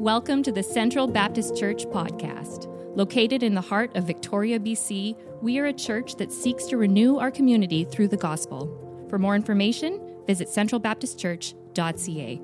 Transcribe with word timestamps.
Welcome 0.00 0.44
to 0.44 0.52
the 0.52 0.62
Central 0.62 1.08
Baptist 1.08 1.56
Church 1.56 1.84
podcast. 1.86 2.68
Located 2.94 3.42
in 3.42 3.52
the 3.52 3.60
heart 3.60 3.96
of 3.96 4.04
Victoria, 4.04 4.60
BC, 4.60 5.16
we 5.42 5.58
are 5.58 5.66
a 5.66 5.72
church 5.72 6.14
that 6.18 6.30
seeks 6.32 6.66
to 6.66 6.76
renew 6.76 7.16
our 7.16 7.32
community 7.32 7.82
through 7.82 8.06
the 8.06 8.16
gospel. 8.16 9.06
For 9.10 9.18
more 9.18 9.34
information, 9.34 10.00
visit 10.24 10.46
centralbaptistchurch.ca. 10.46 12.40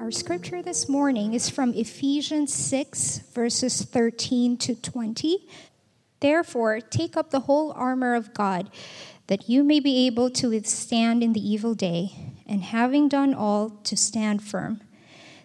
Our 0.00 0.10
scripture 0.10 0.62
this 0.62 0.88
morning 0.88 1.34
is 1.34 1.50
from 1.50 1.74
Ephesians 1.74 2.54
6, 2.54 3.18
verses 3.34 3.82
13 3.82 4.56
to 4.56 4.74
20. 4.76 5.46
Therefore, 6.20 6.80
take 6.80 7.14
up 7.14 7.28
the 7.28 7.40
whole 7.40 7.72
armor 7.72 8.14
of 8.14 8.32
God, 8.32 8.70
that 9.26 9.50
you 9.50 9.62
may 9.62 9.80
be 9.80 10.06
able 10.06 10.30
to 10.30 10.48
withstand 10.48 11.22
in 11.22 11.34
the 11.34 11.46
evil 11.46 11.74
day, 11.74 12.32
and 12.46 12.62
having 12.62 13.06
done 13.06 13.34
all, 13.34 13.68
to 13.68 13.98
stand 13.98 14.42
firm. 14.42 14.80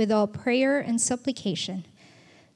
with 0.00 0.10
all 0.10 0.26
prayer 0.26 0.80
and 0.80 0.98
supplication. 0.98 1.84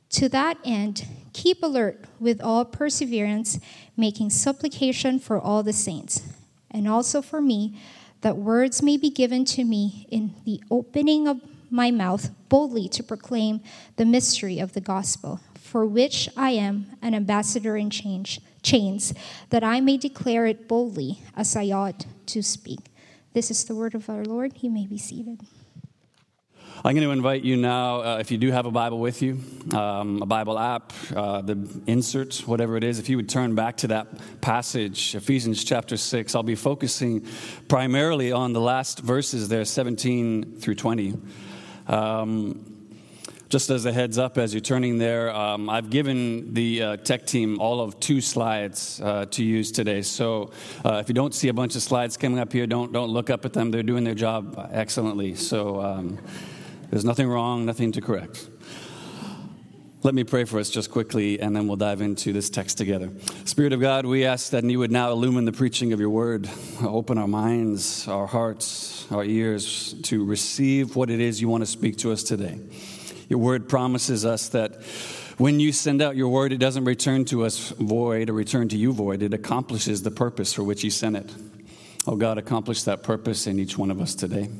To 0.08 0.30
that 0.30 0.56
end, 0.64 1.06
keep 1.34 1.62
alert 1.62 2.06
with 2.18 2.40
all 2.40 2.64
perseverance, 2.64 3.60
making 3.98 4.30
supplication 4.30 5.18
for 5.18 5.38
all 5.38 5.62
the 5.62 5.74
saints, 5.74 6.22
and 6.70 6.88
also 6.88 7.20
for 7.20 7.42
me, 7.42 7.78
that 8.22 8.38
words 8.38 8.82
may 8.82 8.96
be 8.96 9.10
given 9.10 9.44
to 9.44 9.62
me 9.62 10.06
in 10.10 10.32
the 10.46 10.62
opening 10.70 11.28
of 11.28 11.42
my 11.68 11.90
mouth 11.90 12.30
boldly 12.48 12.88
to 12.88 13.02
proclaim 13.02 13.60
the 13.96 14.06
mystery 14.06 14.58
of 14.58 14.72
the 14.72 14.80
gospel, 14.80 15.38
for 15.54 15.84
which 15.84 16.30
I 16.38 16.52
am 16.52 16.96
an 17.02 17.14
ambassador 17.14 17.76
in 17.76 17.90
change, 17.90 18.40
chains, 18.62 19.12
that 19.50 19.62
I 19.62 19.82
may 19.82 19.98
declare 19.98 20.46
it 20.46 20.66
boldly 20.66 21.18
as 21.36 21.54
I 21.56 21.70
ought 21.72 22.06
to 22.24 22.42
speak. 22.42 22.86
This 23.34 23.50
is 23.50 23.64
the 23.64 23.74
word 23.74 23.94
of 23.94 24.08
our 24.08 24.24
Lord. 24.24 24.62
You 24.62 24.70
may 24.70 24.86
be 24.86 24.96
seated. 24.96 25.42
I'm 26.82 26.94
going 26.94 27.06
to 27.06 27.12
invite 27.12 27.44
you 27.44 27.56
now, 27.56 28.00
uh, 28.02 28.18
if 28.18 28.30
you 28.30 28.36
do 28.36 28.50
have 28.50 28.66
a 28.66 28.70
Bible 28.70 28.98
with 28.98 29.22
you, 29.22 29.38
um, 29.72 30.20
a 30.20 30.26
Bible 30.26 30.58
app, 30.58 30.92
uh, 31.14 31.40
the 31.40 31.56
insert, 31.86 32.38
whatever 32.46 32.76
it 32.76 32.84
is, 32.84 32.98
if 32.98 33.08
you 33.08 33.16
would 33.16 33.28
turn 33.28 33.54
back 33.54 33.76
to 33.78 33.86
that 33.88 34.08
passage, 34.40 35.14
Ephesians 35.14 35.64
chapter 35.64 35.96
6. 35.96 36.34
I'll 36.34 36.42
be 36.42 36.56
focusing 36.56 37.26
primarily 37.68 38.32
on 38.32 38.52
the 38.52 38.60
last 38.60 38.98
verses 38.98 39.48
there, 39.48 39.64
17 39.64 40.58
through 40.58 40.74
20. 40.74 41.14
Um, 41.86 42.74
just 43.48 43.70
as 43.70 43.86
a 43.86 43.92
heads 43.92 44.18
up, 44.18 44.36
as 44.36 44.52
you're 44.52 44.60
turning 44.60 44.98
there, 44.98 45.34
um, 45.34 45.70
I've 45.70 45.88
given 45.88 46.54
the 46.54 46.82
uh, 46.82 46.96
tech 46.96 47.24
team 47.24 47.60
all 47.60 47.80
of 47.80 48.00
two 48.00 48.20
slides 48.20 49.00
uh, 49.00 49.26
to 49.26 49.44
use 49.44 49.70
today. 49.70 50.02
So 50.02 50.50
uh, 50.84 50.94
if 50.94 51.08
you 51.08 51.14
don't 51.14 51.32
see 51.32 51.48
a 51.48 51.54
bunch 51.54 51.76
of 51.76 51.82
slides 51.82 52.16
coming 52.16 52.40
up 52.40 52.52
here, 52.52 52.66
don't 52.66 52.92
don't 52.92 53.10
look 53.10 53.30
up 53.30 53.44
at 53.44 53.52
them. 53.52 53.70
They're 53.70 53.84
doing 53.84 54.02
their 54.02 54.14
job 54.14 54.68
excellently. 54.72 55.36
So 55.36 55.80
um, 55.80 56.18
there's 56.90 57.04
nothing 57.04 57.28
wrong, 57.28 57.64
nothing 57.64 57.92
to 57.92 58.00
correct. 58.00 58.48
Let 60.04 60.14
me 60.14 60.22
pray 60.22 60.44
for 60.44 60.58
us 60.58 60.68
just 60.68 60.90
quickly, 60.90 61.40
and 61.40 61.56
then 61.56 61.66
we'll 61.66 61.78
dive 61.78 62.02
into 62.02 62.34
this 62.34 62.50
text 62.50 62.76
together. 62.76 63.10
Spirit 63.46 63.72
of 63.72 63.80
God, 63.80 64.04
we 64.04 64.26
ask 64.26 64.50
that 64.50 64.62
you 64.62 64.78
would 64.78 64.90
now 64.90 65.10
illumine 65.10 65.46
the 65.46 65.52
preaching 65.52 65.94
of 65.94 66.00
your 66.00 66.10
word, 66.10 66.46
open 66.82 67.16
our 67.16 67.26
minds, 67.26 68.06
our 68.06 68.26
hearts, 68.26 69.10
our 69.10 69.24
ears 69.24 69.94
to 70.02 70.22
receive 70.22 70.94
what 70.94 71.08
it 71.08 71.20
is 71.20 71.40
you 71.40 71.48
want 71.48 71.62
to 71.62 71.66
speak 71.66 71.96
to 71.98 72.12
us 72.12 72.22
today. 72.22 72.58
Your 73.30 73.38
word 73.38 73.66
promises 73.66 74.26
us 74.26 74.50
that 74.50 74.82
when 75.38 75.58
you 75.58 75.72
send 75.72 76.02
out 76.02 76.16
your 76.16 76.28
word, 76.28 76.52
it 76.52 76.58
doesn't 76.58 76.84
return 76.84 77.24
to 77.24 77.46
us 77.46 77.70
void 77.70 78.28
or 78.28 78.34
return 78.34 78.68
to 78.68 78.76
you 78.76 78.92
void. 78.92 79.22
It 79.22 79.32
accomplishes 79.32 80.02
the 80.02 80.10
purpose 80.10 80.52
for 80.52 80.62
which 80.62 80.84
you 80.84 80.90
sent 80.90 81.16
it. 81.16 81.34
Oh 82.06 82.16
God, 82.16 82.36
accomplish 82.36 82.82
that 82.82 83.02
purpose 83.02 83.46
in 83.46 83.58
each 83.58 83.78
one 83.78 83.90
of 83.90 84.02
us 84.02 84.14
today. 84.14 84.50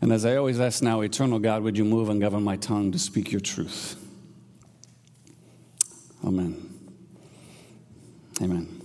And 0.00 0.12
as 0.12 0.24
I 0.24 0.36
always 0.36 0.60
ask 0.60 0.82
now, 0.82 1.00
eternal 1.00 1.38
God, 1.38 1.62
would 1.62 1.76
you 1.76 1.84
move 1.84 2.08
and 2.08 2.20
govern 2.20 2.44
my 2.44 2.56
tongue 2.56 2.92
to 2.92 2.98
speak 2.98 3.32
your 3.32 3.40
truth? 3.40 3.96
Amen. 6.24 6.68
Amen. 8.40 8.78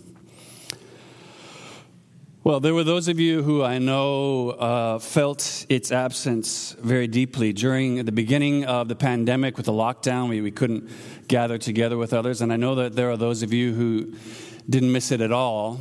Well, 2.44 2.60
there 2.60 2.74
were 2.74 2.84
those 2.84 3.08
of 3.08 3.22
you 3.22 3.42
who 3.42 3.64
I 3.64 3.78
know 3.78 4.50
uh, 4.50 5.00
felt 5.00 5.66
its 5.70 5.94
absence 5.94 6.76
very 6.80 7.08
deeply. 7.08 7.54
During 7.54 8.04
the 8.04 8.12
beginning 8.12 8.66
of 8.66 8.90
the 8.90 8.96
pandemic 8.96 9.56
with 9.56 9.68
the 9.68 9.72
lockdown, 9.72 10.28
we, 10.28 10.42
we 10.42 10.52
couldn't 10.52 10.90
gather 11.30 11.58
together 11.58 11.98
with 11.98 12.14
others. 12.14 12.42
And 12.42 12.52
I 12.52 12.58
know 12.58 12.76
that 12.76 12.98
there 12.98 13.10
are 13.10 13.16
those 13.16 13.44
of 13.44 13.54
you 13.54 13.74
who 13.74 14.14
didn't 14.70 14.92
miss 14.92 15.12
it 15.12 15.22
at 15.22 15.32
all. 15.32 15.80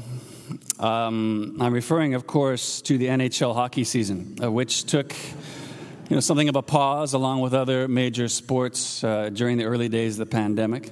Um, 0.79 1.57
I'm 1.61 1.73
referring, 1.73 2.15
of 2.15 2.27
course, 2.27 2.81
to 2.83 2.99
the 2.99 3.07
NHL 3.07 3.55
hockey 3.55 3.85
season, 3.85 4.37
uh, 4.43 4.51
which 4.51 4.85
took 4.85 5.15
you 6.09 6.17
know, 6.17 6.21
something 6.21 6.49
of 6.49 6.57
a 6.57 6.63
pause 6.63 7.15
along 7.15 7.41
with 7.41 7.55
other 7.55 7.89
major 7.89 8.29
sports 8.29 9.03
uh, 9.05 9.31
during 9.33 9.59
the 9.59 9.65
early 9.65 9.89
days 9.89 10.19
of 10.19 10.29
the 10.29 10.35
pandemic. 10.35 10.91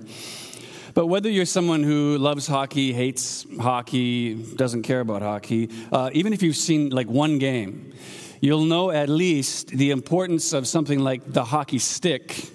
But 0.94 1.06
whether 1.06 1.30
you're 1.30 1.46
someone 1.46 1.82
who 1.82 2.18
loves 2.18 2.46
hockey, 2.46 2.92
hates 2.92 3.46
hockey, 3.60 4.34
doesn't 4.34 4.82
care 4.82 5.00
about 5.00 5.22
hockey, 5.22 5.70
uh, 5.92 6.10
even 6.12 6.32
if 6.32 6.42
you've 6.42 6.56
seen 6.56 6.90
like 6.90 7.08
one 7.08 7.38
game, 7.38 7.94
you'll 8.40 8.64
know 8.64 8.90
at 8.90 9.08
least 9.08 9.68
the 9.68 9.90
importance 9.90 10.52
of 10.52 10.66
something 10.66 10.98
like 10.98 11.32
the 11.32 11.44
hockey 11.44 11.78
stick 11.78 12.50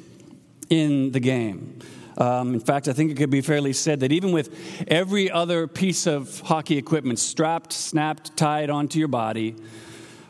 in 0.69 1.11
the 1.11 1.19
game. 1.19 1.79
Um, 2.17 2.53
in 2.53 2.59
fact, 2.59 2.87
I 2.87 2.93
think 2.93 3.11
it 3.11 3.17
could 3.17 3.29
be 3.29 3.41
fairly 3.41 3.73
said 3.73 3.99
that 3.99 4.11
even 4.11 4.31
with 4.31 4.85
every 4.87 5.29
other 5.29 5.67
piece 5.67 6.07
of 6.07 6.39
hockey 6.41 6.77
equipment 6.77 7.19
strapped, 7.19 7.73
snapped, 7.73 8.37
tied 8.37 8.69
onto 8.69 8.99
your 8.99 9.07
body, 9.07 9.55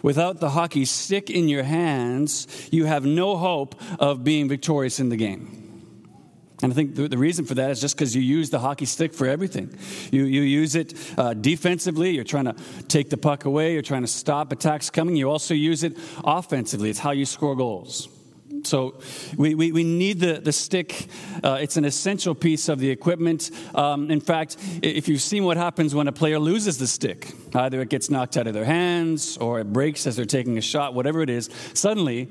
without 0.02 0.40
the 0.40 0.50
hockey 0.50 0.86
stick 0.86 1.30
in 1.30 1.48
your 1.48 1.64
hands, 1.64 2.48
you 2.72 2.86
have 2.86 3.06
no 3.06 3.38
hope 3.38 3.76
of 4.00 4.24
being 4.24 4.50
victorious 4.50 5.00
in 5.00 5.10
the 5.10 5.18
game. 5.18 5.66
And 6.62 6.72
I 6.72 6.76
think 6.76 6.96
the, 6.96 7.18
reason 7.18 7.46
for 7.46 7.54
that 7.56 7.70
is 7.70 7.82
just 7.82 7.96
because 7.96 8.16
you 8.16 8.22
use 8.22 8.50
the 8.50 8.60
hockey 8.60 8.86
stick 8.86 9.14
for 9.14 9.28
everything. 9.28 9.78
You, 10.12 10.24
you 10.24 10.42
use 10.42 10.76
it 10.76 10.94
uh, 11.18 11.34
defensively, 11.34 12.12
you're 12.12 12.24
trying 12.24 12.46
to 12.46 12.56
take 12.88 13.10
the 13.10 13.18
puck 13.18 13.46
away, 13.46 13.74
you're 13.74 13.82
trying 13.82 14.04
to 14.04 14.08
stop 14.08 14.54
attacks 14.54 14.90
coming. 14.90 15.18
You 15.18 15.30
also 15.30 15.54
use 15.54 15.84
it 15.84 15.98
offensively, 16.24 16.90
it's 16.90 17.00
how 17.00 17.12
you 17.12 17.26
score 17.26 17.56
goals. 17.56 18.08
So 18.66 19.00
we, 19.38 19.56
we, 19.56 19.72
we 19.72 19.84
need 19.84 20.20
the, 20.20 20.34
the 20.34 20.52
stick. 20.52 21.08
Uh, 21.44 21.58
it's 21.62 21.78
an 21.78 21.86
essential 21.86 22.36
piece 22.36 22.70
of 22.70 22.80
the 22.80 22.90
equipment. 22.90 23.52
Um, 23.74 24.12
in 24.12 24.20
fact, 24.20 24.58
if 24.82 25.08
you've 25.08 25.22
seen 25.22 25.44
what 25.44 25.58
happens 25.58 25.94
when 25.94 26.08
a 26.08 26.12
player 26.12 26.40
loses 26.40 26.78
the 26.78 26.88
stick, 26.88 27.32
either 27.54 27.82
it 27.82 27.90
gets 27.90 28.10
knocked 28.10 28.38
out 28.38 28.48
of 28.48 28.54
their 28.54 28.66
hands 28.66 29.38
or 29.38 29.60
it 29.60 29.72
breaks 29.72 30.08
as 30.08 30.16
they're 30.16 30.26
taking 30.26 30.58
a 30.58 30.62
shot, 30.62 30.94
whatever 30.94 31.22
it 31.22 31.30
is, 31.30 31.50
suddenly 31.74 32.30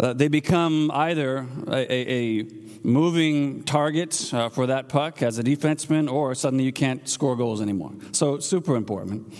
uh, 0.00 0.12
they 0.12 0.28
become 0.28 0.90
either 0.92 1.46
a, 1.68 1.92
a, 1.92 2.40
a 2.40 2.44
moving 2.82 3.62
target 3.64 4.32
uh, 4.34 4.48
for 4.48 4.66
that 4.66 4.88
puck 4.88 5.22
as 5.22 5.38
a 5.38 5.42
defenseman, 5.42 6.10
or 6.10 6.34
suddenly 6.34 6.64
you 6.64 6.72
can't 6.72 7.08
score 7.08 7.34
goals 7.36 7.62
anymore. 7.62 7.92
So, 8.12 8.38
super 8.38 8.76
important. 8.76 9.32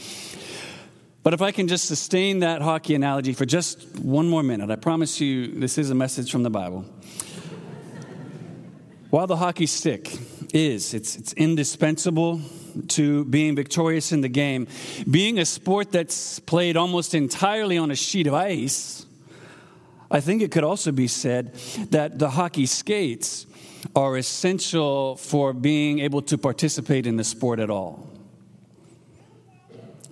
But 1.24 1.32
if 1.32 1.40
I 1.40 1.52
can 1.52 1.68
just 1.68 1.86
sustain 1.86 2.40
that 2.40 2.60
hockey 2.60 2.94
analogy 2.94 3.32
for 3.32 3.46
just 3.46 3.98
one 3.98 4.28
more 4.28 4.42
minute, 4.42 4.70
I 4.70 4.76
promise 4.76 5.22
you 5.22 5.58
this 5.58 5.78
is 5.78 5.88
a 5.88 5.94
message 5.94 6.30
from 6.30 6.42
the 6.42 6.50
Bible. 6.50 6.84
While 9.08 9.26
the 9.26 9.36
hockey 9.36 9.64
stick 9.64 10.18
is, 10.52 10.92
it's, 10.92 11.16
it's 11.16 11.32
indispensable 11.32 12.42
to 12.88 13.24
being 13.24 13.56
victorious 13.56 14.12
in 14.12 14.20
the 14.20 14.28
game, 14.28 14.68
being 15.10 15.38
a 15.38 15.46
sport 15.46 15.92
that's 15.92 16.40
played 16.40 16.76
almost 16.76 17.14
entirely 17.14 17.78
on 17.78 17.90
a 17.90 17.96
sheet 17.96 18.26
of 18.26 18.34
ice, 18.34 19.06
I 20.10 20.20
think 20.20 20.42
it 20.42 20.50
could 20.50 20.64
also 20.64 20.92
be 20.92 21.08
said 21.08 21.54
that 21.90 22.18
the 22.18 22.28
hockey 22.28 22.66
skates 22.66 23.46
are 23.96 24.18
essential 24.18 25.16
for 25.16 25.54
being 25.54 26.00
able 26.00 26.20
to 26.20 26.36
participate 26.36 27.06
in 27.06 27.16
the 27.16 27.24
sport 27.24 27.60
at 27.60 27.70
all. 27.70 28.13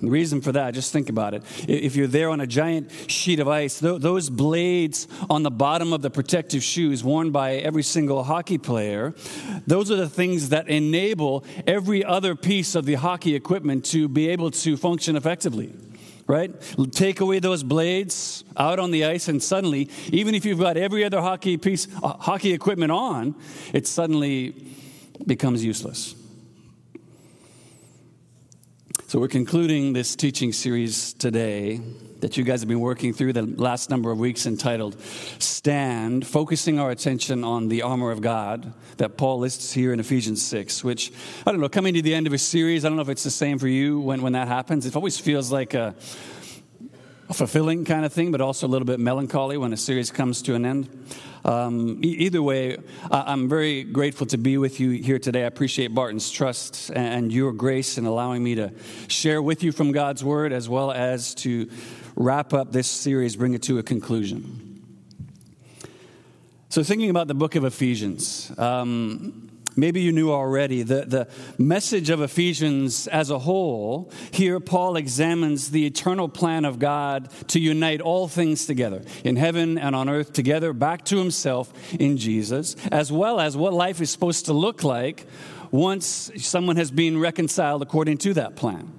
The 0.03 0.11
reason 0.11 0.41
for 0.41 0.51
that, 0.51 0.75
just 0.75 0.93
think 0.93 1.09
about 1.09 1.33
it. 1.33 1.45
If 1.69 1.95
you're 1.95 2.09
there 2.09 2.29
on 2.31 2.41
a 2.41 2.47
giant 2.47 2.91
sheet 3.07 3.39
of 3.39 3.47
ice, 3.47 3.79
those 3.79 4.31
blades 4.31 5.07
on 5.31 5.45
the 5.45 5.51
bottom 5.51 5.93
of 5.93 6.03
the 6.03 6.11
protective 6.11 6.65
shoes 6.65 7.05
worn 7.05 7.31
by 7.31 7.55
every 7.55 7.85
single 7.85 8.25
hockey 8.25 8.59
player, 8.59 9.15
those 9.65 9.93
are 9.93 9.97
the 9.97 10.09
things 10.09 10.49
that 10.49 10.69
enable 10.69 11.45
every 11.69 12.05
other 12.05 12.35
piece 12.35 12.75
of 12.75 12.85
the 12.85 12.95
hockey 12.95 13.37
equipment 13.37 13.85
to 13.87 14.09
be 14.09 14.29
able 14.29 14.51
to 14.51 14.77
function 14.77 15.15
effectively. 15.15 15.73
right? 16.27 16.51
Take 16.91 17.21
away 17.21 17.39
those 17.39 17.63
blades 17.63 18.45
out 18.57 18.79
on 18.79 18.91
the 18.91 19.05
ice, 19.05 19.29
and 19.29 19.43
suddenly, 19.43 19.89
even 20.09 20.35
if 20.35 20.45
you've 20.45 20.59
got 20.59 20.77
every 20.77 21.05
other 21.05 21.21
hockey 21.21 21.57
piece, 21.57 21.87
uh, 22.03 22.15
hockey 22.15 22.53
equipment 22.53 22.93
on, 22.93 23.35
it 23.73 23.87
suddenly 23.87 24.55
becomes 25.27 25.65
useless. 25.65 26.15
So, 29.13 29.19
we're 29.19 29.29
concluding 29.29 29.93
this 29.93 30.17
teaching 30.17 30.55
series 30.55 31.13
today 31.13 31.83
that 32.21 32.39
you 32.39 32.45
guys 32.45 32.63
have 32.63 32.69
been 32.71 32.81
working 32.81 33.13
through 33.13 33.35
the 33.35 33.43
last 33.43 33.91
number 33.91 34.11
of 34.11 34.19
weeks 34.19 34.47
entitled 34.47 34.99
Stand, 35.39 36.27
focusing 36.27 36.81
our 36.81 36.91
attention 36.91 37.45
on 37.45 37.69
the 37.69 37.83
armor 37.83 38.11
of 38.11 38.23
God 38.23 38.73
that 38.97 39.19
Paul 39.19 39.41
lists 39.41 39.71
here 39.71 39.93
in 39.93 40.01
Ephesians 40.01 40.41
6, 40.41 40.83
which, 40.83 41.13
I 41.47 41.51
don't 41.51 41.61
know, 41.61 41.69
coming 41.69 41.93
to 41.93 42.01
the 42.01 42.15
end 42.15 42.27
of 42.27 42.33
a 42.33 42.39
series, 42.39 42.87
I 42.87 42.89
don't 42.89 42.97
know 42.97 43.03
if 43.03 43.11
it's 43.11 43.23
the 43.23 43.31
same 43.31 43.59
for 43.59 43.69
you 43.69 44.01
when, 44.01 44.23
when 44.23 44.33
that 44.33 44.49
happens. 44.49 44.87
It 44.87 44.97
always 44.97 45.19
feels 45.19 45.53
like 45.53 45.75
a, 45.75 45.95
a 47.29 47.35
fulfilling 47.35 47.85
kind 47.85 48.07
of 48.07 48.15
thing, 48.15 48.33
but 48.33 48.41
also 48.41 48.67
a 48.67 48.71
little 48.71 48.87
bit 48.87 48.99
melancholy 48.99 49.59
when 49.59 49.75
a 49.75 49.77
series 49.77 50.11
comes 50.11 50.41
to 50.41 50.55
an 50.55 50.65
end. 50.65 50.89
Um, 51.45 52.01
e- 52.05 52.09
either 52.09 52.43
way, 52.43 52.77
I- 53.11 53.33
am 53.33 53.49
very 53.49 53.83
grateful 53.83 54.27
to 54.29 54.39
be 54.39 54.59
with 54.59 54.79
you 54.81 54.91
here 54.91 55.19
today. 55.19 55.43
I 55.43 55.47
appreciate 55.47 55.95
Barton's 55.95 56.31
trust 56.31 56.91
and 56.95 57.33
your 57.33 57.53
grace 57.53 57.99
in 57.99 58.07
allowing 58.07 58.43
me 58.43 58.55
to 58.57 58.73
share 59.09 59.43
with 59.43 59.63
you 59.63 59.73
from 59.73 59.93
God's 59.93 60.23
Word 60.23 60.53
as 60.53 60.69
well 60.69 60.93
as 60.93 61.35
to 61.37 61.69
wrap 62.15 62.53
up 62.53 62.73
this 62.73 62.87
series, 62.87 63.37
bring 63.37 63.55
it 63.55 63.63
to 63.63 63.79
a 63.79 63.83
conclusion. 63.83 64.85
So, 66.69 66.83
thinking 66.83 67.11
about 67.11 67.29
the 67.29 67.35
book 67.35 67.55
of 67.55 67.65
Ephesians, 67.65 68.51
um, 68.57 69.51
maybe 69.77 70.01
you 70.01 70.13
knew 70.13 70.31
already 70.31 70.83
the, 70.83 71.05
the 71.07 71.29
message 71.59 72.11
of 72.11 72.21
Ephesians 72.21 73.07
as 73.09 73.31
a 73.31 73.39
whole. 73.39 74.11
Here, 74.31 74.61
Paul 74.61 74.97
examines 74.97 75.71
the 75.71 75.87
eternal 75.87 76.29
plan 76.29 76.65
of 76.65 76.79
God 76.79 77.29
to 77.49 77.61
unite 77.61 78.01
all 78.01 78.29
things 78.29 78.67
together, 78.67 79.03
in 79.25 79.37
heaven 79.37 79.79
and 79.79 79.95
on 79.95 80.09
earth, 80.09 80.33
together 80.33 80.73
back 80.73 81.05
to 81.07 81.19
himself 81.19 81.73
in 81.93 82.17
Jesus, 82.17 82.77
as 82.91 83.11
well 83.13 83.41
as 83.41 83.57
what 83.57 83.73
life 83.73 84.01
is 84.01 84.11
supposed 84.11 84.47
to 84.47 84.53
look 84.53 84.85
like 84.85 85.27
once 85.71 86.31
someone 86.37 86.77
has 86.77 86.91
been 86.91 87.19
reconciled 87.19 87.83
according 87.83 88.19
to 88.19 88.35
that 88.35 88.57
plan. 88.57 88.93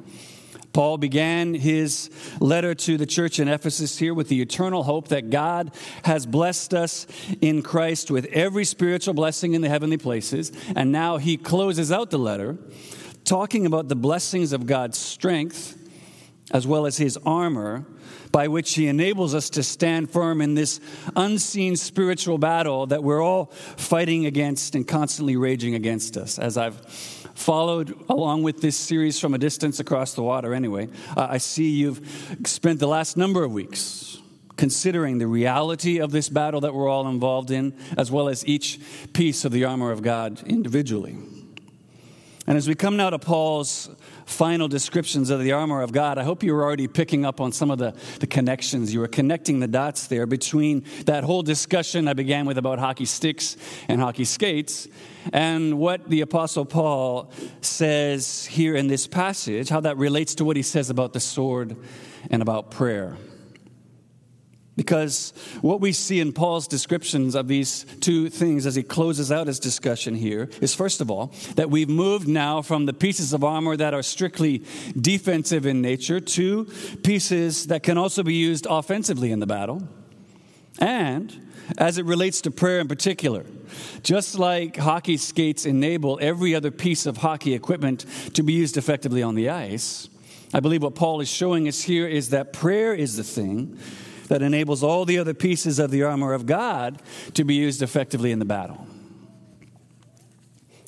Paul 0.73 0.97
began 0.97 1.53
his 1.53 2.09
letter 2.39 2.73
to 2.73 2.97
the 2.97 3.05
church 3.05 3.39
in 3.39 3.47
Ephesus 3.47 3.97
here 3.97 4.13
with 4.13 4.27
the 4.27 4.41
eternal 4.41 4.83
hope 4.83 5.09
that 5.09 5.29
God 5.29 5.71
has 6.03 6.25
blessed 6.25 6.73
us 6.73 7.05
in 7.41 7.61
Christ 7.61 8.09
with 8.09 8.25
every 8.25 8.65
spiritual 8.65 9.13
blessing 9.13 9.53
in 9.53 9.61
the 9.61 9.69
heavenly 9.69 9.97
places. 9.97 10.51
And 10.75 10.91
now 10.91 11.17
he 11.17 11.37
closes 11.37 11.91
out 11.91 12.09
the 12.09 12.19
letter 12.19 12.57
talking 13.23 13.65
about 13.65 13.87
the 13.87 13.95
blessings 13.95 14.51
of 14.51 14.65
God's 14.65 14.97
strength 14.97 15.79
as 16.51 16.67
well 16.67 16.85
as 16.85 16.97
his 16.97 17.17
armor 17.25 17.85
by 18.31 18.47
which 18.47 18.73
he 18.73 18.87
enables 18.87 19.35
us 19.35 19.49
to 19.51 19.63
stand 19.63 20.09
firm 20.09 20.41
in 20.41 20.55
this 20.55 20.79
unseen 21.15 21.75
spiritual 21.75 22.37
battle 22.37 22.87
that 22.87 23.03
we're 23.03 23.21
all 23.21 23.45
fighting 23.45 24.25
against 24.25 24.75
and 24.75 24.87
constantly 24.87 25.37
raging 25.37 25.75
against 25.75 26.17
us. 26.17 26.39
As 26.39 26.57
I've 26.57 27.22
followed 27.35 27.95
along 28.09 28.43
with 28.43 28.61
this 28.61 28.77
series 28.77 29.19
from 29.19 29.33
a 29.33 29.37
distance 29.37 29.79
across 29.79 30.13
the 30.13 30.23
water 30.23 30.53
anyway, 30.53 30.87
uh, 31.15 31.27
I 31.29 31.37
see 31.37 31.69
you've 31.69 32.37
spent 32.45 32.79
the 32.79 32.87
last 32.87 33.17
number 33.17 33.43
of 33.43 33.51
weeks 33.51 34.17
considering 34.55 35.17
the 35.17 35.27
reality 35.27 35.99
of 35.99 36.11
this 36.11 36.29
battle 36.29 36.61
that 36.61 36.73
we're 36.73 36.87
all 36.87 37.07
involved 37.07 37.51
in, 37.51 37.75
as 37.97 38.11
well 38.11 38.29
as 38.29 38.45
each 38.45 38.79
piece 39.13 39.45
of 39.45 39.51
the 39.51 39.65
armor 39.65 39.91
of 39.91 40.01
God 40.01 40.43
individually. 40.45 41.17
And 42.45 42.57
as 42.57 42.67
we 42.67 42.75
come 42.75 42.97
now 42.97 43.09
to 43.09 43.19
Paul's 43.19 43.89
final 44.25 44.67
descriptions 44.67 45.29
of 45.29 45.39
the 45.39 45.53
armor 45.53 45.81
of 45.81 45.93
God, 45.93 46.17
I 46.17 46.23
hope 46.23 46.43
you 46.43 46.53
were 46.53 46.63
already 46.63 46.87
picking 46.87 47.25
up 47.25 47.39
on 47.39 47.53
some 47.53 47.71
of 47.71 47.77
the, 47.77 47.95
the 48.19 48.27
connections. 48.27 48.93
You 48.93 48.99
were 48.99 49.07
connecting 49.07 49.59
the 49.59 49.67
dots 49.67 50.07
there 50.07 50.25
between 50.25 50.83
that 51.05 51.23
whole 51.23 51.41
discussion 51.41 52.07
I 52.07 52.13
began 52.13 52.45
with 52.45 52.57
about 52.57 52.79
hockey 52.79 53.05
sticks 53.05 53.55
and 53.87 54.01
hockey 54.01 54.25
skates 54.25 54.89
and 55.31 55.79
what 55.79 56.09
the 56.09 56.21
Apostle 56.21 56.65
Paul 56.65 57.31
says 57.61 58.45
here 58.45 58.75
in 58.75 58.87
this 58.87 59.07
passage, 59.07 59.69
how 59.69 59.79
that 59.81 59.97
relates 59.97 60.35
to 60.35 60.45
what 60.45 60.57
he 60.57 60.63
says 60.63 60.89
about 60.89 61.13
the 61.13 61.19
sword 61.19 61.77
and 62.29 62.41
about 62.41 62.71
prayer. 62.71 63.15
Because 64.75 65.33
what 65.61 65.81
we 65.81 65.91
see 65.91 66.19
in 66.19 66.33
Paul's 66.33 66.67
descriptions 66.67 67.35
of 67.35 67.47
these 67.47 67.85
two 68.01 68.29
things 68.29 68.65
as 68.65 68.73
he 68.73 68.81
closes 68.81 69.31
out 69.31 69.45
his 69.45 69.59
discussion 69.59 70.15
here 70.15 70.49
is, 70.61 70.73
first 70.73 70.99
of 70.99 71.11
all, 71.11 71.31
that 71.55 71.69
we've 71.69 71.89
moved 71.89 72.27
now 72.27 72.63
from 72.63 72.87
the 72.87 72.93
pieces 72.93 73.33
of 73.33 73.43
armor 73.43 73.77
that 73.77 73.93
are 73.93 74.01
strictly 74.01 74.63
defensive 74.99 75.67
in 75.67 75.81
nature 75.81 76.19
to 76.19 76.65
pieces 77.03 77.67
that 77.67 77.83
can 77.83 77.99
also 77.99 78.23
be 78.23 78.33
used 78.33 78.65
offensively 78.67 79.31
in 79.31 79.39
the 79.39 79.45
battle. 79.45 79.87
And 80.79 81.52
as 81.77 81.97
it 81.97 82.05
relates 82.05 82.41
to 82.41 82.51
prayer 82.51 82.79
in 82.79 82.87
particular, 82.87 83.45
just 84.03 84.37
like 84.37 84.77
hockey 84.77 85.17
skates 85.17 85.65
enable 85.65 86.19
every 86.21 86.53
other 86.55 86.71
piece 86.71 87.05
of 87.05 87.17
hockey 87.17 87.53
equipment 87.53 88.05
to 88.33 88.43
be 88.43 88.53
used 88.53 88.77
effectively 88.77 89.23
on 89.23 89.35
the 89.35 89.49
ice, 89.49 90.09
I 90.53 90.59
believe 90.59 90.83
what 90.83 90.95
Paul 90.95 91.19
is 91.21 91.29
showing 91.29 91.67
us 91.67 91.81
here 91.81 92.07
is 92.07 92.29
that 92.29 92.53
prayer 92.53 92.93
is 92.93 93.15
the 93.15 93.23
thing 93.23 93.77
that 94.27 94.41
enables 94.41 94.83
all 94.83 95.05
the 95.05 95.17
other 95.17 95.33
pieces 95.33 95.79
of 95.79 95.91
the 95.91 96.03
armor 96.03 96.33
of 96.33 96.45
God 96.45 97.01
to 97.33 97.43
be 97.43 97.55
used 97.55 97.81
effectively 97.81 98.31
in 98.31 98.39
the 98.39 98.45
battle. 98.45 98.87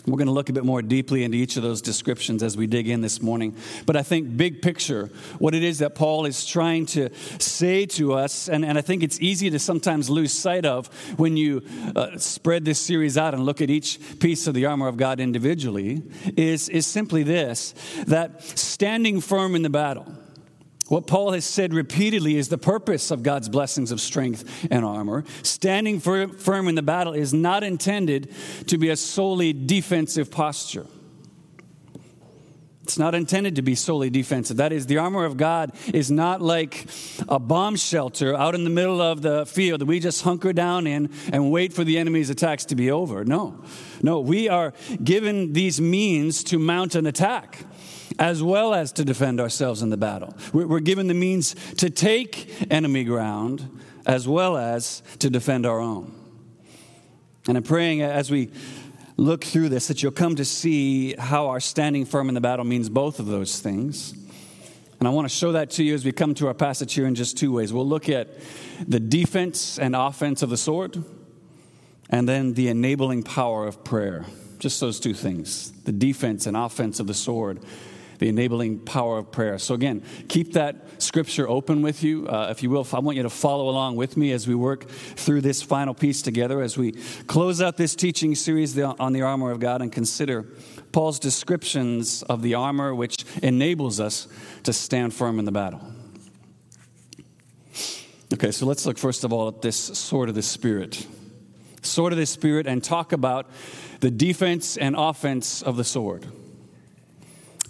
We're 0.07 0.18
going 0.18 0.28
to 0.28 0.34
look 0.34 0.50
a 0.50 0.54
bit 0.54 0.66
more 0.66 0.81
deeply 0.81 1.24
into 1.24 1.38
each 1.38 1.57
of 1.57 1.63
those 1.63 1.81
descriptions 1.81 2.44
as 2.44 2.56
we 2.56 2.68
dig 2.68 2.88
in 2.88 3.02
this 3.02 3.22
morning. 3.22 3.56
But 3.86 3.96
I 3.96 4.04
think, 4.04 4.38
big 4.38 4.62
picture, 4.62 5.10
what 5.40 5.56
it 5.56 5.63
is 5.63 5.80
that 5.80 5.96
Paul 5.96 6.25
is 6.25 6.46
trying 6.46 6.86
to 6.88 7.10
say 7.40 7.86
to 7.88 8.13
us, 8.13 8.48
and, 8.48 8.63
and 8.63 8.78
I 8.78 8.81
think 8.81 9.02
it's 9.02 9.19
easy 9.19 9.50
to 9.50 9.60
sometimes 9.60 10.10
lose 10.10 10.31
sight 10.31 10.66
of 10.66 10.88
when 11.18 11.38
you 11.38 11.63
uh, 11.96 12.18
spread 12.18 12.66
this 12.66 12.80
series 12.80 13.18
out 13.18 13.34
and 13.34 13.46
look 13.46 13.62
at 13.62 13.69
each 13.69 14.00
piece 14.19 14.48
of 14.48 14.54
the 14.54 14.66
armor 14.66 14.88
of 14.88 14.98
God 14.98 15.19
individually, 15.19 16.04
is, 16.38 16.69
is 16.69 16.86
simply 16.86 17.24
this 17.24 17.74
that 18.08 18.44
standing 18.44 19.22
firm 19.22 19.56
in 19.56 19.63
the 19.63 19.69
battle, 19.69 20.12
what 20.88 21.08
Paul 21.08 21.32
has 21.32 21.46
said 21.46 21.74
repeatedly 21.74 22.36
is 22.38 22.50
the 22.50 22.58
purpose 22.58 23.10
of 23.10 23.24
God's 23.24 23.50
blessings 23.50 23.92
of 23.92 24.00
strength 24.00 24.68
and 24.70 24.86
armor. 24.86 25.24
Standing 25.42 26.00
firm 26.00 26.68
in 26.68 26.76
the 26.76 26.84
battle 26.84 27.14
is 27.14 27.34
not 27.34 27.64
intended 27.64 28.32
to 28.68 28.78
be 28.78 28.90
a 28.90 28.96
solely 28.96 29.52
defensive 29.54 30.30
posture. 30.30 30.86
It's 32.84 33.00
not 33.00 33.16
intended 33.16 33.56
to 33.56 33.64
be 33.64 33.74
solely 33.74 34.12
defensive. 34.12 34.58
That 34.58 34.72
is, 34.72 34.86
the 34.86 35.00
armor 35.00 35.26
of 35.26 35.38
God 35.38 35.72
is 35.92 36.12
not 36.12 36.40
like 36.40 36.86
a 37.28 37.40
bomb 37.40 37.78
shelter 37.78 38.36
out 38.36 38.54
in 38.54 38.64
the 38.64 38.70
middle 38.70 39.02
of 39.02 39.24
the 39.24 39.48
field 39.48 39.82
that 39.82 39.88
we 39.88 40.00
just 40.00 40.22
hunker 40.22 40.54
down 40.54 40.86
in 40.86 41.10
and 41.34 41.52
wait 41.52 41.74
for 41.74 41.84
the 41.84 41.98
enemy's 41.98 42.30
attacks 42.30 42.65
to 42.65 42.75
be 42.75 42.92
over. 42.92 43.25
No. 43.25 43.63
No, 44.04 44.20
we 44.20 44.50
are 44.50 44.72
given 45.04 45.54
these 45.54 45.82
means 45.82 46.44
to 46.44 46.60
mount 46.60 46.94
an 46.94 47.08
attack 47.08 47.65
as 48.19 48.41
well 48.41 48.74
as 48.74 48.91
to 48.93 49.05
defend 49.05 49.39
ourselves 49.39 49.81
in 49.81 49.89
the 49.89 49.98
battle. 49.98 50.36
We're 50.53 50.79
given 50.79 51.07
the 51.07 51.13
means 51.13 51.55
to 51.77 51.89
take 51.89 52.72
enemy 52.72 53.03
ground 53.03 53.81
as 54.05 54.27
well 54.27 54.57
as 54.57 55.01
to 55.19 55.29
defend 55.29 55.65
our 55.65 55.79
own. 55.79 56.13
And 57.48 57.57
I'm 57.57 57.63
praying 57.63 58.01
as 58.01 58.31
we 58.31 58.51
look 59.17 59.43
through 59.43 59.69
this 59.69 59.88
that 59.88 60.03
you'll 60.03 60.12
come 60.12 60.36
to 60.36 60.45
see 60.45 61.13
how 61.13 61.48
our 61.48 61.60
standing 61.60 62.05
firm 62.05 62.27
in 62.29 62.36
the 62.36 62.41
battle 62.41 62.65
means 62.65 62.89
both 62.89 63.19
of 63.19 63.27
those 63.27 63.60
things. 63.60 64.13
And 65.00 65.07
I 65.07 65.12
want 65.12 65.29
to 65.29 65.36
show 65.36 65.51
that 65.53 65.72
to 65.72 65.84
you 65.84 65.93
as 65.93 66.05
we 66.05 66.12
come 66.12 66.34
to 66.36 66.48
our 66.48 66.53
passage 66.53 66.93
here 66.93 67.05
in 67.05 67.15
just 67.15 67.38
two 67.38 67.51
ways. 67.51 67.74
We'll 67.74 67.88
look 67.88 68.10
at 68.10 68.29
the 68.88 69.00
defense 69.00 69.77
and 69.77 69.95
offense 69.95 70.41
of 70.41 70.50
the 70.50 70.57
sword, 70.57 71.03
and 72.10 72.27
then 72.29 72.53
the 72.53 72.69
enabling 72.69 73.24
power 73.24 73.67
of 73.67 73.84
prayer. 73.84 74.25
Just 74.57 74.79
those 74.79 75.00
two 75.00 75.13
things 75.13 75.72
the 75.84 75.91
defense 75.91 76.48
and 76.48 76.55
offense 76.55 77.00
of 77.00 77.07
the 77.07 77.13
sword 77.13 77.60
the 78.19 78.29
enabling 78.29 78.79
power 78.79 79.17
of 79.17 79.31
prayer. 79.31 79.57
So, 79.57 79.74
again, 79.74 80.03
keep 80.27 80.53
that 80.53 81.01
scripture 81.01 81.48
open 81.48 81.81
with 81.81 82.03
you, 82.03 82.27
uh, 82.27 82.48
if 82.50 82.63
you 82.63 82.69
will. 82.69 82.88
I 82.93 83.00
want 83.00 83.17
you 83.17 83.24
to 83.24 83.29
follow 83.29 83.69
along 83.69 83.95
with 83.95 84.17
me 84.17 84.31
as 84.31 84.48
we 84.48 84.55
work 84.55 84.88
through 84.89 85.41
this 85.41 85.62
final 85.62 85.93
piece 85.93 86.22
together, 86.22 86.62
as 86.62 86.77
we 86.77 86.93
close 87.27 87.62
out 87.62 87.77
this 87.77 87.95
teaching 87.95 88.36
series 88.36 88.77
on 88.77 89.13
the 89.13 89.22
armor 89.22 89.51
of 89.51 89.60
God 89.60 89.81
and 89.81 89.91
consider 89.91 90.43
Paul's 90.91 91.19
descriptions 91.19 92.24
of 92.24 92.41
the 92.41 92.53
armor 92.53 92.95
which 92.95 93.25
enables 93.43 94.00
us 94.00 94.27
to 94.63 94.74
stand 94.74 95.13
firm 95.13 95.39
in 95.39 95.45
the 95.45 95.51
battle. 95.51 95.81
Okay, 98.34 98.51
so 98.51 98.65
let's 98.65 98.86
look 98.86 98.98
first 98.98 99.24
of 99.24 99.31
all 99.31 99.48
at 99.48 99.62
this 99.62 99.77
sword 99.77 100.29
of 100.29 100.36
the 100.36 100.41
Spirit. 100.41 101.05
Sword 101.81 102.13
of 102.13 102.17
the 102.17 102.25
Spirit, 102.25 102.65
and 102.65 102.84
talk 102.84 103.12
about 103.12 103.50
the 104.00 104.10
defense 104.10 104.77
and 104.77 104.95
offense 104.98 105.62
of 105.62 105.77
the 105.77 105.84
sword 105.84 106.25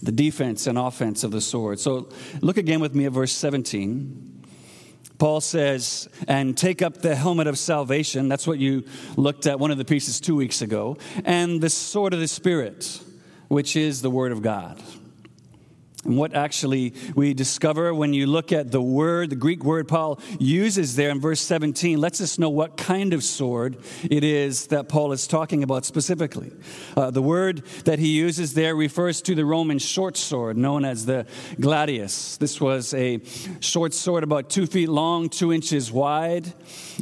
the 0.06 0.12
defense 0.12 0.68
and 0.68 0.78
offense 0.78 1.24
of 1.24 1.32
the 1.32 1.42
sword. 1.42 1.80
So 1.80 2.10
look 2.42 2.58
again 2.58 2.80
with 2.80 2.96
me 2.96 3.06
at 3.06 3.12
verse 3.12 3.34
17. 3.34 4.44
Paul 5.18 5.42
says, 5.42 6.10
and 6.28 6.58
take 6.58 6.82
up 6.82 6.98
the 6.98 7.16
helmet 7.16 7.48
of 7.48 7.58
salvation. 7.58 8.28
That's 8.28 8.46
what 8.46 8.60
you 8.60 8.84
looked 9.16 9.48
at 9.48 9.60
one 9.60 9.72
of 9.72 9.78
the 9.78 9.86
pieces 9.86 10.20
two 10.20 10.36
weeks 10.36 10.62
ago. 10.62 10.98
And 11.24 11.62
the 11.62 11.70
sword 11.70 12.14
of 12.14 12.20
the 12.20 12.28
Spirit, 12.28 13.00
which 13.48 13.76
is 13.76 14.02
the 14.02 14.10
Word 14.10 14.32
of 14.32 14.42
God. 14.42 14.82
And 16.06 16.18
what 16.18 16.34
actually 16.36 16.94
we 17.16 17.34
discover 17.34 17.94
when 17.94 18.14
you 18.14 18.28
look 18.28 18.52
at 18.52 18.72
the 18.72 18.82
word, 18.82 19.32
the 19.32 19.36
Greek 19.36 19.64
word 19.64 19.88
Paul 19.88 20.20
uses 20.40 20.96
there 20.96 21.10
in 21.10 21.20
verse 21.20 21.42
17, 21.42 22.00
lets 22.00 22.22
us 22.22 22.38
know 22.38 22.50
what 22.50 22.78
kind 22.78 23.14
of 23.14 23.24
sword 23.24 23.78
it 24.04 24.24
is 24.24 24.68
that 24.68 24.88
Paul 24.88 25.12
is 25.12 25.28
talking 25.28 25.64
about 25.64 25.84
specifically. 25.84 26.52
Uh, 26.96 27.10
the 27.10 27.22
word 27.22 27.64
that 27.86 27.98
he 28.00 28.10
uses 28.10 28.54
there 28.54 28.76
refers 28.76 29.22
to 29.24 29.36
the 29.36 29.46
Roman 29.46 29.80
short 29.80 30.16
sword 30.16 30.58
known 30.58 30.86
as 30.86 31.06
the 31.06 31.26
gladius. 31.60 32.38
This 32.38 32.62
was 32.62 32.94
a 32.94 33.22
short 33.60 33.94
sword 33.94 34.24
about 34.24 34.50
two 34.50 34.68
feet 34.68 34.90
long, 34.90 35.30
two 35.30 35.52
inches 35.52 35.92
wide. 35.92 36.54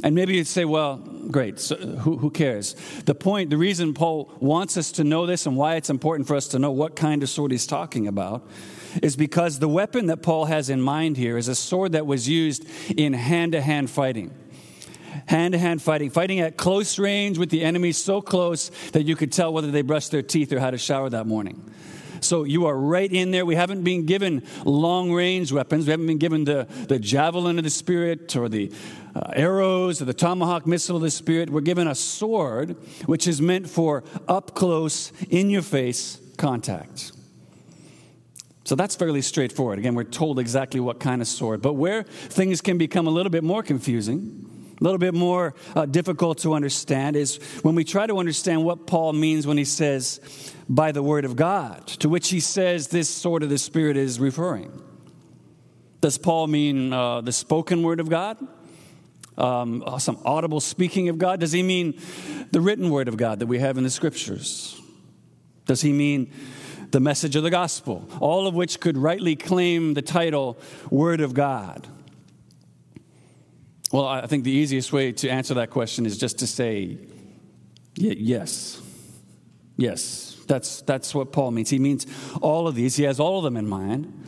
And 0.02 0.14
maybe 0.14 0.36
you'd 0.36 0.46
say, 0.46 0.64
well, 0.64 0.96
great, 1.30 1.60
so 1.60 1.76
who, 1.76 2.16
who 2.16 2.30
cares? 2.30 2.74
The 3.04 3.14
point, 3.14 3.50
the 3.50 3.58
reason 3.58 3.92
Paul 3.92 4.32
wants 4.40 4.76
us 4.78 4.92
to 4.92 5.04
know 5.04 5.26
this 5.26 5.46
and 5.46 5.56
why 5.56 5.74
it's 5.76 5.90
important 5.90 6.26
for 6.26 6.36
us 6.36 6.48
to 6.48 6.58
know 6.58 6.70
what 6.70 6.96
kind 6.96 7.22
of 7.22 7.28
sword 7.28 7.50
he's 7.50 7.66
talking 7.66 8.08
about 8.08 8.48
is 9.02 9.16
because 9.16 9.58
the 9.58 9.68
weapon 9.68 10.06
that 10.06 10.22
Paul 10.22 10.46
has 10.46 10.70
in 10.70 10.80
mind 10.80 11.16
here 11.16 11.36
is 11.36 11.48
a 11.48 11.54
sword 11.54 11.92
that 11.92 12.06
was 12.06 12.28
used 12.28 12.66
in 12.96 13.12
hand 13.12 13.52
to 13.52 13.60
hand 13.60 13.90
fighting. 13.90 14.32
Hand 15.26 15.52
to 15.52 15.58
hand 15.58 15.80
fighting, 15.80 16.10
fighting 16.10 16.40
at 16.40 16.56
close 16.56 16.98
range 16.98 17.38
with 17.38 17.50
the 17.50 17.62
enemy 17.62 17.92
so 17.92 18.20
close 18.20 18.70
that 18.92 19.04
you 19.04 19.16
could 19.16 19.32
tell 19.32 19.52
whether 19.52 19.70
they 19.70 19.82
brushed 19.82 20.10
their 20.10 20.22
teeth 20.22 20.52
or 20.52 20.58
had 20.58 20.74
a 20.74 20.78
shower 20.78 21.08
that 21.08 21.26
morning. 21.26 21.62
So 22.20 22.44
you 22.44 22.66
are 22.66 22.76
right 22.76 23.10
in 23.10 23.30
there. 23.30 23.44
We 23.44 23.54
haven't 23.54 23.82
been 23.82 24.06
given 24.06 24.42
long 24.64 25.12
range 25.12 25.52
weapons. 25.52 25.86
We 25.86 25.90
haven't 25.90 26.06
been 26.06 26.18
given 26.18 26.44
the, 26.44 26.66
the 26.88 26.98
javelin 26.98 27.58
of 27.58 27.64
the 27.64 27.70
Spirit 27.70 28.34
or 28.34 28.48
the 28.48 28.72
uh, 29.14 29.30
arrows 29.34 30.00
or 30.00 30.06
the 30.06 30.14
tomahawk 30.14 30.66
missile 30.66 30.96
of 30.96 31.02
the 31.02 31.10
Spirit. 31.10 31.50
We're 31.50 31.60
given 31.60 31.86
a 31.86 31.94
sword, 31.94 32.76
which 33.06 33.28
is 33.28 33.40
meant 33.40 33.68
for 33.68 34.04
up 34.26 34.54
close, 34.54 35.12
in 35.28 35.50
your 35.50 35.62
face 35.62 36.18
contact. 36.38 37.12
So 38.64 38.74
that's 38.74 38.96
fairly 38.96 39.20
straightforward. 39.20 39.78
Again, 39.78 39.94
we're 39.94 40.04
told 40.04 40.38
exactly 40.38 40.80
what 40.80 40.98
kind 40.98 41.20
of 41.20 41.28
sword. 41.28 41.60
But 41.60 41.74
where 41.74 42.04
things 42.04 42.60
can 42.62 42.78
become 42.78 43.06
a 43.06 43.10
little 43.10 43.30
bit 43.30 43.44
more 43.44 43.62
confusing, 43.62 44.74
a 44.80 44.82
little 44.82 44.98
bit 44.98 45.12
more 45.12 45.54
uh, 45.76 45.84
difficult 45.84 46.38
to 46.38 46.54
understand, 46.54 47.14
is 47.14 47.36
when 47.62 47.74
we 47.74 47.84
try 47.84 48.06
to 48.06 48.18
understand 48.18 48.64
what 48.64 48.86
Paul 48.86 49.12
means 49.12 49.46
when 49.46 49.58
he 49.58 49.66
says, 49.66 50.18
by 50.66 50.92
the 50.92 51.02
word 51.02 51.26
of 51.26 51.36
God, 51.36 51.86
to 51.86 52.08
which 52.08 52.30
he 52.30 52.40
says 52.40 52.88
this 52.88 53.10
sword 53.10 53.42
of 53.42 53.50
the 53.50 53.58
Spirit 53.58 53.98
is 53.98 54.18
referring. 54.18 54.82
Does 56.00 56.16
Paul 56.16 56.46
mean 56.46 56.92
uh, 56.92 57.20
the 57.20 57.32
spoken 57.32 57.82
word 57.82 58.00
of 58.00 58.08
God? 58.08 58.38
Um, 59.36 59.84
some 59.98 60.18
audible 60.24 60.60
speaking 60.60 61.08
of 61.10 61.18
God? 61.18 61.40
Does 61.40 61.52
he 61.52 61.62
mean 61.62 62.00
the 62.50 62.60
written 62.60 62.88
word 62.88 63.08
of 63.08 63.16
God 63.16 63.40
that 63.40 63.46
we 63.46 63.58
have 63.58 63.76
in 63.76 63.84
the 63.84 63.90
scriptures? 63.90 64.80
Does 65.66 65.80
he 65.80 65.92
mean 65.92 66.32
the 66.94 67.00
message 67.00 67.34
of 67.34 67.42
the 67.42 67.50
gospel, 67.50 68.08
all 68.20 68.46
of 68.46 68.54
which 68.54 68.78
could 68.78 68.96
rightly 68.96 69.34
claim 69.34 69.94
the 69.94 70.00
title 70.00 70.56
Word 70.90 71.20
of 71.20 71.34
God? 71.34 71.88
Well, 73.90 74.06
I 74.06 74.26
think 74.26 74.44
the 74.44 74.52
easiest 74.52 74.92
way 74.92 75.10
to 75.10 75.28
answer 75.28 75.54
that 75.54 75.70
question 75.70 76.06
is 76.06 76.16
just 76.16 76.38
to 76.38 76.46
say 76.46 76.98
yes. 77.96 78.80
Yes, 79.76 80.40
that's, 80.46 80.82
that's 80.82 81.12
what 81.16 81.32
Paul 81.32 81.50
means. 81.50 81.68
He 81.68 81.80
means 81.80 82.06
all 82.40 82.68
of 82.68 82.76
these, 82.76 82.94
he 82.94 83.02
has 83.02 83.18
all 83.18 83.38
of 83.38 83.44
them 83.44 83.56
in 83.56 83.66
mind. 83.66 84.26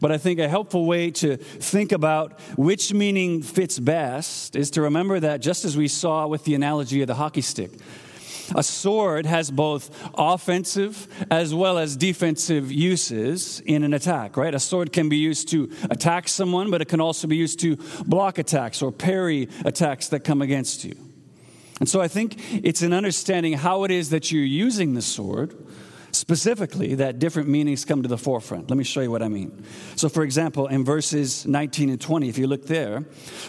But 0.00 0.10
I 0.10 0.16
think 0.16 0.38
a 0.38 0.48
helpful 0.48 0.86
way 0.86 1.10
to 1.10 1.36
think 1.36 1.92
about 1.92 2.40
which 2.56 2.94
meaning 2.94 3.42
fits 3.42 3.78
best 3.78 4.56
is 4.56 4.70
to 4.70 4.82
remember 4.82 5.20
that 5.20 5.42
just 5.42 5.66
as 5.66 5.76
we 5.76 5.88
saw 5.88 6.26
with 6.26 6.44
the 6.44 6.54
analogy 6.54 7.02
of 7.02 7.08
the 7.08 7.14
hockey 7.14 7.42
stick, 7.42 7.72
a 8.54 8.62
sword 8.62 9.26
has 9.26 9.50
both 9.50 9.90
offensive 10.14 11.08
as 11.30 11.54
well 11.54 11.78
as 11.78 11.96
defensive 11.96 12.70
uses 12.70 13.60
in 13.60 13.82
an 13.82 13.94
attack, 13.94 14.36
right? 14.36 14.54
A 14.54 14.60
sword 14.60 14.92
can 14.92 15.08
be 15.08 15.16
used 15.16 15.48
to 15.48 15.70
attack 15.90 16.28
someone, 16.28 16.70
but 16.70 16.82
it 16.82 16.88
can 16.88 17.00
also 17.00 17.26
be 17.26 17.36
used 17.36 17.60
to 17.60 17.76
block 18.06 18.38
attacks 18.38 18.82
or 18.82 18.92
parry 18.92 19.48
attacks 19.64 20.08
that 20.08 20.20
come 20.20 20.42
against 20.42 20.84
you. 20.84 20.94
And 21.78 21.88
so 21.88 22.00
I 22.00 22.08
think 22.08 22.36
it's 22.64 22.82
an 22.82 22.92
understanding 22.92 23.52
how 23.52 23.84
it 23.84 23.90
is 23.90 24.10
that 24.10 24.32
you're 24.32 24.44
using 24.44 24.94
the 24.94 25.02
sword 25.02 25.54
specifically 26.16 26.94
that 26.96 27.18
different 27.18 27.48
meanings 27.48 27.84
come 27.84 28.02
to 28.02 28.08
the 28.08 28.18
forefront. 28.18 28.70
Let 28.70 28.76
me 28.76 28.84
show 28.84 29.00
you 29.00 29.10
what 29.10 29.22
I 29.22 29.28
mean. 29.28 29.64
So, 29.96 30.08
for 30.08 30.22
example, 30.22 30.66
in 30.66 30.84
verses 30.84 31.46
19 31.46 31.90
and 31.90 32.00
20, 32.00 32.28
if 32.28 32.38
you 32.38 32.46
look 32.46 32.66
there, 32.66 33.04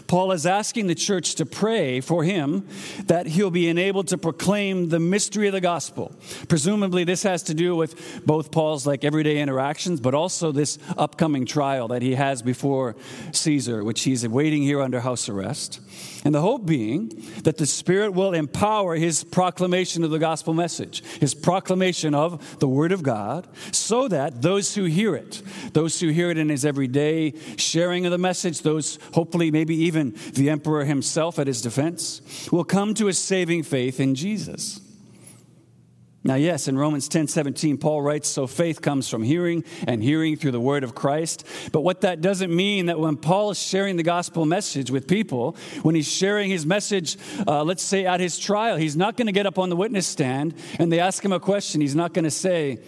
Paul 0.07 0.31
is 0.31 0.45
asking 0.45 0.87
the 0.87 0.95
church 0.95 1.35
to 1.35 1.45
pray 1.45 2.01
for 2.01 2.23
him 2.23 2.67
that 3.05 3.27
he'll 3.27 3.51
be 3.51 3.67
enabled 3.67 4.09
to 4.09 4.17
proclaim 4.17 4.89
the 4.89 4.99
mystery 4.99 5.47
of 5.47 5.53
the 5.53 5.61
gospel. 5.61 6.13
Presumably, 6.47 7.03
this 7.03 7.23
has 7.23 7.43
to 7.43 7.53
do 7.53 7.75
with 7.75 8.25
both 8.25 8.51
Paul's 8.51 8.85
like 8.85 9.03
everyday 9.03 9.39
interactions, 9.39 9.99
but 9.99 10.13
also 10.13 10.51
this 10.51 10.77
upcoming 10.97 11.45
trial 11.45 11.87
that 11.89 12.01
he 12.01 12.15
has 12.15 12.41
before 12.41 12.95
Caesar, 13.31 13.83
which 13.83 14.03
he's 14.03 14.23
awaiting 14.23 14.63
here 14.63 14.81
under 14.81 14.99
house 14.99 15.29
arrest. 15.29 15.79
And 16.25 16.35
the 16.35 16.41
hope 16.41 16.65
being 16.65 17.09
that 17.43 17.57
the 17.57 17.65
Spirit 17.65 18.11
will 18.11 18.33
empower 18.33 18.95
his 18.95 19.23
proclamation 19.23 20.03
of 20.03 20.11
the 20.11 20.19
gospel 20.19 20.53
message, 20.53 21.03
his 21.19 21.33
proclamation 21.33 22.13
of 22.13 22.56
the 22.59 22.67
Word 22.67 22.91
of 22.91 23.03
God, 23.03 23.47
so 23.71 24.07
that 24.07 24.41
those 24.41 24.75
who 24.75 24.85
hear 24.85 25.15
it, 25.15 25.41
those 25.73 25.99
who 25.99 26.09
hear 26.09 26.31
it 26.31 26.37
in 26.37 26.49
his 26.49 26.65
everyday 26.65 27.33
sharing 27.57 28.05
of 28.05 28.11
the 28.11 28.17
message, 28.17 28.61
those 28.61 28.99
hopefully 29.13 29.51
maybe 29.51 29.75
even 29.75 30.15
the 30.33 30.49
emperor 30.49 30.85
himself 30.85 31.39
at 31.39 31.47
his 31.47 31.61
defense, 31.61 32.21
will 32.51 32.63
come 32.63 32.93
to 32.93 33.07
a 33.07 33.13
saving 33.13 33.63
faith 33.63 33.99
in 33.99 34.15
Jesus. 34.15 34.79
Now, 36.23 36.35
yes, 36.35 36.67
in 36.67 36.77
Romans 36.77 37.07
10 37.07 37.27
17, 37.27 37.77
Paul 37.77 38.01
writes, 38.01 38.27
So 38.27 38.47
faith 38.47 38.81
comes 38.81 39.07
from 39.07 39.23
hearing, 39.23 39.63
and 39.87 40.03
hearing 40.03 40.35
through 40.35 40.51
the 40.51 40.59
word 40.59 40.83
of 40.83 40.95
Christ. 40.95 41.45
But 41.71 41.81
what 41.81 42.01
that 42.01 42.21
doesn't 42.21 42.53
mean 42.53 42.87
that 42.87 42.99
when 42.99 43.17
Paul 43.17 43.51
is 43.51 43.61
sharing 43.61 43.95
the 43.95 44.03
gospel 44.03 44.45
message 44.45 44.91
with 44.91 45.07
people, 45.07 45.55
when 45.83 45.95
he's 45.95 46.11
sharing 46.11 46.49
his 46.49 46.65
message, 46.65 47.17
uh, 47.47 47.63
let's 47.63 47.83
say 47.83 48.05
at 48.05 48.19
his 48.19 48.37
trial, 48.37 48.75
he's 48.75 48.97
not 48.97 49.15
going 49.15 49.27
to 49.27 49.31
get 49.31 49.45
up 49.45 49.57
on 49.57 49.69
the 49.69 49.75
witness 49.75 50.07
stand 50.07 50.55
and 50.79 50.91
they 50.91 50.99
ask 50.99 51.23
him 51.23 51.31
a 51.31 51.39
question. 51.39 51.81
He's 51.81 51.95
not 51.95 52.13
going 52.13 52.25
to 52.25 52.31
say, 52.31 52.79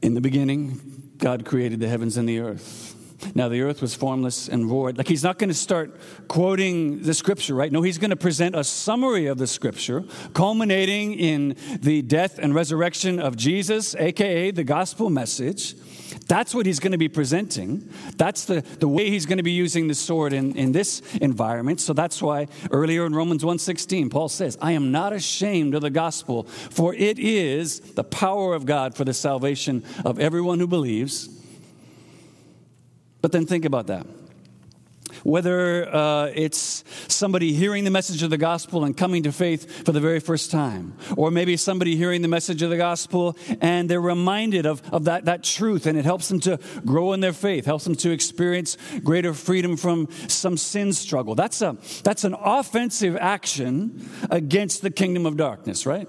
In 0.00 0.14
the 0.14 0.20
beginning, 0.20 0.80
God 1.18 1.44
created 1.44 1.80
the 1.80 1.88
heavens 1.88 2.16
and 2.16 2.28
the 2.28 2.38
earth. 2.38 2.91
Now 3.34 3.48
the 3.48 3.62
earth 3.62 3.80
was 3.80 3.94
formless 3.94 4.48
and 4.48 4.66
void. 4.66 4.98
Like 4.98 5.08
he's 5.08 5.22
not 5.22 5.38
going 5.38 5.48
to 5.48 5.54
start 5.54 5.94
quoting 6.28 7.02
the 7.02 7.14
scripture, 7.14 7.54
right? 7.54 7.70
No, 7.70 7.82
he's 7.82 7.98
going 7.98 8.10
to 8.10 8.16
present 8.16 8.54
a 8.54 8.64
summary 8.64 9.26
of 9.26 9.38
the 9.38 9.46
scripture, 9.46 10.04
culminating 10.34 11.14
in 11.14 11.56
the 11.80 12.02
death 12.02 12.38
and 12.38 12.54
resurrection 12.54 13.18
of 13.18 13.36
Jesus, 13.36 13.94
aka 13.94 14.50
the 14.50 14.64
gospel 14.64 15.10
message. 15.10 15.74
That's 16.28 16.54
what 16.54 16.66
he's 16.66 16.78
going 16.78 16.92
to 16.92 16.98
be 16.98 17.08
presenting. 17.08 17.88
That's 18.16 18.44
the, 18.44 18.60
the 18.60 18.88
way 18.88 19.10
he's 19.10 19.26
going 19.26 19.38
to 19.38 19.42
be 19.42 19.52
using 19.52 19.88
the 19.88 19.94
sword 19.94 20.32
in, 20.32 20.56
in 20.56 20.72
this 20.72 21.02
environment. 21.16 21.80
So 21.80 21.92
that's 21.92 22.22
why 22.22 22.48
earlier 22.70 23.06
in 23.06 23.14
Romans 23.14 23.42
1.16, 23.42 24.10
Paul 24.10 24.28
says, 24.28 24.58
I 24.60 24.72
am 24.72 24.92
not 24.92 25.12
ashamed 25.12 25.74
of 25.74 25.82
the 25.82 25.90
gospel, 25.90 26.44
for 26.44 26.94
it 26.94 27.18
is 27.18 27.80
the 27.80 28.04
power 28.04 28.54
of 28.54 28.66
God 28.66 28.94
for 28.94 29.04
the 29.04 29.14
salvation 29.14 29.84
of 30.04 30.18
everyone 30.18 30.58
who 30.58 30.66
believes 30.66 31.28
but 33.22 33.32
then 33.32 33.46
think 33.46 33.64
about 33.64 33.86
that. 33.86 34.06
Whether 35.24 35.88
uh, 35.94 36.32
it's 36.34 36.82
somebody 37.06 37.52
hearing 37.52 37.84
the 37.84 37.90
message 37.90 38.22
of 38.22 38.30
the 38.30 38.38
gospel 38.38 38.84
and 38.84 38.96
coming 38.96 39.22
to 39.24 39.32
faith 39.32 39.84
for 39.84 39.92
the 39.92 40.00
very 40.00 40.20
first 40.20 40.50
time, 40.50 40.96
or 41.16 41.30
maybe 41.30 41.56
somebody 41.56 41.96
hearing 41.96 42.22
the 42.22 42.28
message 42.28 42.62
of 42.62 42.70
the 42.70 42.76
gospel 42.76 43.36
and 43.60 43.88
they're 43.88 44.00
reminded 44.00 44.66
of, 44.66 44.82
of 44.92 45.04
that, 45.04 45.26
that 45.26 45.44
truth 45.44 45.86
and 45.86 45.96
it 45.96 46.04
helps 46.04 46.28
them 46.28 46.40
to 46.40 46.58
grow 46.84 47.12
in 47.12 47.20
their 47.20 47.32
faith, 47.32 47.66
helps 47.66 47.84
them 47.84 47.94
to 47.96 48.10
experience 48.10 48.76
greater 49.04 49.32
freedom 49.32 49.76
from 49.76 50.08
some 50.28 50.56
sin 50.56 50.92
struggle. 50.92 51.34
That's, 51.34 51.62
a, 51.62 51.76
that's 52.02 52.24
an 52.24 52.34
offensive 52.34 53.16
action 53.16 54.08
against 54.30 54.82
the 54.82 54.90
kingdom 54.90 55.26
of 55.26 55.36
darkness, 55.36 55.86
right? 55.86 56.08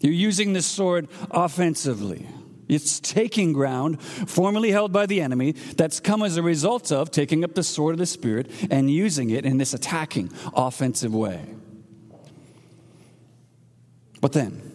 You're 0.00 0.12
using 0.12 0.54
this 0.54 0.66
sword 0.66 1.08
offensively. 1.30 2.26
It's 2.68 3.00
taking 3.00 3.52
ground 3.52 4.00
formerly 4.02 4.70
held 4.70 4.92
by 4.92 5.06
the 5.06 5.20
enemy 5.20 5.52
that's 5.52 6.00
come 6.00 6.22
as 6.22 6.36
a 6.36 6.42
result 6.42 6.90
of 6.90 7.10
taking 7.10 7.44
up 7.44 7.54
the 7.54 7.62
sword 7.62 7.94
of 7.94 7.98
the 7.98 8.06
Spirit 8.06 8.50
and 8.70 8.90
using 8.90 9.30
it 9.30 9.44
in 9.44 9.58
this 9.58 9.74
attacking, 9.74 10.32
offensive 10.54 11.14
way. 11.14 11.44
But 14.20 14.32
then, 14.32 14.74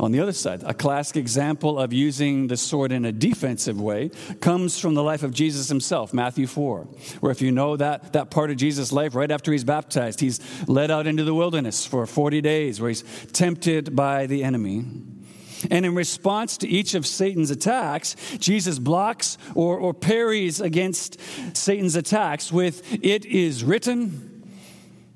on 0.00 0.12
the 0.12 0.20
other 0.20 0.32
side, 0.32 0.62
a 0.64 0.72
classic 0.72 1.16
example 1.16 1.78
of 1.78 1.92
using 1.92 2.46
the 2.46 2.56
sword 2.56 2.90
in 2.90 3.04
a 3.04 3.12
defensive 3.12 3.78
way 3.78 4.10
comes 4.40 4.78
from 4.78 4.94
the 4.94 5.02
life 5.02 5.22
of 5.22 5.34
Jesus 5.34 5.68
himself, 5.68 6.14
Matthew 6.14 6.46
4, 6.46 6.80
where 7.20 7.30
if 7.30 7.42
you 7.42 7.52
know 7.52 7.76
that, 7.76 8.14
that 8.14 8.30
part 8.30 8.50
of 8.50 8.56
Jesus' 8.56 8.92
life, 8.92 9.14
right 9.14 9.30
after 9.30 9.52
he's 9.52 9.64
baptized, 9.64 10.20
he's 10.20 10.40
led 10.66 10.90
out 10.90 11.06
into 11.06 11.22
the 11.22 11.34
wilderness 11.34 11.84
for 11.84 12.06
40 12.06 12.40
days, 12.40 12.80
where 12.80 12.88
he's 12.88 13.02
tempted 13.32 13.94
by 13.94 14.26
the 14.26 14.42
enemy. 14.42 14.84
And 15.70 15.84
in 15.84 15.94
response 15.94 16.56
to 16.58 16.68
each 16.68 16.94
of 16.94 17.06
Satan's 17.06 17.50
attacks, 17.50 18.16
Jesus 18.38 18.78
blocks 18.78 19.36
or, 19.54 19.78
or 19.78 19.92
parries 19.92 20.60
against 20.60 21.18
Satan's 21.56 21.96
attacks 21.96 22.52
with, 22.52 22.82
It 23.04 23.26
is 23.26 23.64
written, 23.64 24.30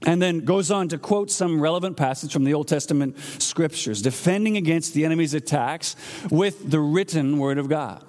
and 0.06 0.20
then 0.20 0.40
goes 0.40 0.70
on 0.70 0.88
to 0.88 0.98
quote 0.98 1.30
some 1.30 1.60
relevant 1.60 1.96
passage 1.96 2.32
from 2.32 2.44
the 2.44 2.54
Old 2.54 2.68
Testament 2.68 3.18
scriptures, 3.38 4.02
defending 4.02 4.56
against 4.56 4.92
the 4.94 5.04
enemy's 5.04 5.34
attacks 5.34 5.96
with 6.30 6.70
the 6.70 6.80
written 6.80 7.38
word 7.38 7.58
of 7.58 7.68
God. 7.68 8.04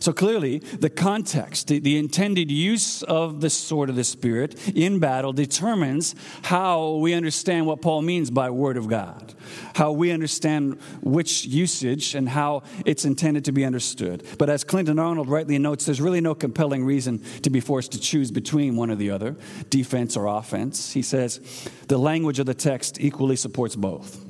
So 0.00 0.14
clearly, 0.14 0.58
the 0.58 0.88
context, 0.88 1.68
the, 1.68 1.78
the, 1.78 1.98
intended 1.98 2.50
use 2.50 3.02
of 3.02 3.42
the 3.42 3.50
sword 3.50 3.90
of 3.90 3.96
the 3.96 4.04
Spirit 4.04 4.68
in 4.68 4.98
battle 4.98 5.34
determines 5.34 6.14
how 6.42 6.94
we 6.94 7.12
understand 7.12 7.66
what 7.66 7.82
Paul 7.82 8.00
means 8.00 8.30
by 8.30 8.48
word 8.48 8.78
of 8.78 8.88
God, 8.88 9.34
how 9.74 9.92
we 9.92 10.10
understand 10.10 10.80
which 11.02 11.44
usage 11.44 12.14
and 12.14 12.30
how 12.30 12.62
it's 12.86 13.04
intended 13.04 13.44
to 13.44 13.52
be 13.52 13.62
understood. 13.62 14.26
But 14.38 14.48
as 14.48 14.64
Clinton 14.64 14.98
Arnold 14.98 15.28
rightly 15.28 15.58
notes, 15.58 15.84
there's 15.84 16.00
really 16.00 16.22
no 16.22 16.34
compelling 16.34 16.82
reason 16.82 17.22
to 17.42 17.50
be 17.50 17.60
forced 17.60 17.92
to 17.92 18.00
choose 18.00 18.30
between 18.30 18.76
one 18.76 18.90
or 18.90 18.96
the 18.96 19.10
other, 19.10 19.36
defense 19.68 20.16
or 20.16 20.26
offense. 20.26 20.92
He 20.92 21.02
says 21.02 21.68
the 21.88 21.98
language 21.98 22.38
of 22.38 22.46
the 22.46 22.54
text 22.54 22.98
equally 23.00 23.36
supports 23.36 23.76
both. 23.76 24.24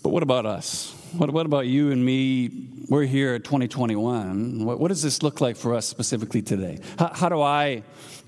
But 0.00 0.10
what 0.10 0.22
about 0.22 0.46
us? 0.46 0.94
What, 1.16 1.30
what 1.30 1.46
about 1.46 1.66
you 1.66 1.90
and 1.90 2.04
me? 2.04 2.50
We're 2.88 3.04
here 3.04 3.34
at 3.34 3.44
2021. 3.44 4.64
What, 4.64 4.78
what 4.78 4.88
does 4.88 5.02
this 5.02 5.22
look 5.22 5.40
like 5.40 5.56
for 5.56 5.74
us 5.74 5.86
specifically 5.86 6.42
today? 6.42 6.80
How, 6.98 7.10
how, 7.14 7.28
do 7.28 7.40
I 7.40 7.82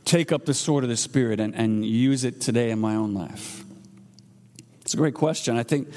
take 0.04 0.32
up 0.32 0.46
the 0.46 0.54
sword 0.54 0.84
of 0.84 0.90
the 0.90 0.96
Spirit 0.96 1.40
and, 1.40 1.54
and 1.54 1.84
use 1.84 2.24
it 2.24 2.40
today 2.40 2.70
in 2.70 2.78
my 2.78 2.94
own 2.94 3.12
life? 3.12 3.64
It's 4.80 4.94
a 4.94 4.96
great 4.96 5.14
question. 5.14 5.58
I 5.58 5.62
think 5.62 5.88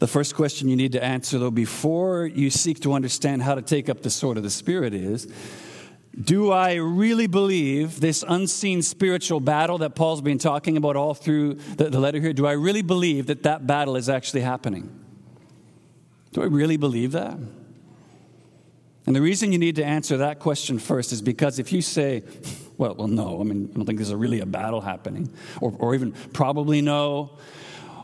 the 0.00 0.06
first 0.06 0.34
question 0.34 0.68
you 0.68 0.76
need 0.76 0.92
to 0.92 1.02
answer, 1.02 1.38
though, 1.38 1.50
before 1.50 2.26
you 2.26 2.50
seek 2.50 2.80
to 2.80 2.92
understand 2.92 3.42
how 3.42 3.54
to 3.54 3.62
take 3.62 3.88
up 3.88 4.02
the 4.02 4.10
sword 4.10 4.36
of 4.36 4.42
the 4.42 4.50
Spirit 4.50 4.92
is 4.92 5.32
do 6.20 6.50
I 6.50 6.74
really 6.74 7.28
believe 7.28 8.00
this 8.00 8.24
unseen 8.26 8.82
spiritual 8.82 9.40
battle 9.40 9.78
that 9.78 9.94
Paul's 9.94 10.20
been 10.20 10.38
talking 10.38 10.76
about 10.76 10.96
all 10.96 11.14
through 11.14 11.54
the, 11.54 11.90
the 11.90 12.00
letter 12.00 12.20
here? 12.20 12.32
Do 12.32 12.46
I 12.46 12.52
really 12.52 12.82
believe 12.82 13.26
that 13.26 13.44
that 13.44 13.66
battle 13.66 13.96
is 13.96 14.08
actually 14.08 14.40
happening? 14.40 15.07
Do 16.32 16.42
I 16.42 16.46
really 16.46 16.76
believe 16.76 17.12
that? 17.12 17.38
And 19.06 19.16
the 19.16 19.22
reason 19.22 19.52
you 19.52 19.58
need 19.58 19.76
to 19.76 19.84
answer 19.84 20.18
that 20.18 20.38
question 20.38 20.78
first 20.78 21.12
is 21.12 21.22
because 21.22 21.58
if 21.58 21.72
you 21.72 21.80
say, 21.80 22.24
well, 22.76 22.94
well, 22.94 23.08
no, 23.08 23.40
I 23.40 23.44
mean, 23.44 23.70
I 23.72 23.76
don't 23.76 23.86
think 23.86 23.98
there's 23.98 24.10
a 24.10 24.16
really 24.16 24.40
a 24.40 24.46
battle 24.46 24.82
happening, 24.82 25.32
or, 25.62 25.74
or 25.78 25.94
even 25.94 26.12
probably 26.32 26.82
no, 26.82 27.38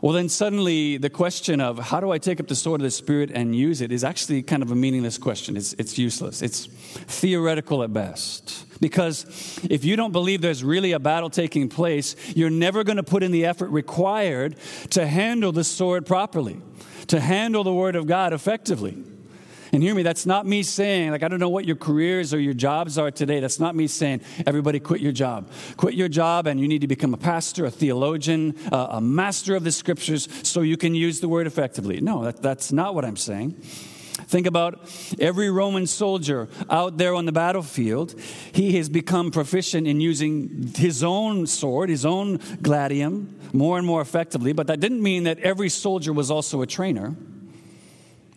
well, 0.05 0.13
then 0.13 0.29
suddenly 0.29 0.97
the 0.97 1.09
question 1.09 1.59
of 1.59 1.79
how 1.79 1.99
do 1.99 2.11
I 2.11 2.19
take 2.19 2.39
up 2.39 2.47
the 2.47 2.53
sword 2.53 2.79
of 2.79 2.83
the 2.83 2.91
Spirit 2.91 3.31
and 3.33 3.55
use 3.55 3.81
it 3.81 3.91
is 3.91 4.03
actually 4.03 4.43
kind 4.43 4.61
of 4.61 4.69
a 4.69 4.75
meaningless 4.75 5.17
question. 5.17 5.57
It's, 5.57 5.73
it's 5.79 5.97
useless, 5.97 6.43
it's 6.43 6.67
theoretical 6.67 7.81
at 7.81 7.91
best. 7.91 8.67
Because 8.79 9.25
if 9.67 9.83
you 9.83 9.95
don't 9.95 10.11
believe 10.11 10.41
there's 10.41 10.63
really 10.63 10.91
a 10.91 10.99
battle 10.99 11.31
taking 11.31 11.69
place, 11.69 12.15
you're 12.35 12.51
never 12.51 12.83
going 12.83 12.97
to 12.97 13.03
put 13.03 13.23
in 13.23 13.31
the 13.31 13.47
effort 13.47 13.69
required 13.71 14.57
to 14.91 15.07
handle 15.07 15.51
the 15.51 15.63
sword 15.63 16.05
properly 16.05 16.61
to 17.07 17.19
handle 17.19 17.63
the 17.63 17.73
Word 17.73 17.95
of 17.95 18.05
God 18.05 18.31
effectively. 18.31 19.03
And 19.75 19.83
hear 19.83 19.93
me, 19.93 20.03
that's 20.03 20.25
not 20.25 20.45
me 20.45 20.63
saying, 20.63 21.11
like, 21.11 21.21
I 21.21 21.27
don't 21.27 21.41
know 21.41 21.49
what 21.49 21.65
your 21.65 21.75
careers 21.75 22.33
or 22.33 22.39
your 22.39 22.53
jobs 22.53 22.97
are 22.97 23.11
today. 23.11 23.41
That's 23.41 23.59
not 23.59 23.75
me 23.75 23.87
saying, 23.87 24.21
everybody 24.47 24.79
quit 24.79 25.01
your 25.01 25.11
job. 25.11 25.51
Quit 25.75 25.95
your 25.95 26.07
job 26.07 26.47
and 26.47 26.61
you 26.61 26.67
need 26.69 26.79
to 26.79 26.87
become 26.87 27.13
a 27.13 27.17
pastor, 27.17 27.65
a 27.65 27.71
theologian, 27.71 28.55
a 28.71 29.01
master 29.01 29.53
of 29.53 29.65
the 29.65 29.73
scriptures 29.73 30.29
so 30.43 30.61
you 30.61 30.77
can 30.77 30.95
use 30.95 31.19
the 31.19 31.27
word 31.27 31.45
effectively. 31.45 31.99
No, 31.99 32.23
that, 32.23 32.41
that's 32.41 32.71
not 32.71 32.95
what 32.95 33.03
I'm 33.03 33.17
saying. 33.17 33.51
Think 33.51 34.47
about 34.47 34.79
every 35.19 35.49
Roman 35.49 35.87
soldier 35.87 36.47
out 36.69 36.97
there 36.97 37.13
on 37.13 37.25
the 37.25 37.33
battlefield. 37.33 38.17
He 38.53 38.77
has 38.77 38.87
become 38.87 39.29
proficient 39.29 39.87
in 39.87 39.99
using 39.99 40.71
his 40.73 41.03
own 41.03 41.47
sword, 41.47 41.89
his 41.89 42.05
own 42.05 42.39
gladium, 42.61 43.37
more 43.51 43.77
and 43.77 43.85
more 43.85 43.99
effectively. 43.99 44.53
But 44.53 44.67
that 44.67 44.79
didn't 44.79 45.03
mean 45.03 45.25
that 45.25 45.39
every 45.39 45.67
soldier 45.67 46.13
was 46.13 46.31
also 46.31 46.61
a 46.61 46.65
trainer. 46.65 47.13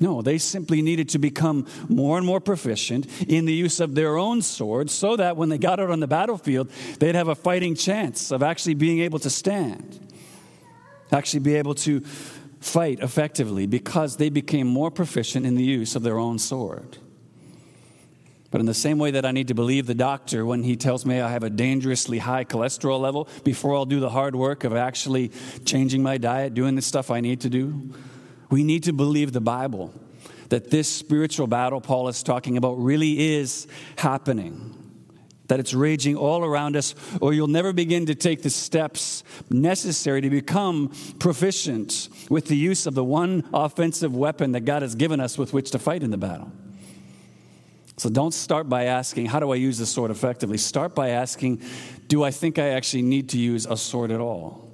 No, 0.01 0.23
they 0.23 0.39
simply 0.39 0.81
needed 0.81 1.09
to 1.11 1.19
become 1.19 1.67
more 1.89 2.19
and 2.19 2.27
more 2.27 2.41
proficient 2.41 3.07
in 3.29 3.47
the 3.47 3.53
use 3.53 3.81
of 3.81 3.95
their 3.95 4.17
own 4.17 4.43
swords 4.43 4.93
so 4.93 5.17
that 5.17 5.37
when 5.37 5.49
they 5.49 5.59
got 5.59 5.81
out 5.81 5.91
on 5.91 5.99
the 5.99 6.07
battlefield, 6.07 6.71
they'd 7.01 7.17
have 7.17 7.29
a 7.29 7.35
fighting 7.35 7.75
chance 7.75 8.31
of 8.31 8.43
actually 8.43 8.75
being 8.75 9.01
able 9.01 9.19
to 9.19 9.31
stand, 9.31 9.99
actually 11.11 11.41
be 11.41 11.57
able 11.57 11.75
to 11.75 12.01
fight 12.61 13.01
effectively 13.01 13.67
because 13.67 14.17
they 14.17 14.29
became 14.29 14.67
more 14.69 14.91
proficient 14.91 15.45
in 15.45 15.57
the 15.57 15.65
use 15.65 15.97
of 15.97 16.03
their 16.05 16.19
own 16.19 16.39
sword. 16.39 16.99
But 18.51 18.61
in 18.61 18.67
the 18.67 18.75
same 18.75 18.99
way 18.99 19.11
that 19.11 19.27
I 19.27 19.33
need 19.33 19.49
to 19.49 19.55
believe 19.55 19.87
the 19.87 19.95
doctor 19.95 20.47
when 20.47 20.63
he 20.63 20.77
tells 20.77 21.05
me 21.05 21.21
I 21.21 21.31
have 21.31 21.43
a 21.43 21.51
dangerously 21.51 22.19
high 22.19 22.45
cholesterol 22.45 22.99
level 22.99 23.29
before 23.45 23.75
I'll 23.75 23.85
do 23.85 24.01
the 24.01 24.09
hard 24.09 24.35
work 24.35 24.65
of 24.65 24.75
actually 24.75 25.33
changing 25.67 26.03
my 26.03 26.19
diet, 26.19 26.55
doing 26.55 26.75
the 26.75 26.83
stuff 26.83 27.11
I 27.11 27.21
need 27.21 27.41
to 27.43 27.51
do, 27.51 27.93
we 28.51 28.65
need 28.65 28.85
to 28.85 28.93
believe 28.93 29.33
the 29.33 29.41
Bible 29.41 29.93
that 30.49 30.71
this 30.71 30.89
spiritual 30.89 31.47
battle 31.47 31.81
Paul 31.81 32.09
is 32.09 32.23
talking 32.23 32.57
about 32.57 32.75
really 32.75 33.35
is 33.37 33.67
happening 33.97 34.79
that 35.49 35.59
it's 35.59 35.75
raging 35.75 36.15
all 36.15 36.45
around 36.45 36.77
us, 36.77 36.95
or 37.21 37.33
you'll 37.33 37.49
never 37.49 37.73
begin 37.73 38.07
to 38.07 38.15
take 38.15 38.43
the 38.43 38.51
steps 38.51 39.25
necessary 39.51 40.21
to 40.21 40.31
become 40.31 40.93
proficient 41.19 42.09
with 42.31 42.47
the 42.47 42.57
use 42.57 42.87
of 42.87 42.95
the 42.95 43.05
one 43.05 43.49
offensive 43.53 44.15
weapon 44.15 44.53
that 44.53 44.61
God 44.61 44.83
has 44.83 44.95
given 44.95 45.21
us 45.21 45.37
with 45.37 45.53
which 45.53 45.71
to 45.73 45.79
fight 45.79 46.03
in 46.03 46.11
the 46.11 46.19
battle. 46.19 46.53
So 47.97 48.09
don't 48.09 48.33
start 48.33 48.69
by 48.69 48.85
asking, 48.85 49.27
How 49.27 49.41
do 49.41 49.51
I 49.51 49.57
use 49.57 49.79
the 49.79 49.87
sword 49.87 50.11
effectively? 50.11 50.59
Start 50.59 50.95
by 50.95 51.09
asking, 51.11 51.63
Do 52.07 52.23
I 52.23 52.31
think 52.31 52.59
I 52.59 52.69
actually 52.69 53.03
need 53.03 53.31
to 53.31 53.39
use 53.39 53.67
a 53.67 53.77
sword 53.77 54.13
at 54.13 54.21
all? 54.21 54.71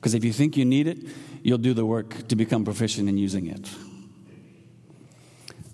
Because 0.00 0.14
if 0.14 0.24
you 0.24 0.32
think 0.32 0.56
you 0.56 0.64
need 0.64 0.88
it, 0.88 0.98
you'll 1.46 1.58
do 1.58 1.72
the 1.72 1.86
work 1.86 2.26
to 2.26 2.34
become 2.34 2.64
proficient 2.64 3.08
in 3.08 3.16
using 3.16 3.46
it. 3.46 3.70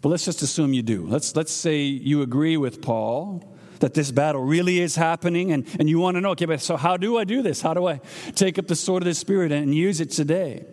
But 0.03 0.11
let's 0.11 0.25
just 0.27 0.43
assume 0.43 0.75
you 0.75 0.83
do. 0.83 1.07
Let's, 1.07 1.35
let's 1.35 1.51
say 1.51 1.81
you 1.81 2.21
agree 2.21 2.59
with 2.59 2.83
Paul 2.83 3.57
that 3.79 3.95
this 3.95 4.11
battle 4.11 4.43
really 4.43 4.81
is 4.81 4.97
happening 4.97 5.51
and, 5.51 5.67
and 5.81 5.89
you 5.89 5.99
want 5.99 6.17
to 6.17 6.21
know, 6.21 6.33
okay, 6.33 6.45
but 6.45 6.61
so 6.61 6.77
how 6.77 6.99
do 6.99 7.17
I 7.17 7.25
do 7.25 7.41
this? 7.41 7.63
How 7.63 7.73
do 7.73 7.89
I 7.89 8.03
take 8.35 8.59
up 8.59 8.67
the 8.67 8.77
sword 8.77 9.03
of 9.03 9.07
the 9.07 9.15
Spirit 9.15 9.51
and 9.51 9.75
use 9.75 10.03
it 10.03 10.11
today? 10.11 10.67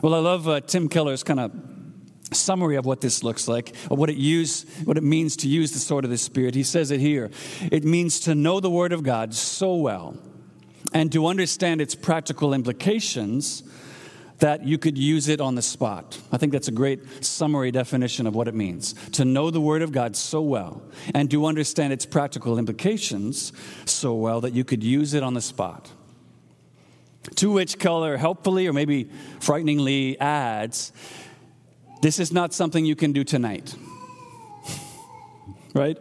Well, 0.00 0.14
I 0.14 0.18
love 0.18 0.48
uh, 0.48 0.60
Tim 0.60 0.88
Keller's 0.88 1.22
kind 1.22 1.38
of 1.38 1.52
summary 2.32 2.76
of 2.76 2.86
what 2.86 3.02
this 3.02 3.22
looks 3.22 3.46
like, 3.46 3.74
of 3.90 3.98
what 3.98 4.08
it 4.08 4.16
use, 4.16 4.64
what 4.84 4.96
it 4.96 5.02
means 5.02 5.36
to 5.36 5.48
use 5.48 5.72
the 5.72 5.78
sword 5.78 6.04
of 6.04 6.10
the 6.10 6.16
Spirit. 6.16 6.54
He 6.54 6.62
says 6.62 6.90
it 6.90 7.00
here. 7.00 7.30
It 7.70 7.84
means 7.84 8.20
to 8.20 8.34
know 8.34 8.60
the 8.60 8.70
Word 8.70 8.94
of 8.94 9.02
God 9.02 9.34
so 9.34 9.76
well 9.76 10.16
and 10.94 11.12
to 11.12 11.26
understand 11.26 11.82
its 11.82 11.94
practical 11.94 12.54
implications 12.54 13.62
that 14.38 14.64
you 14.64 14.78
could 14.78 14.98
use 14.98 15.28
it 15.28 15.40
on 15.40 15.54
the 15.54 15.62
spot. 15.62 16.18
I 16.30 16.36
think 16.36 16.52
that's 16.52 16.68
a 16.68 16.72
great 16.72 17.24
summary 17.24 17.70
definition 17.70 18.26
of 18.26 18.34
what 18.34 18.48
it 18.48 18.54
means 18.54 18.92
to 19.12 19.24
know 19.24 19.50
the 19.50 19.60
Word 19.60 19.82
of 19.82 19.92
God 19.92 20.16
so 20.16 20.42
well 20.42 20.82
and 21.14 21.30
to 21.30 21.46
understand 21.46 21.92
its 21.92 22.04
practical 22.04 22.58
implications 22.58 23.52
so 23.86 24.14
well 24.14 24.40
that 24.42 24.52
you 24.52 24.64
could 24.64 24.82
use 24.82 25.14
it 25.14 25.22
on 25.22 25.34
the 25.34 25.40
spot. 25.40 25.90
To 27.36 27.50
which 27.50 27.78
Keller 27.78 28.16
helpfully 28.16 28.66
or 28.66 28.72
maybe 28.72 29.10
frighteningly 29.40 30.18
adds 30.20 30.92
this 32.02 32.20
is 32.20 32.30
not 32.30 32.52
something 32.52 32.84
you 32.84 32.94
can 32.94 33.12
do 33.12 33.24
tonight. 33.24 33.74
right? 35.74 35.98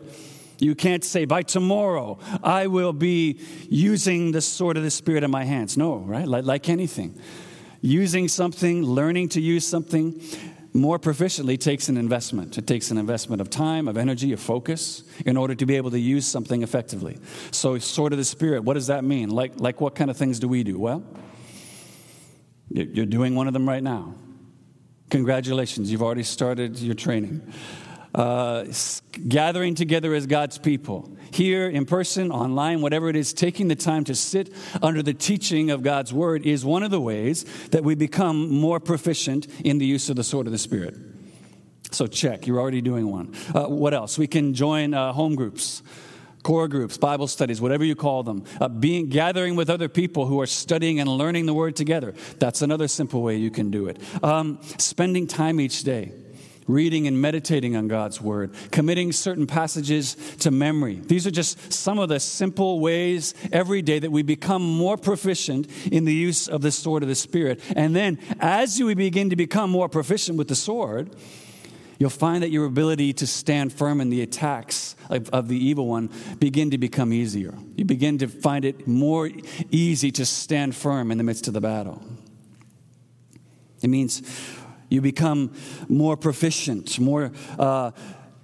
You 0.59 0.75
can't 0.75 1.03
say, 1.03 1.25
by 1.25 1.41
tomorrow, 1.41 2.19
I 2.43 2.67
will 2.67 2.93
be 2.93 3.39
using 3.69 4.31
the 4.31 4.41
sword 4.41 4.77
of 4.77 4.83
the 4.83 4.91
Spirit 4.91 5.23
in 5.23 5.31
my 5.31 5.45
hands. 5.45 5.77
No, 5.77 5.97
right? 5.97 6.27
Like, 6.27 6.45
like 6.45 6.69
anything 6.69 7.19
using 7.85 8.27
something, 8.27 8.83
learning 8.83 9.29
to 9.29 9.41
use 9.41 9.65
something 9.65 10.19
more 10.73 10.99
proficiently 10.99 11.57
takes 11.57 11.87
an 11.87 11.97
investment. 11.97 12.57
It 12.57 12.67
takes 12.67 12.91
an 12.91 12.97
investment 12.97 13.41
of 13.41 13.49
time, 13.49 13.87
of 13.87 13.95
energy, 13.95 14.33
of 14.33 14.39
focus 14.39 15.03
in 15.25 15.37
order 15.37 15.55
to 15.55 15.65
be 15.65 15.77
able 15.77 15.91
to 15.91 15.99
use 15.99 16.25
something 16.25 16.63
effectively. 16.63 17.17
So, 17.51 17.77
sword 17.77 18.11
of 18.11 18.17
the 18.17 18.25
Spirit, 18.25 18.63
what 18.63 18.73
does 18.73 18.87
that 18.87 19.03
mean? 19.03 19.29
Like, 19.29 19.59
like 19.59 19.79
what 19.79 19.95
kind 19.95 20.09
of 20.09 20.17
things 20.17 20.39
do 20.39 20.47
we 20.47 20.63
do? 20.63 20.77
Well, 20.77 21.03
you're 22.69 23.05
doing 23.05 23.35
one 23.35 23.47
of 23.47 23.53
them 23.53 23.69
right 23.69 23.83
now. 23.83 24.15
Congratulations, 25.11 25.91
you've 25.91 26.01
already 26.01 26.23
started 26.23 26.79
your 26.79 26.95
training 26.95 27.53
uh, 28.15 28.65
gathering 29.28 29.75
together 29.75 30.13
as 30.13 30.25
God's 30.25 30.58
people, 30.58 31.15
here 31.32 31.67
in 31.67 31.86
person, 31.86 32.32
online, 32.32 32.82
whatever 32.82 33.10
it 33.10 33.15
is, 33.17 33.34
taking 33.34 33.67
the 33.67 33.75
time 33.75 34.06
to 34.06 34.15
sit 34.15 34.54
under 34.82 35.04
the 35.04 35.13
teaching 35.13 35.69
of 35.69 35.84
God's 35.84 36.13
word 36.13 36.45
is 36.45 36.63
one 36.63 36.82
of 36.82 36.91
the 36.91 37.01
ways 37.01 37.43
that 37.69 37.84
we 37.84 37.93
become 37.93 38.49
more 38.49 38.80
proficient 38.80 39.47
in 39.65 39.80
the 39.80 39.86
use 39.86 40.10
of 40.10 40.15
the 40.15 40.23
sword 40.23 40.47
of 40.47 40.54
the 40.54 40.58
Spirit. 40.58 40.95
So, 41.91 42.08
check, 42.08 42.47
you're 42.47 42.60
already 42.60 42.82
doing 42.82 43.12
one. 43.12 43.36
Uh, 43.54 43.65
what 43.65 43.93
else? 43.93 44.17
We 44.17 44.28
can 44.28 44.54
join 44.54 44.93
uh, 44.93 45.13
home 45.13 45.36
groups 45.36 45.84
core 46.41 46.67
groups, 46.67 46.95
Bible 46.95 47.25
studies, 47.25 47.60
whatever 47.60 47.84
you 47.84 47.95
call 47.95 48.21
them, 48.21 48.43
uh, 48.62 48.67
being 48.67 49.10
gathering 49.10 49.56
with 49.56 49.67
other 49.67 49.89
people 49.89 50.28
who 50.28 50.39
are 50.39 50.45
studying 50.45 50.99
and 50.99 51.10
learning 51.10 51.47
the 51.47 51.56
Word 51.56 51.75
together. 51.75 52.13
That's 52.38 52.62
another 52.62 52.88
simple 52.88 53.23
way 53.23 53.38
you 53.38 53.49
can 53.49 53.71
do 53.71 53.88
it. 53.88 53.99
Um, 54.23 54.60
spending 54.78 55.25
time 55.25 55.60
each 55.60 55.82
day 55.84 56.12
reading 56.67 57.08
and 57.08 57.21
meditating 57.21 57.75
on 57.75 57.88
God's 57.88 58.19
Word, 58.19 58.51
committing 58.71 59.12
certain 59.12 59.45
passages 59.45 60.15
to 60.39 60.51
memory. 60.51 60.95
These 60.95 61.28
are 61.28 61.32
just 61.32 61.71
some 61.71 61.99
of 61.99 62.10
the 62.10 62.19
simple 62.19 62.80
ways 62.80 63.34
every 63.51 63.82
day 63.82 63.99
that 63.99 64.12
we 64.12 64.23
become 64.23 64.63
more 64.63 64.97
proficient 64.97 65.67
in 65.91 66.06
the 66.06 66.13
use 66.13 66.47
of 66.47 66.62
the 66.62 66.71
sword 66.71 67.04
of 67.04 67.10
the 67.10 67.15
Spirit. 67.15 67.62
And 67.75 67.95
then, 67.95 68.17
as 68.39 68.80
you 68.80 68.93
begin 68.95 69.30
to 69.30 69.36
become 69.36 69.69
more 69.69 69.89
proficient 69.89 70.38
with 70.38 70.47
the 70.47 70.56
sword, 70.56 71.15
you'll 71.99 72.10
find 72.10 72.43
that 72.43 72.49
your 72.49 72.65
ability 72.65 73.13
to 73.13 73.28
stand 73.28 73.71
firm 73.71 74.01
in 74.01 74.10
the 74.10 74.21
attacks 74.21 74.95
of, 75.10 75.30
of, 75.30 75.47
the 75.47 75.58
evil 75.58 75.88
one 75.88 76.10
begin 76.39 76.71
to 76.71 76.78
become 76.78 77.13
easier. 77.13 77.54
You 77.75 77.86
begin 77.86 78.17
to 78.19 78.28
find 78.28 78.65
it 78.65 78.88
more 78.88 79.30
easy 79.69 80.12
to 80.13 80.25
stand 80.25 80.75
firm 80.75 81.12
in 81.12 81.17
the 81.17 81.23
midst 81.23 81.47
of 81.47 81.54
the 81.54 81.62
battle. 81.62 82.01
It 83.82 83.89
means 83.89 84.23
you 84.89 85.01
become 85.01 85.53
more 85.87 86.15
proficient, 86.17 86.99
more 86.99 87.31
uh, 87.57 87.91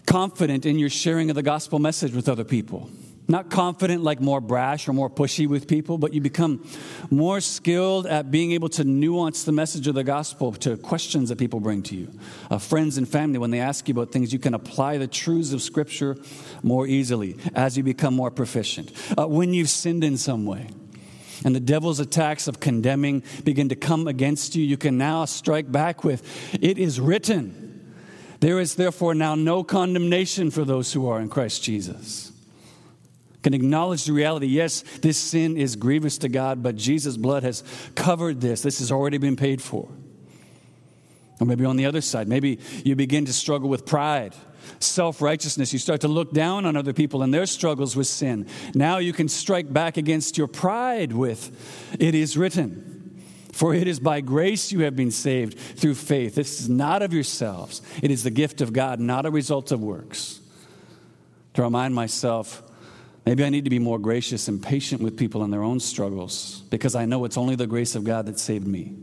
confident 0.06 0.66
in 0.66 0.80
your 0.80 0.90
sharing 0.90 1.30
of 1.30 1.36
the 1.36 1.44
gospel 1.44 1.80
message 1.80 2.14
with 2.14 2.28
other 2.28 2.44
people. 2.44 2.90
Not 3.28 3.50
confident, 3.50 4.04
like 4.04 4.20
more 4.20 4.42
brash 4.42 4.90
or 4.90 4.94
more 4.94 5.10
pushy 5.10 5.48
with 5.48 5.68
people, 5.68 5.98
but 5.98 6.14
you 6.14 6.20
become 6.20 6.68
more 7.10 7.40
skilled 7.40 8.06
at 8.06 8.30
being 8.30 8.52
able 8.52 8.68
to 8.70 8.84
nuance 8.84 9.44
the 9.44 9.54
message 9.54 9.88
of 9.88 9.96
the 9.96 10.04
gospel 10.04 10.52
to 10.54 10.76
questions 10.76 11.30
that 11.30 11.38
people 11.38 11.62
bring 11.62 11.82
to 11.84 11.96
you. 11.96 12.12
Uh, 12.50 12.58
friends 12.58 12.98
and 12.98 13.08
family, 13.08 13.38
when 13.38 13.52
they 13.52 13.62
ask 13.62 13.88
you 13.88 13.94
about 13.94 14.12
things, 14.12 14.34
you 14.34 14.40
can 14.40 14.54
apply 14.54 14.98
the 14.98 15.08
truths 15.08 15.54
of 15.54 15.62
Scripture 15.62 16.18
more 16.62 16.88
easily 16.88 17.38
as 17.56 17.78
you 17.78 17.84
become 17.84 18.14
more 18.14 18.32
proficient. 18.32 18.92
Uh, 19.18 19.28
when 19.28 19.54
you've 19.54 19.70
sinned 19.70 20.04
in 20.04 20.18
some 20.18 20.46
way, 20.46 20.68
and 21.44 21.56
the 21.56 21.60
devil's 21.60 22.00
attacks 22.00 22.48
of 22.48 22.60
condemning 22.60 23.24
begin 23.44 23.70
to 23.70 23.76
come 23.76 24.08
against 24.08 24.56
you, 24.56 24.64
you 24.64 24.78
can 24.78 24.98
now 24.98 25.26
strike 25.26 25.72
back 25.72 26.04
with, 26.04 26.24
It 26.54 26.78
is 26.78 27.00
written. 27.00 27.94
There 28.40 28.60
is 28.60 28.76
therefore 28.76 29.14
now 29.14 29.36
no 29.36 29.64
condemnation 29.64 30.50
for 30.50 30.66
those 30.66 30.94
who 30.94 31.08
are 31.08 31.20
in 31.20 31.30
Christ 31.30 31.64
Jesus. 31.64 32.32
Can 33.44 33.54
acknowledge 33.54 34.06
the 34.06 34.14
reality 34.14 34.48
yes, 34.48 34.82
this 35.02 35.18
sin 35.18 35.58
is 35.58 35.76
grievous 35.76 36.20
to 36.20 36.30
God, 36.30 36.62
but 36.62 36.76
Jesus' 36.76 37.18
blood 37.18 37.44
has 37.44 37.64
covered 37.96 38.42
this. 38.42 38.62
This 38.62 38.80
has 38.80 38.92
already 38.92 39.18
been 39.18 39.36
paid 39.36 39.62
for. 39.62 39.90
Or 41.40 41.48
maybe 41.48 41.66
on 41.66 41.76
the 41.76 41.88
other 41.88 42.02
side, 42.02 42.28
maybe 42.28 42.60
you 42.86 42.96
begin 42.96 43.26
to 43.26 43.34
struggle 43.34 43.68
with 43.68 43.86
pride 43.86 44.36
self 44.80 45.22
righteousness. 45.22 45.74
You 45.74 45.80
start 45.80 46.02
to 46.02 46.08
look 46.08 46.32
down 46.32 46.66
on 46.66 46.76
other 46.76 46.94
people 46.94 47.24
and 47.24 47.34
their 47.34 47.46
struggles 47.46 47.96
with 47.96 48.08
sin. 48.08 48.48
Now 48.74 48.98
you 48.98 49.14
can 49.14 49.28
strike 49.28 49.72
back 49.72 49.98
against 49.98 50.38
your 50.38 50.48
pride 50.48 51.14
with, 51.14 51.98
It 52.00 52.16
is 52.16 52.38
written. 52.38 52.92
For 53.52 53.76
it 53.76 53.88
is 53.88 54.00
by 54.00 54.22
grace 54.22 54.72
you 54.72 54.82
have 54.82 54.96
been 54.96 55.12
saved 55.12 55.58
through 55.60 55.96
faith. 55.96 56.36
This 56.36 56.62
is 56.62 56.70
not 56.70 57.02
of 57.02 57.14
yourselves, 57.14 57.82
it 58.02 58.12
is 58.12 58.24
the 58.24 58.32
gift 58.32 58.62
of 58.62 58.74
God, 58.74 59.00
not 59.00 59.26
a 59.26 59.32
result 59.32 59.72
of 59.72 59.82
works. 59.82 60.40
To 61.56 61.64
remind 61.64 61.94
myself, 61.94 62.64
maybe 63.26 63.44
I 63.44 63.50
need 63.50 63.66
to 63.66 63.70
be 63.70 63.80
more 63.80 64.00
gracious 64.00 64.48
and 64.48 64.64
patient 64.64 65.02
with 65.02 65.18
people 65.18 65.44
in 65.44 65.52
their 65.52 65.64
own 65.64 65.80
struggles 65.82 66.64
because 66.70 66.96
I 66.96 67.06
know 67.06 67.26
it's 67.26 67.38
only 67.38 67.56
the 67.56 67.68
grace 67.68 67.96
of 67.96 68.06
God 68.06 68.26
that 68.28 68.40
saved 68.40 68.66
me. 68.66 68.96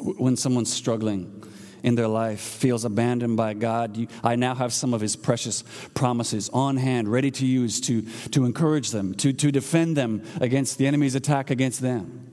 When 0.00 0.36
someone's 0.36 0.72
struggling, 0.72 1.41
in 1.82 1.96
their 1.96 2.08
life 2.08 2.40
feels 2.40 2.84
abandoned 2.84 3.36
by 3.36 3.54
God, 3.54 3.96
you, 3.96 4.06
I 4.22 4.36
now 4.36 4.54
have 4.54 4.72
some 4.72 4.94
of 4.94 5.00
His 5.00 5.16
precious 5.16 5.64
promises 5.94 6.48
on 6.50 6.76
hand, 6.76 7.08
ready 7.08 7.30
to 7.32 7.46
use 7.46 7.80
to, 7.82 8.02
to 8.30 8.44
encourage 8.44 8.90
them, 8.90 9.14
to, 9.14 9.32
to 9.32 9.50
defend 9.50 9.96
them 9.96 10.22
against 10.40 10.78
the 10.78 10.86
enemy's 10.86 11.14
attack 11.14 11.50
against 11.50 11.80
them. 11.80 12.28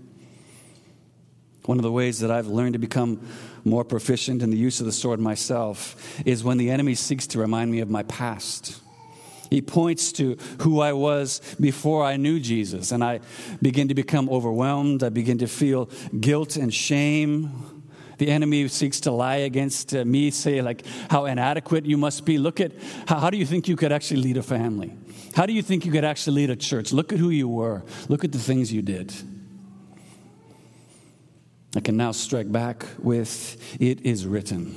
One 1.66 1.78
of 1.78 1.84
the 1.84 1.92
ways 1.92 2.20
that 2.20 2.32
I've 2.32 2.48
learned 2.48 2.74
to 2.74 2.80
become 2.80 3.28
more 3.64 3.84
proficient 3.84 4.42
in 4.42 4.50
the 4.50 4.58
use 4.58 4.80
of 4.80 4.86
the 4.86 4.92
sword 4.92 5.20
myself 5.20 6.20
is 6.26 6.44
when 6.44 6.58
the 6.58 6.72
enemy 6.72 6.96
seeks 6.96 7.28
to 7.28 7.40
remind 7.40 7.72
me 7.72 7.80
of 7.80 7.90
my 7.90 8.04
past. 8.04 8.82
He 9.50 9.62
points 9.62 10.12
to 10.14 10.38
who 10.62 10.80
I 10.80 10.94
was 10.94 11.42
before 11.60 12.04
I 12.04 12.18
knew 12.18 12.40
Jesus, 12.40 12.92
and 12.92 13.04
I 13.04 13.20
begin 13.62 13.88
to 13.88 13.96
become 13.96 14.30
overwhelmed. 14.30 15.04
I 15.04 15.10
begin 15.10 15.40
to 15.40 15.48
feel 15.48 15.90
guilt 16.20 16.56
and 16.56 16.74
shame 16.74 17.79
the 18.20 18.30
enemy 18.30 18.68
seeks 18.68 19.00
to 19.02 19.12
lie 19.12 19.38
against 19.38 19.96
uh, 19.96 20.06
me, 20.06 20.30
say, 20.30 20.62
like, 20.62 20.86
how 21.10 21.26
inadequate 21.26 21.86
you 21.86 21.98
must 21.98 22.26
be. 22.26 22.38
Look 22.38 22.60
at 22.60 22.74
how, 23.08 23.20
how 23.20 23.30
do 23.30 23.38
you 23.38 23.46
think 23.46 23.68
you 23.68 23.76
could 23.76 23.92
actually 23.92 24.22
lead 24.22 24.38
a 24.38 24.44
family? 24.44 24.94
How 25.36 25.46
do 25.46 25.54
you 25.54 25.62
think 25.62 25.86
you 25.86 25.92
could 25.92 26.04
actually 26.04 26.36
lead 26.42 26.50
a 26.50 26.56
church? 26.56 26.92
Look 26.92 27.14
at 27.14 27.20
who 27.20 27.30
you 27.30 27.48
were, 27.48 27.84
look 28.08 28.24
at 28.24 28.32
the 28.32 28.40
things 28.40 28.72
you 28.72 28.82
did. 28.82 29.14
I 31.76 31.80
can 31.82 31.98
now 31.98 32.12
strike 32.12 32.52
back 32.52 32.86
with, 32.98 33.58
It 33.80 34.06
is 34.06 34.26
written. 34.26 34.76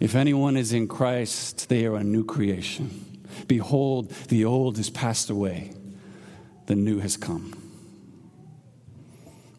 If 0.00 0.14
anyone 0.14 0.56
is 0.56 0.72
in 0.72 0.88
Christ, 0.88 1.68
they 1.68 1.86
are 1.86 1.96
a 1.96 2.04
new 2.04 2.24
creation. 2.24 3.20
Behold, 3.46 4.10
the 4.28 4.44
old 4.44 4.78
is 4.78 4.90
passed 4.90 5.28
away, 5.28 5.72
the 6.66 6.76
new 6.76 7.00
has 7.00 7.16
come. 7.16 7.67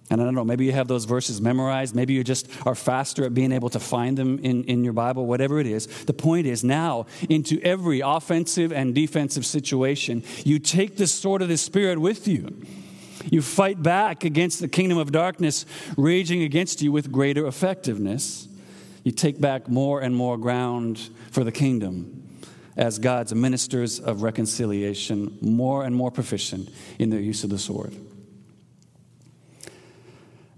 And 0.10 0.20
I 0.20 0.24
don't 0.26 0.34
know, 0.34 0.44
maybe 0.44 0.66
you 0.66 0.72
have 0.72 0.88
those 0.88 1.06
verses 1.06 1.40
memorized. 1.40 1.96
Maybe 1.96 2.14
you 2.14 2.24
just 2.24 2.48
are 2.66 2.74
faster 2.74 3.26
at 3.26 3.34
being 3.34 3.52
able 3.52 3.70
to 3.70 3.80
find 3.80 4.18
them 4.18 4.40
in, 4.40 4.64
in 4.64 4.84
your 4.84 4.94
Bible, 4.94 5.28
whatever 5.28 5.60
it 5.60 5.68
is. 5.68 5.86
The 6.06 6.14
point 6.14 6.48
is 6.48 6.64
now, 6.64 7.06
into 7.30 7.62
every 7.62 8.00
offensive 8.00 8.74
and 8.74 8.96
defensive 8.96 9.46
situation, 9.46 10.24
you 10.44 10.58
take 10.58 10.98
the 10.98 11.06
sword 11.06 11.44
of 11.44 11.48
the 11.48 11.58
Spirit 11.58 12.00
with 12.00 12.28
you. 12.28 12.66
You 13.30 13.42
fight 13.44 13.84
back 13.84 14.24
against 14.24 14.60
the 14.60 14.68
kingdom 14.68 14.98
of 14.98 15.12
darkness 15.12 15.66
raging 15.96 16.42
against 16.42 16.82
you 16.82 16.92
with 16.92 17.12
greater 17.12 17.46
effectiveness. 17.46 18.48
You 19.04 19.12
take 19.12 19.40
back 19.40 19.70
more 19.70 20.02
and 20.02 20.16
more 20.16 20.38
ground 20.38 21.10
for 21.32 21.44
the 21.44 21.52
kingdom 21.52 22.16
as 22.78 22.98
God's 22.98 23.36
ministers 23.36 24.00
of 24.00 24.24
reconciliation, 24.24 25.38
more 25.42 25.84
and 25.84 25.96
more 25.96 26.10
proficient 26.10 26.70
in 26.98 27.10
their 27.10 27.20
use 27.20 27.44
of 27.44 27.50
the 27.50 27.60
sword. 27.60 27.94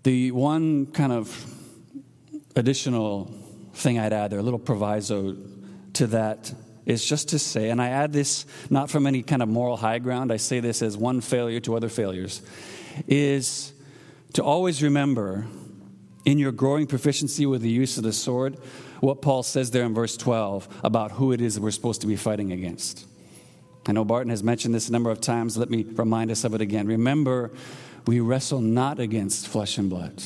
The 0.03 0.31
one 0.31 0.87
kind 0.87 1.13
of 1.13 1.45
additional 2.55 3.31
thing 3.73 3.99
I'd 3.99 4.13
add 4.13 4.31
there, 4.31 4.39
a 4.39 4.43
little 4.43 4.59
proviso 4.59 5.35
to 5.93 6.07
that, 6.07 6.51
is 6.85 7.05
just 7.05 7.29
to 7.29 7.39
say, 7.39 7.69
and 7.69 7.79
I 7.79 7.89
add 7.89 8.11
this 8.11 8.45
not 8.69 8.89
from 8.89 9.05
any 9.05 9.21
kind 9.21 9.43
of 9.43 9.49
moral 9.49 9.77
high 9.77 9.99
ground, 9.99 10.31
I 10.31 10.37
say 10.37 10.59
this 10.59 10.81
as 10.81 10.97
one 10.97 11.21
failure 11.21 11.59
to 11.61 11.75
other 11.75 11.89
failures, 11.89 12.41
is 13.07 13.73
to 14.33 14.43
always 14.43 14.81
remember 14.81 15.45
in 16.25 16.39
your 16.39 16.51
growing 16.51 16.87
proficiency 16.87 17.45
with 17.45 17.61
the 17.61 17.69
use 17.69 17.97
of 17.97 18.03
the 18.03 18.13
sword 18.13 18.57
what 18.99 19.21
Paul 19.21 19.43
says 19.43 19.71
there 19.71 19.83
in 19.83 19.93
verse 19.93 20.17
12 20.17 20.81
about 20.83 21.11
who 21.11 21.31
it 21.31 21.41
is 21.41 21.55
that 21.55 21.61
we're 21.61 21.71
supposed 21.71 22.01
to 22.01 22.07
be 22.07 22.15
fighting 22.15 22.51
against. 22.51 23.07
I 23.87 23.93
know 23.93 24.05
Barton 24.05 24.29
has 24.29 24.43
mentioned 24.43 24.75
this 24.75 24.89
a 24.89 24.91
number 24.91 25.09
of 25.09 25.21
times. 25.21 25.57
Let 25.57 25.69
me 25.71 25.83
remind 25.83 26.29
us 26.29 26.43
of 26.43 26.53
it 26.53 26.61
again. 26.61 26.87
Remember 26.87 27.51
we 28.05 28.19
wrestle 28.19 28.61
not 28.61 28.99
against 28.99 29.47
flesh 29.47 29.77
and 29.77 29.89
blood. 29.89 30.21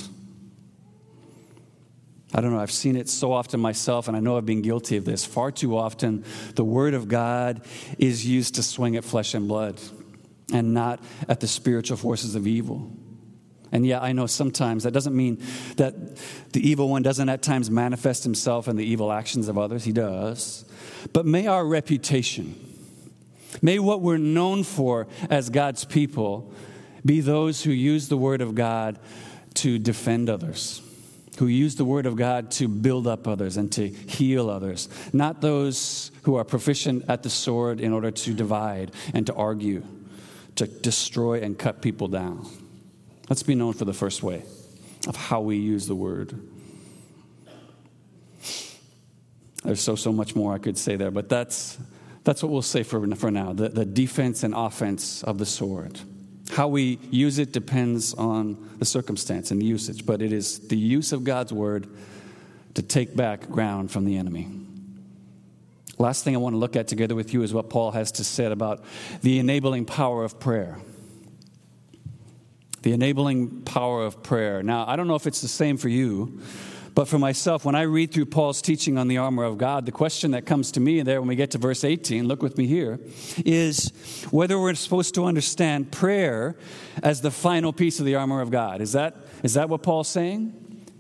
I 2.34 2.42
don't 2.42 2.52
know, 2.52 2.60
I've 2.60 2.72
seen 2.72 2.98
it 2.98 3.08
so 3.08 3.32
often 3.32 3.62
myself, 3.62 4.08
and 4.10 4.18
I 4.18 4.20
know 4.20 4.38
I've 4.38 4.46
been 4.46 4.62
guilty 4.62 4.98
of 4.98 5.06
this. 5.06 5.24
Far 5.24 5.52
too 5.52 5.78
often, 5.78 6.26
the 6.56 6.66
Word 6.66 6.94
of 6.94 7.08
God 7.08 7.66
is 7.98 8.26
used 8.26 8.56
to 8.56 8.64
swing 8.64 8.98
at 8.98 9.06
flesh 9.06 9.34
and 9.34 9.48
blood 9.48 9.80
and 10.52 10.74
not 10.74 11.02
at 11.30 11.40
the 11.40 11.48
spiritual 11.48 11.98
forces 11.98 12.36
of 12.36 12.46
evil. 12.46 12.92
And 13.72 13.86
yeah, 13.86 14.00
I 14.00 14.12
know 14.12 14.26
sometimes 14.26 14.84
that 14.84 14.92
doesn't 14.92 15.16
mean 15.16 15.42
that 15.78 16.18
the 16.52 16.68
evil 16.68 16.90
one 16.90 17.04
doesn't 17.04 17.30
at 17.30 17.42
times 17.42 17.72
manifest 17.72 18.24
himself 18.24 18.68
in 18.68 18.76
the 18.76 18.86
evil 18.86 19.12
actions 19.12 19.48
of 19.48 19.58
others. 19.58 19.84
He 19.84 19.92
does. 19.92 20.66
But 21.14 21.26
may 21.26 21.48
our 21.48 21.66
reputation, 21.66 22.56
may 23.62 23.80
what 23.80 24.02
we're 24.02 24.18
known 24.18 24.64
for 24.64 25.08
as 25.30 25.50
God's 25.50 25.84
people, 25.86 26.54
be 27.06 27.22
those 27.22 27.62
who 27.62 27.72
use 27.72 28.08
the 28.08 28.18
Word 28.18 28.42
of 28.42 28.56
God 28.56 28.98
to 29.56 29.78
defend 29.78 30.30
others, 30.30 30.82
who 31.38 31.48
use 31.48 31.76
the 31.76 31.86
Word 31.86 32.06
of 32.06 32.16
God 32.16 32.52
to 32.52 32.68
build 32.68 33.06
up 33.06 33.28
others 33.28 33.58
and 33.58 33.72
to 33.74 33.88
heal 33.88 34.50
others, 34.50 34.90
not 35.14 35.42
those 35.42 36.12
who 36.24 36.36
are 36.36 36.44
proficient 36.44 37.06
at 37.08 37.24
the 37.24 37.30
sword 37.30 37.80
in 37.80 37.94
order 37.94 38.10
to 38.10 38.34
divide 38.34 38.92
and 39.14 39.28
to 39.28 39.34
argue, 39.36 39.84
to 40.56 40.66
destroy 40.66 41.42
and 41.42 41.60
cut 41.60 41.82
people 41.82 42.08
down. 42.08 42.48
Let's 43.30 43.44
be 43.44 43.56
known 43.56 43.74
for 43.74 43.86
the 43.86 43.94
first 43.94 44.24
way 44.24 44.44
of 45.08 45.16
how 45.16 45.42
we 45.42 45.58
use 45.58 45.88
the 45.88 45.96
Word. 45.96 46.40
There's 49.64 49.82
so, 49.82 49.96
so 49.96 50.12
much 50.12 50.36
more 50.36 50.54
I 50.54 50.60
could 50.60 50.78
say 50.78 50.96
there, 50.96 51.12
but 51.12 51.28
that's, 51.30 51.78
that's 52.24 52.44
what 52.44 52.52
we'll 52.52 52.62
say 52.62 52.84
for, 52.84 53.16
for 53.16 53.32
now 53.32 53.54
the, 53.54 53.70
the 53.70 53.86
defense 53.86 54.44
and 54.44 54.54
offense 54.56 55.24
of 55.24 55.38
the 55.38 55.46
sword. 55.46 56.00
How 56.56 56.70
we 56.70 57.00
use 57.12 57.38
it 57.38 57.52
depends 57.52 58.14
on 58.14 58.78
the 58.80 58.86
circumstance 58.86 59.52
and 59.52 59.62
the 59.62 59.66
usage, 59.66 60.06
but 60.06 60.22
it 60.22 60.32
is 60.32 60.58
the 60.70 60.78
use 60.78 61.12
of 61.12 61.26
God's 61.26 61.52
word 61.52 61.86
to 62.76 62.82
take 62.82 63.14
back 63.14 63.50
ground 63.50 63.92
from 63.92 64.06
the 64.06 64.16
enemy. 64.16 64.48
Last 65.98 66.24
thing 66.24 66.34
I 66.34 66.38
want 66.38 66.54
to 66.54 66.58
look 66.58 66.78
at 66.78 66.88
together 66.88 67.14
with 67.14 67.34
you 67.34 67.44
is 67.44 67.54
what 67.54 67.70
Paul 67.70 67.92
has 67.92 68.14
to 68.14 68.24
say 68.24 68.46
about 68.46 68.86
the 69.22 69.38
enabling 69.40 69.84
power 69.84 70.24
of 70.24 70.40
prayer. 70.40 70.78
The 72.84 72.94
enabling 72.94 73.64
power 73.64 74.06
of 74.06 74.24
prayer. 74.24 74.64
Now, 74.64 74.86
I 74.88 74.96
don't 74.96 75.10
know 75.10 75.16
if 75.16 75.28
it's 75.28 75.42
the 75.42 75.50
same 75.50 75.76
for 75.76 75.90
you, 75.90 76.40
But 76.96 77.10
for 77.10 77.20
myself, 77.20 77.66
when 77.66 77.76
I 77.76 77.82
read 77.82 78.14
through 78.14 78.28
Paul's 78.28 78.62
teaching 78.62 78.98
on 78.98 79.10
the 79.10 79.18
armor 79.18 79.44
of 79.44 79.58
God, 79.58 79.86
the 79.86 79.92
question 79.92 80.32
that 80.32 80.46
comes 80.46 80.72
to 80.72 80.80
me 80.80 81.02
there 81.02 81.20
when 81.20 81.28
we 81.28 81.36
get 81.36 81.52
to 81.52 81.58
verse 81.58 81.84
18, 81.84 82.26
look 82.26 82.42
with 82.42 82.58
me 82.58 82.68
here, 82.68 83.02
is 83.46 83.90
whether 84.32 84.58
we're 84.58 84.76
supposed 84.76 85.14
to 85.16 85.26
understand 85.26 85.92
prayer 85.92 86.56
as 87.04 87.20
the 87.20 87.32
final 87.32 87.74
piece 87.74 88.00
of 88.00 88.06
the 88.06 88.16
armor 88.16 88.40
of 88.40 88.50
God. 88.50 88.80
Is 88.80 88.94
that, 88.94 89.18
is 89.44 89.56
that 89.56 89.68
what 89.68 89.84
Paul's 89.84 90.08
saying? 90.08 90.54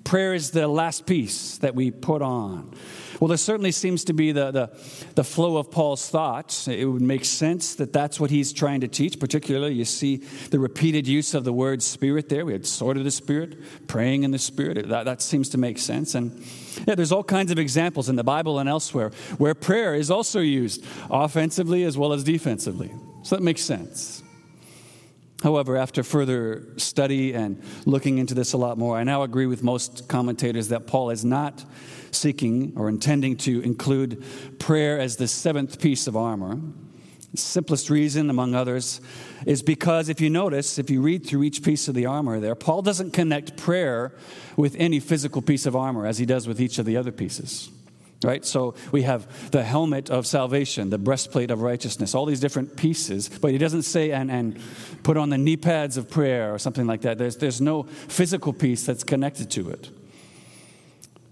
Prayer 0.03 0.33
is 0.33 0.51
the 0.51 0.67
last 0.67 1.05
piece 1.05 1.59
that 1.59 1.75
we 1.75 1.91
put 1.91 2.21
on. 2.21 2.75
Well, 3.19 3.27
there 3.27 3.37
certainly 3.37 3.71
seems 3.71 4.03
to 4.05 4.13
be 4.13 4.31
the, 4.31 4.51
the, 4.51 4.69
the, 5.15 5.23
flow 5.23 5.57
of 5.57 5.71
Paul's 5.71 6.09
thoughts. 6.09 6.67
It 6.67 6.85
would 6.85 7.01
make 7.01 7.25
sense 7.25 7.75
that 7.75 7.93
that's 7.93 8.19
what 8.19 8.29
he's 8.29 8.51
trying 8.51 8.81
to 8.81 8.87
teach. 8.87 9.19
Particularly, 9.19 9.73
you 9.73 9.85
see 9.85 10.17
the 10.49 10.59
repeated 10.59 11.07
use 11.07 11.33
of 11.33 11.43
the 11.43 11.53
word 11.53 11.81
spirit 11.81 12.29
there. 12.29 12.45
We 12.45 12.53
had 12.53 12.65
sword 12.65 12.97
of 12.97 13.03
the 13.03 13.11
spirit, 13.11 13.87
praying 13.87 14.23
in 14.23 14.31
the 14.31 14.39
spirit. 14.39 14.89
That, 14.89 15.05
that 15.05 15.21
seems 15.21 15.49
to 15.49 15.57
make 15.57 15.77
sense. 15.77 16.15
And 16.15 16.43
yeah, 16.85 16.95
there's 16.95 17.11
all 17.11 17.23
kinds 17.23 17.51
of 17.51 17.59
examples 17.59 18.09
in 18.09 18.15
the 18.15 18.23
Bible 18.23 18.59
and 18.59 18.67
elsewhere 18.67 19.11
where 19.37 19.53
prayer 19.53 19.95
is 19.95 20.11
also 20.11 20.39
used 20.39 20.83
offensively 21.09 21.83
as 21.83 21.97
well 21.97 22.13
as 22.13 22.23
defensively. 22.23 22.91
So 23.23 23.35
that 23.35 23.41
makes 23.41 23.61
sense. 23.61 24.23
However, 25.45 25.77
after 25.77 26.01
further 26.01 26.63
study 26.77 27.35
and 27.35 27.61
looking 27.85 28.17
into 28.17 28.33
this 28.33 28.53
a 28.53 28.57
lot 28.57 28.79
more, 28.79 28.97
I 28.97 29.03
now 29.03 29.21
agree 29.21 29.45
with 29.45 29.61
most 29.61 30.07
commentators 30.07 30.69
that 30.69 30.87
Paul 30.87 31.11
is 31.11 31.23
not 31.23 31.63
seeking 32.09 32.73
or 32.75 32.89
intending 32.89 33.37
to 33.37 33.61
include 33.61 34.23
prayer 34.57 34.99
as 34.99 35.17
the 35.17 35.27
seventh 35.27 35.79
piece 35.79 36.07
of 36.07 36.17
armor. 36.17 36.59
The 37.31 37.37
simplest 37.37 37.91
reason, 37.91 38.31
among 38.31 38.55
others, 38.55 39.01
is 39.45 39.61
because 39.61 40.09
if 40.09 40.19
you 40.19 40.31
notice, 40.31 40.79
if 40.79 40.89
you 40.89 40.99
read 40.99 41.27
through 41.27 41.43
each 41.43 41.61
piece 41.61 41.87
of 41.87 41.93
the 41.93 42.07
armor 42.07 42.39
there, 42.39 42.55
Paul 42.55 42.81
doesn't 42.81 43.11
connect 43.11 43.55
prayer 43.55 44.15
with 44.57 44.75
any 44.79 44.99
physical 44.99 45.43
piece 45.43 45.67
of 45.67 45.75
armor 45.75 46.07
as 46.07 46.17
he 46.17 46.25
does 46.25 46.47
with 46.47 46.59
each 46.59 46.79
of 46.79 46.87
the 46.87 46.97
other 46.97 47.11
pieces. 47.11 47.69
Right? 48.23 48.45
So 48.45 48.75
we 48.91 49.03
have 49.03 49.51
the 49.51 49.63
helmet 49.63 50.09
of 50.09 50.25
salvation, 50.25 50.89
the 50.89 50.97
breastplate 50.97 51.51
of 51.51 51.61
righteousness, 51.61 52.15
all 52.15 52.25
these 52.25 52.39
different 52.39 52.75
pieces, 52.75 53.29
but 53.29 53.51
he 53.51 53.57
doesn't 53.57 53.83
say, 53.83 54.11
and, 54.11 54.31
and 54.31 54.59
put 55.03 55.17
on 55.17 55.29
the 55.29 55.37
knee 55.37 55.57
pads 55.57 55.97
of 55.97 56.09
prayer 56.09 56.53
or 56.53 56.57
something 56.57 56.87
like 56.87 57.01
that. 57.01 57.17
There's, 57.17 57.37
there's 57.37 57.61
no 57.61 57.83
physical 57.83 58.53
piece 58.53 58.85
that's 58.85 59.03
connected 59.03 59.51
to 59.51 59.69
it. 59.69 59.89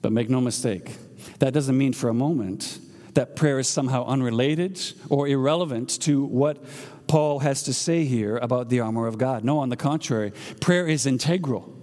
But 0.02 0.12
make 0.12 0.30
no 0.30 0.42
mistake, 0.42 0.92
that 1.40 1.54
doesn't 1.54 1.78
mean 1.78 1.94
for 1.94 2.10
a 2.10 2.14
moment 2.14 2.80
that 3.14 3.36
prayer 3.36 3.60
is 3.60 3.68
somehow 3.68 4.06
unrelated 4.06 4.80
or 5.10 5.28
irrelevant 5.28 6.02
to 6.02 6.26
what 6.26 6.64
Paul 7.08 7.40
has 7.40 7.64
to 7.64 7.74
say 7.74 8.06
here 8.06 8.38
about 8.38 8.70
the 8.70 8.82
armor 8.82 9.08
of 9.08 9.18
God. 9.18 9.44
No, 9.44 9.60
on 9.60 9.70
the 9.70 9.78
contrary, 9.78 10.34
prayer 10.60 10.88
is 10.88 11.06
integral 11.06 11.74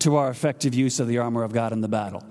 to 0.00 0.16
our 0.16 0.30
effective 0.30 0.74
use 0.74 1.00
of 1.00 1.08
the 1.08 1.18
armor 1.18 1.42
of 1.42 1.52
God 1.52 1.72
in 1.72 1.80
the 1.80 1.88
battle. 1.88 2.24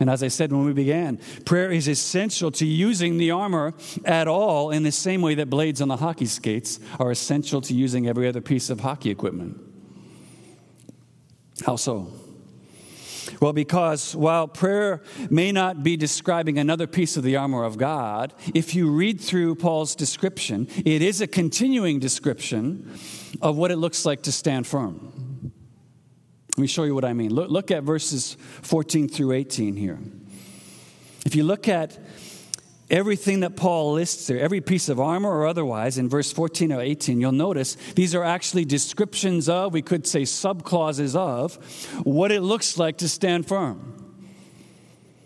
And 0.00 0.08
as 0.08 0.22
I 0.22 0.28
said 0.28 0.50
when 0.50 0.64
we 0.64 0.72
began, 0.72 1.20
prayer 1.44 1.70
is 1.70 1.86
essential 1.86 2.50
to 2.52 2.66
using 2.66 3.18
the 3.18 3.30
armor 3.30 3.74
at 4.04 4.26
all 4.26 4.70
in 4.70 4.82
the 4.82 4.92
same 4.92 5.20
way 5.20 5.34
that 5.34 5.50
blades 5.50 5.82
on 5.82 5.88
the 5.88 5.98
hockey 5.98 6.24
skates 6.24 6.80
are 6.98 7.10
essential 7.10 7.60
to 7.60 7.74
using 7.74 8.08
every 8.08 8.26
other 8.26 8.40
piece 8.40 8.70
of 8.70 8.80
hockey 8.80 9.10
equipment. 9.10 9.60
How 11.66 11.76
so? 11.76 12.10
Well, 13.40 13.52
because 13.52 14.16
while 14.16 14.48
prayer 14.48 15.02
may 15.28 15.52
not 15.52 15.82
be 15.82 15.96
describing 15.96 16.58
another 16.58 16.86
piece 16.86 17.18
of 17.18 17.22
the 17.22 17.36
armor 17.36 17.64
of 17.64 17.76
God, 17.76 18.32
if 18.54 18.74
you 18.74 18.90
read 18.90 19.20
through 19.20 19.56
Paul's 19.56 19.94
description, 19.94 20.66
it 20.84 21.02
is 21.02 21.20
a 21.20 21.26
continuing 21.26 21.98
description 21.98 22.98
of 23.42 23.56
what 23.56 23.70
it 23.70 23.76
looks 23.76 24.06
like 24.06 24.22
to 24.22 24.32
stand 24.32 24.66
firm. 24.66 25.19
Let 26.60 26.64
me 26.64 26.68
show 26.68 26.84
you 26.84 26.94
what 26.94 27.06
I 27.06 27.14
mean. 27.14 27.34
Look, 27.34 27.48
look 27.48 27.70
at 27.70 27.84
verses 27.84 28.36
14 28.60 29.08
through 29.08 29.32
18 29.32 29.76
here. 29.76 29.98
If 31.24 31.34
you 31.34 31.42
look 31.42 31.68
at 31.68 31.98
everything 32.90 33.40
that 33.40 33.56
Paul 33.56 33.94
lists 33.94 34.26
there, 34.26 34.38
every 34.38 34.60
piece 34.60 34.90
of 34.90 35.00
armor 35.00 35.30
or 35.30 35.46
otherwise, 35.46 35.96
in 35.96 36.10
verse 36.10 36.30
14 36.30 36.70
or 36.70 36.82
18, 36.82 37.18
you'll 37.18 37.32
notice 37.32 37.76
these 37.94 38.14
are 38.14 38.22
actually 38.22 38.66
descriptions 38.66 39.48
of, 39.48 39.72
we 39.72 39.80
could 39.80 40.06
say 40.06 40.24
subclauses 40.24 41.16
of, 41.16 41.54
what 42.04 42.30
it 42.30 42.42
looks 42.42 42.76
like 42.76 42.98
to 42.98 43.08
stand 43.08 43.48
firm. 43.48 44.12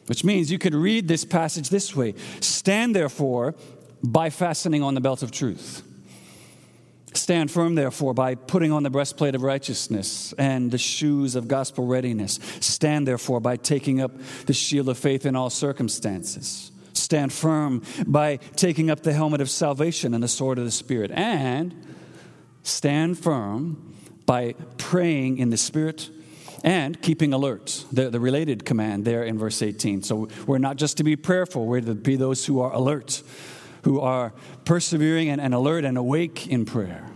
Which 0.07 0.23
means 0.23 0.53
you 0.53 0.59
could 0.61 0.77
read 0.77 1.09
this 1.09 1.25
passage 1.25 1.69
this 1.69 1.97
way 1.97 2.15
Stand 2.43 2.95
therefore 2.95 3.57
by 4.05 4.31
fastening 4.31 4.85
on 4.85 4.95
the 4.95 5.01
belt 5.01 5.25
of 5.25 5.33
truth. 5.33 5.83
Stand 7.15 7.51
firm, 7.51 7.75
therefore, 7.75 8.13
by 8.13 8.35
putting 8.35 8.73
on 8.73 8.83
the 8.83 8.91
breastplate 8.91 9.35
of 9.35 9.43
righteousness 9.43 10.35
and 10.37 10.71
the 10.71 10.79
shoes 10.79 11.37
of 11.37 11.49
gospel 11.49 11.87
readiness. 11.87 12.41
Stand, 12.61 13.07
therefore, 13.07 13.41
by 13.41 13.57
taking 13.57 14.01
up 14.01 14.13
the 14.47 14.53
shield 14.53 14.89
of 14.89 14.99
faith 14.99 15.25
in 15.25 15.37
all 15.37 15.51
circumstances 15.51 16.73
stand 16.97 17.33
firm 17.33 17.83
by 18.07 18.37
taking 18.57 18.91
up 18.91 19.03
the 19.03 19.13
helmet 19.13 19.41
of 19.41 19.51
salvation 19.51 20.15
and 20.15 20.23
the 20.23 20.29
sword 20.29 20.59
of 20.59 20.65
the 20.65 20.71
Spirit, 20.71 21.11
and 21.13 21.75
stand 22.63 23.19
firm 23.19 23.95
by 24.27 24.55
praying 24.79 25.39
in 25.39 25.51
the 25.51 25.57
Spirit 25.57 26.11
and 26.63 27.01
keeping 27.03 27.33
alert. 27.33 27.85
The, 27.93 28.09
the 28.09 28.21
related 28.21 28.65
command 28.65 29.05
there 29.05 29.23
in 29.23 29.39
verse 29.39 29.61
18. 29.61 30.03
So 30.03 30.29
we're 30.47 30.59
not 30.59 30.77
just 30.77 30.97
to 30.97 31.05
be 31.05 31.15
prayerful, 31.15 31.67
we're 31.67 31.83
to 31.83 31.95
be 31.95 32.17
those 32.17 32.47
who 32.47 32.61
are 32.61 32.73
alert, 32.73 33.23
who 33.85 34.01
are 34.01 34.33
persevering 34.65 35.29
and, 35.29 35.41
and 35.41 35.55
alert 35.55 35.85
and 35.85 35.97
awake 35.97 36.49
in 36.49 36.65
prayer. 36.65 37.07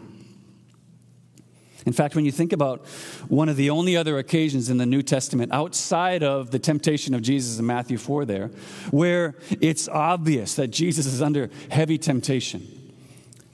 In 1.86 1.94
fact, 1.94 2.14
when 2.14 2.26
you 2.26 2.32
think 2.32 2.52
about 2.52 2.84
one 3.28 3.48
of 3.48 3.56
the 3.56 3.70
only 3.70 3.96
other 3.96 4.18
occasions 4.18 4.68
in 4.68 4.76
the 4.76 4.84
New 4.84 5.00
Testament 5.00 5.52
outside 5.52 6.22
of 6.22 6.50
the 6.50 6.58
temptation 6.58 7.14
of 7.14 7.22
Jesus 7.22 7.58
in 7.58 7.64
Matthew 7.64 7.96
4 7.96 8.26
there, 8.26 8.48
where 8.90 9.36
it's 9.62 9.88
obvious 9.88 10.54
that 10.56 10.68
Jesus 10.68 11.06
is 11.06 11.22
under 11.22 11.48
heavy 11.70 11.96
temptation, 11.96 12.92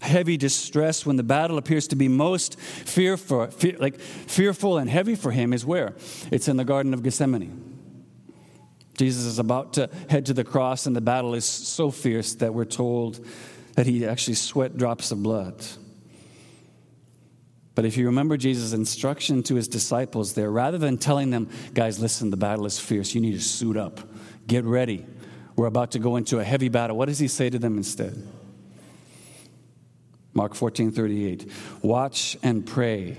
heavy 0.00 0.37
distress, 0.37 1.07
when 1.07 1.14
the 1.14 1.22
battle 1.22 1.59
appears 1.59 1.87
to 1.88 1.96
be 1.96 2.09
most 2.09 2.59
fearful, 2.59 3.46
fear, 3.48 3.77
like 3.79 4.00
fearful 4.00 4.79
and 4.79 4.90
heavy 4.90 5.14
for 5.14 5.31
him, 5.31 5.53
is 5.53 5.64
where? 5.64 5.94
It's 6.33 6.48
in 6.48 6.57
the 6.57 6.64
Garden 6.64 6.92
of 6.92 7.05
Gethsemane. 7.05 7.73
Jesus 8.96 9.24
is 9.24 9.38
about 9.38 9.74
to 9.74 9.90
head 10.09 10.26
to 10.26 10.35
the 10.35 10.44
cross, 10.44 10.87
and 10.87 10.94
the 10.94 11.00
battle 11.00 11.35
is 11.35 11.44
so 11.44 11.90
fierce 11.90 12.35
that 12.37 12.54
we're 12.54 12.64
told 12.64 13.24
that 13.74 13.87
he 13.87 14.07
actually 14.07 14.35
sweat 14.35 14.76
drops 14.76 15.11
of 15.11 15.22
blood. 15.22 15.64
But 17.74 17.85
if 17.85 17.96
you 17.96 18.07
remember 18.07 18.37
Jesus' 18.37 18.72
instruction 18.72 19.42
to 19.44 19.57
his 19.57 19.66
disciples 19.66 20.35
there, 20.35 20.50
rather 20.50 20.78
than 20.78 20.96
telling 20.96 21.30
them, 21.30 21.50
guys, 21.72 21.98
listen, 21.98 22.30
the 22.30 22.37
battle 22.37 22.66
is 22.66 22.78
fierce, 22.78 23.14
you 23.14 23.20
need 23.20 23.33
to 23.33 23.40
suit 23.40 23.76
up, 23.76 24.00
get 24.46 24.64
ready. 24.64 25.04
We're 25.57 25.66
about 25.66 25.92
to 25.92 25.98
go 25.98 26.16
into 26.16 26.38
a 26.38 26.44
heavy 26.44 26.68
battle. 26.68 26.96
What 26.96 27.07
does 27.07 27.18
he 27.18 27.28
say 27.28 27.50
to 27.50 27.59
them 27.59 27.76
instead? 27.76 28.26
Mark 30.33 30.54
14 30.54 30.90
38. 30.90 31.50
Watch 31.83 32.37
and 32.42 32.66
pray 32.66 33.16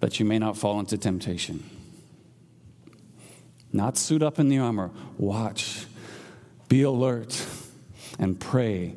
that 0.00 0.18
you 0.18 0.26
may 0.26 0.38
not 0.38 0.56
fall 0.56 0.80
into 0.80 0.96
temptation. 0.96 1.62
Not 3.74 3.98
suit 3.98 4.22
up 4.22 4.38
in 4.38 4.48
the 4.48 4.58
armor. 4.58 4.92
Watch, 5.18 5.84
be 6.68 6.82
alert, 6.82 7.44
and 8.20 8.38
pray 8.38 8.94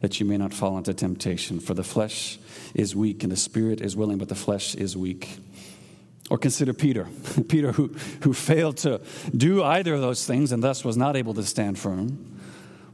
that 0.00 0.18
you 0.18 0.24
may 0.24 0.38
not 0.38 0.54
fall 0.54 0.78
into 0.78 0.94
temptation. 0.94 1.60
For 1.60 1.74
the 1.74 1.84
flesh 1.84 2.38
is 2.74 2.96
weak 2.96 3.22
and 3.22 3.30
the 3.30 3.36
spirit 3.36 3.82
is 3.82 3.94
willing, 3.94 4.16
but 4.16 4.30
the 4.30 4.34
flesh 4.34 4.74
is 4.74 4.96
weak. 4.96 5.36
Or 6.30 6.38
consider 6.38 6.72
Peter, 6.72 7.06
Peter 7.48 7.72
who, 7.72 7.88
who 8.22 8.32
failed 8.32 8.78
to 8.78 9.02
do 9.36 9.62
either 9.62 9.92
of 9.92 10.00
those 10.00 10.26
things 10.26 10.52
and 10.52 10.64
thus 10.64 10.86
was 10.86 10.96
not 10.96 11.16
able 11.16 11.34
to 11.34 11.42
stand 11.42 11.78
firm. 11.78 12.40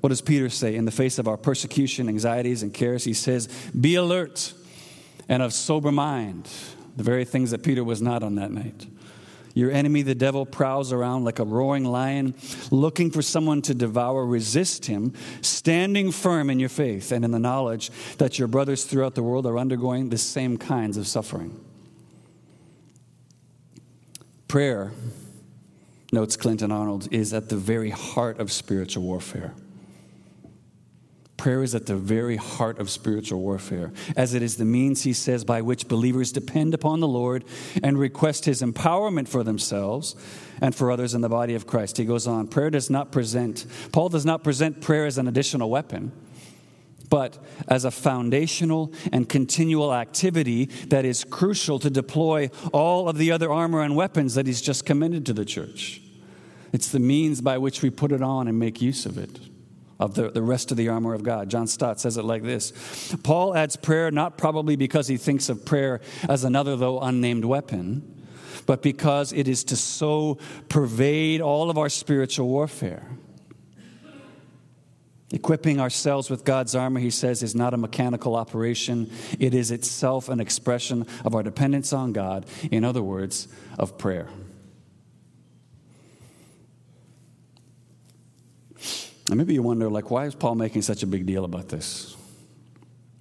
What 0.01 0.09
does 0.09 0.21
Peter 0.23 0.49
say? 0.49 0.75
In 0.75 0.85
the 0.85 0.91
face 0.91 1.21
of 1.21 1.29
our 1.29 1.37
persecution, 1.37 2.09
anxieties, 2.09 2.65
and 2.65 2.75
cares, 2.75 3.05
he 3.05 3.15
says, 3.15 3.47
Be 3.79 3.95
alert 3.95 4.53
and 5.29 5.45
of 5.45 5.53
sober 5.53 5.93
mind. 5.93 6.49
The 6.97 7.05
very 7.05 7.25
things 7.25 7.53
that 7.53 7.63
Peter 7.63 7.85
was 7.85 8.03
not 8.03 8.25
on 8.25 8.35
that 8.35 8.51
night. 8.51 8.87
Your 9.55 9.71
enemy, 9.71 10.03
the 10.03 10.15
devil, 10.15 10.47
prowls 10.47 10.93
around 10.93 11.25
like 11.25 11.39
a 11.39 11.45
roaring 11.45 11.85
lion, 11.85 12.35
looking 12.71 13.11
for 13.11 13.23
someone 13.23 13.63
to 13.63 13.75
devour. 13.75 14.25
Resist 14.25 14.87
him, 14.87 15.13
standing 15.43 16.13
firm 16.13 16.51
in 16.51 16.61
your 16.61 16.69
faith 16.69 17.11
and 17.13 17.25
in 17.25 17.31
the 17.31 17.39
knowledge 17.39 17.91
that 18.19 18.39
your 18.39 18.49
brothers 18.49 18.85
throughout 18.85 19.15
the 19.15 19.23
world 19.23 19.47
are 19.47 19.59
undergoing 19.59 20.09
the 20.09 20.19
same 20.19 20.57
kinds 20.57 20.97
of 20.97 21.07
suffering. 21.07 21.59
Prayer, 24.47 24.93
notes 26.13 26.37
Clinton 26.37 26.73
Arnold, 26.73 27.09
is 27.13 27.33
at 27.33 27.49
the 27.49 27.57
very 27.57 27.91
heart 27.91 28.39
of 28.39 28.51
spiritual 28.51 29.03
warfare. 29.03 29.55
Prayer 31.41 31.63
is 31.63 31.75
at 31.75 31.87
the 31.87 31.97
very 31.97 32.37
heart 32.37 32.79
of 32.79 32.91
spiritual 32.91 33.41
warfare, 33.41 33.95
as 34.15 34.35
it 34.35 34.43
is 34.43 34.59
the 34.59 34.67
means, 34.67 35.05
he 35.05 35.15
says, 35.15 35.43
by 35.43 35.63
which 35.63 35.89
believers 35.89 36.33
depend 36.33 36.75
upon 36.75 37.01
the 37.01 37.09
Lord 37.09 37.47
and 37.83 37.99
request 37.99 38.45
his 38.45 38.61
empowerment 38.61 39.27
for 39.27 39.43
themselves 39.43 40.15
and 40.61 40.75
for 40.75 40.91
others 40.91 41.15
in 41.15 41.23
the 41.23 41.31
body 41.31 41.55
of 41.55 41.67
Christ. 41.67 41.97
He 41.97 42.05
goes 42.05 42.27
on, 42.27 42.47
prayer 42.47 42.69
does 42.69 42.91
not 42.91 43.11
present, 43.11 43.65
Paul 43.91 44.11
does 44.11 44.27
not 44.27 44.45
present 44.45 44.83
prayer 44.83 45.07
as 45.07 45.17
an 45.17 45.29
additional 45.29 45.71
weapon, 45.71 46.13
but 47.09 47.43
as 47.69 47.87
a 47.87 47.91
foundational 47.91 48.93
and 49.11 49.27
continual 49.27 49.95
activity 49.95 50.67
that 50.89 51.07
is 51.07 51.25
crucial 51.25 51.79
to 51.79 51.89
deploy 51.89 52.51
all 52.75 53.09
of 53.09 53.17
the 53.17 53.33
other 53.33 53.51
armor 53.51 53.81
and 53.81 53.97
weapons 53.97 54.35
that 54.35 54.47
he's 54.47 54.61
just 54.61 54.85
commended 54.85 55.25
to 55.25 55.33
the 55.33 55.47
church. 55.47 56.03
It's 56.75 56.91
the 56.91 57.01
means 57.01 57.41
by 57.41 57.57
which 57.57 57.81
we 57.81 57.89
put 57.89 58.13
it 58.13 58.21
on 58.21 58.47
and 58.47 58.59
make 58.59 58.83
use 58.83 59.07
of 59.07 59.17
it, 59.17 59.41
of 60.01 60.15
the, 60.15 60.31
the 60.31 60.43
rest 60.43 60.71
of 60.71 60.79
the 60.79 60.89
armor 60.89 61.15
of 61.15 61.23
God. 61.23 61.51
John 61.51 61.67
Stott 61.67 62.01
says 62.01 62.17
it 62.17 62.25
like 62.25 62.43
this 62.43 62.73
Paul 63.23 63.55
adds 63.55 63.77
prayer 63.77 64.11
not 64.11 64.37
probably 64.39 64.75
because 64.75 65.07
he 65.07 65.19
thinks 65.19 65.49
of 65.49 65.65
prayer 65.65 66.01
as 66.29 66.43
another, 66.43 66.75
though 66.75 66.99
unnamed 66.99 67.45
weapon, 67.45 68.27
but 68.67 68.83
because 68.83 69.33
it 69.33 69.47
is 69.47 69.63
to 69.65 69.77
so 69.77 70.39
pervade 70.69 71.41
all 71.41 71.71
of 71.71 71.79
our 71.79 71.91
spiritual 71.91 72.49
warfare. 72.49 73.07
Equipping 75.33 75.79
ourselves 75.79 76.29
with 76.29 76.45
God's 76.45 76.75
armor, 76.75 76.99
he 76.99 77.11
says, 77.11 77.45
is 77.45 77.55
not 77.55 77.73
a 77.73 77.77
mechanical 77.77 78.35
operation. 78.35 79.09
It 79.39 79.55
is 79.55 79.71
itself 79.71 80.29
an 80.29 80.41
expression 80.41 81.07
of 81.25 81.37
our 81.37 81.45
dependence 81.45 81.93
on 81.93 82.13
God, 82.13 82.47
in 82.73 82.85
other 82.85 83.03
words, 83.03 83.47
of 83.79 83.97
prayer. 83.97 84.27
And 89.31 89.39
maybe 89.39 89.55
you 89.55 89.63
wonder, 89.63 89.89
like, 89.89 90.11
why 90.11 90.27
is 90.27 90.35
Paul 90.35 90.57
making 90.57 90.83
such 90.83 91.05
a 91.05 91.07
big 91.07 91.25
deal 91.25 91.45
about 91.45 91.69
this? 91.69 92.17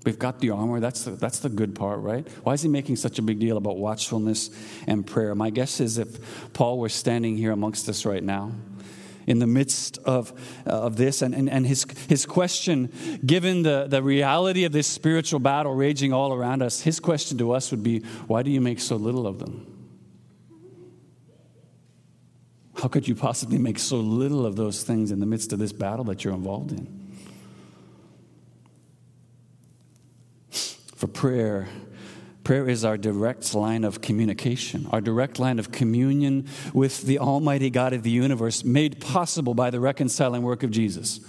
We've 0.05 0.17
got 0.17 0.39
the 0.39 0.49
armor. 0.49 0.79
That's 0.79 1.03
the, 1.03 1.11
that's 1.11 1.39
the 1.39 1.49
good 1.49 1.75
part, 1.75 1.99
right? 1.99 2.27
Why 2.43 2.53
is 2.53 2.63
he 2.63 2.67
making 2.67 2.95
such 2.95 3.19
a 3.19 3.21
big 3.21 3.37
deal 3.37 3.57
about 3.57 3.77
watchfulness 3.77 4.49
and 4.87 5.05
prayer? 5.05 5.35
My 5.35 5.51
guess 5.51 5.79
is 5.79 5.99
if 5.99 6.51
Paul 6.53 6.79
were 6.79 6.89
standing 6.89 7.37
here 7.37 7.51
amongst 7.51 7.87
us 7.89 8.05
right 8.05 8.23
now, 8.23 8.53
in 9.27 9.37
the 9.37 9.45
midst 9.45 9.99
of, 9.99 10.33
uh, 10.65 10.71
of 10.71 10.97
this, 10.97 11.21
and, 11.21 11.35
and, 11.35 11.47
and 11.47 11.67
his, 11.67 11.85
his 12.07 12.25
question, 12.25 12.91
given 13.23 13.61
the, 13.61 13.85
the 13.87 14.01
reality 14.01 14.63
of 14.63 14.71
this 14.71 14.87
spiritual 14.87 15.39
battle 15.39 15.75
raging 15.75 16.11
all 16.11 16.33
around 16.33 16.63
us, 16.63 16.81
his 16.81 16.99
question 16.99 17.37
to 17.37 17.51
us 17.51 17.69
would 17.69 17.83
be, 17.83 17.99
Why 18.25 18.41
do 18.41 18.49
you 18.49 18.61
make 18.61 18.79
so 18.79 18.95
little 18.95 19.27
of 19.27 19.37
them? 19.37 19.68
How 22.81 22.87
could 22.87 23.07
you 23.07 23.15
possibly 23.15 23.57
make 23.57 23.77
so 23.77 23.97
little 23.97 24.45
of 24.45 24.55
those 24.55 24.83
things 24.83 25.11
in 25.11 25.19
the 25.19 25.25
midst 25.25 25.51
of 25.51 25.59
this 25.59 25.73
battle 25.73 26.05
that 26.05 26.23
you're 26.23 26.33
involved 26.33 26.71
in? 26.71 26.87
For 30.95 31.07
prayer, 31.07 31.67
prayer 32.45 32.69
is 32.69 32.85
our 32.85 32.97
direct 32.97 33.53
line 33.53 33.83
of 33.83 34.01
communication, 34.01 34.87
our 34.91 35.01
direct 35.01 35.39
line 35.39 35.59
of 35.59 35.71
communion 35.71 36.47
with 36.73 37.03
the 37.03 37.19
Almighty 37.19 37.69
God 37.69 37.91
of 37.91 38.03
the 38.03 38.11
universe, 38.11 38.63
made 38.63 39.01
possible 39.01 39.53
by 39.53 39.69
the 39.69 39.79
reconciling 39.81 40.43
work 40.43 40.63
of 40.63 40.71
Jesus. 40.71 41.19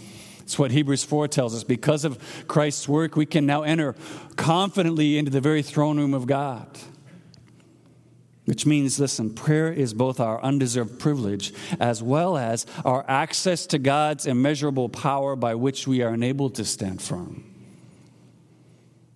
It's 0.41 0.59
what 0.59 0.71
Hebrews 0.71 1.05
4 1.05 1.29
tells 1.29 1.55
us. 1.55 1.65
Because 1.65 2.05
of 2.05 2.19
Christ's 2.49 2.89
work, 2.89 3.17
we 3.17 3.27
can 3.27 3.47
now 3.47 3.63
enter 3.63 3.95
confidently 4.37 5.19
into 5.19 5.31
the 5.31 5.41
very 5.41 5.63
throne 5.63 5.99
room 5.99 6.15
of 6.15 6.27
God. 6.27 6.67
Which 8.51 8.67
means, 8.67 8.99
listen, 8.99 9.33
prayer 9.33 9.73
is 9.73 9.95
both 9.95 10.19
our 10.19 10.43
undeserved 10.43 10.99
privilege 10.99 11.53
as 11.79 12.03
well 12.03 12.37
as 12.37 12.67
our 12.85 13.05
access 13.07 13.65
to 13.67 13.79
God's 13.79 14.27
immeasurable 14.27 14.89
power 14.89 15.37
by 15.37 15.55
which 15.55 15.87
we 15.87 16.03
are 16.03 16.13
enabled 16.13 16.57
to 16.57 16.65
stand 16.65 17.01
firm. 17.01 17.45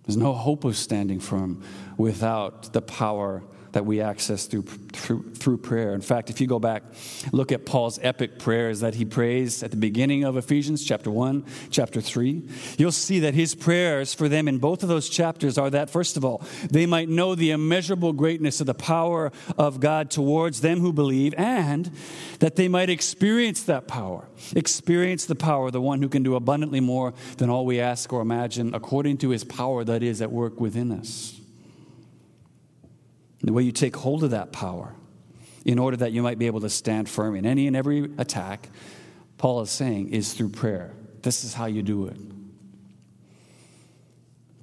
There's 0.05 0.15
no 0.15 0.31
hope 0.31 0.63
of 0.63 0.77
standing 0.77 1.19
firm 1.19 1.65
without 1.97 2.71
the 2.71 2.81
power 2.81 3.43
that 3.75 3.85
we 3.85 3.99
access 3.99 4.45
through, 4.45 4.61
through, 4.61 5.21
through 5.33 5.57
prayer. 5.57 5.93
In 5.93 5.99
fact, 5.99 6.29
if 6.29 6.39
you 6.39 6.47
go 6.47 6.59
back, 6.59 6.81
look 7.33 7.51
at 7.51 7.65
Paul's 7.65 7.99
epic 8.01 8.39
prayers 8.39 8.79
that 8.79 8.95
he 8.95 9.03
prays 9.03 9.63
at 9.63 9.71
the 9.71 9.75
beginning 9.77 10.23
of 10.23 10.37
Ephesians, 10.37 10.81
chapter 10.81 11.11
1, 11.11 11.43
chapter 11.71 11.99
3, 11.99 12.47
you'll 12.77 12.93
see 12.93 13.19
that 13.19 13.33
his 13.33 13.53
prayers 13.53 14.13
for 14.13 14.29
them 14.29 14.47
in 14.47 14.59
both 14.59 14.81
of 14.81 14.87
those 14.87 15.09
chapters 15.09 15.57
are 15.57 15.69
that, 15.69 15.89
first 15.89 16.15
of 16.15 16.23
all, 16.23 16.41
they 16.71 16.85
might 16.85 17.09
know 17.09 17.35
the 17.35 17.51
immeasurable 17.51 18.13
greatness 18.13 18.61
of 18.61 18.65
the 18.65 18.73
power 18.73 19.29
of 19.57 19.81
God 19.81 20.09
towards 20.09 20.61
them 20.61 20.79
who 20.79 20.93
believe, 20.93 21.33
and 21.33 21.91
that 22.39 22.55
they 22.55 22.69
might 22.69 22.89
experience 22.89 23.63
that 23.63 23.89
power. 23.89 24.29
Experience 24.55 25.25
the 25.25 25.35
power, 25.35 25.67
of 25.67 25.73
the 25.73 25.81
one 25.81 26.01
who 26.01 26.07
can 26.07 26.23
do 26.23 26.35
abundantly 26.35 26.79
more 26.79 27.13
than 27.39 27.49
all 27.49 27.65
we 27.65 27.81
ask 27.81 28.13
or 28.13 28.21
imagine, 28.21 28.73
according 28.73 29.17
to 29.17 29.31
his 29.31 29.43
power 29.43 29.83
that 29.83 30.01
is 30.01 30.21
at 30.21 30.31
work 30.31 30.61
within 30.61 30.93
us. 30.93 31.34
The 33.45 33.53
way 33.53 33.61
you 33.61 33.71
take 33.71 33.95
hold 33.95 34.23
of 34.23 34.31
that 34.31 34.51
power 34.51 34.95
in 35.65 35.77
order 35.77 35.97
that 35.97 36.11
you 36.11 36.23
might 36.23 36.39
be 36.39 36.47
able 36.47 36.61
to 36.61 36.69
stand 36.69 37.07
firm 37.07 37.35
in 37.35 37.45
any 37.45 37.67
and 37.67 37.75
every 37.75 38.09
attack, 38.17 38.69
Paul 39.37 39.61
is 39.61 39.69
saying, 39.69 40.09
is 40.09 40.33
through 40.33 40.49
prayer. 40.49 40.93
This 41.21 41.43
is 41.43 41.53
how 41.53 41.67
you 41.67 41.83
do 41.83 42.07
it. 42.07 42.17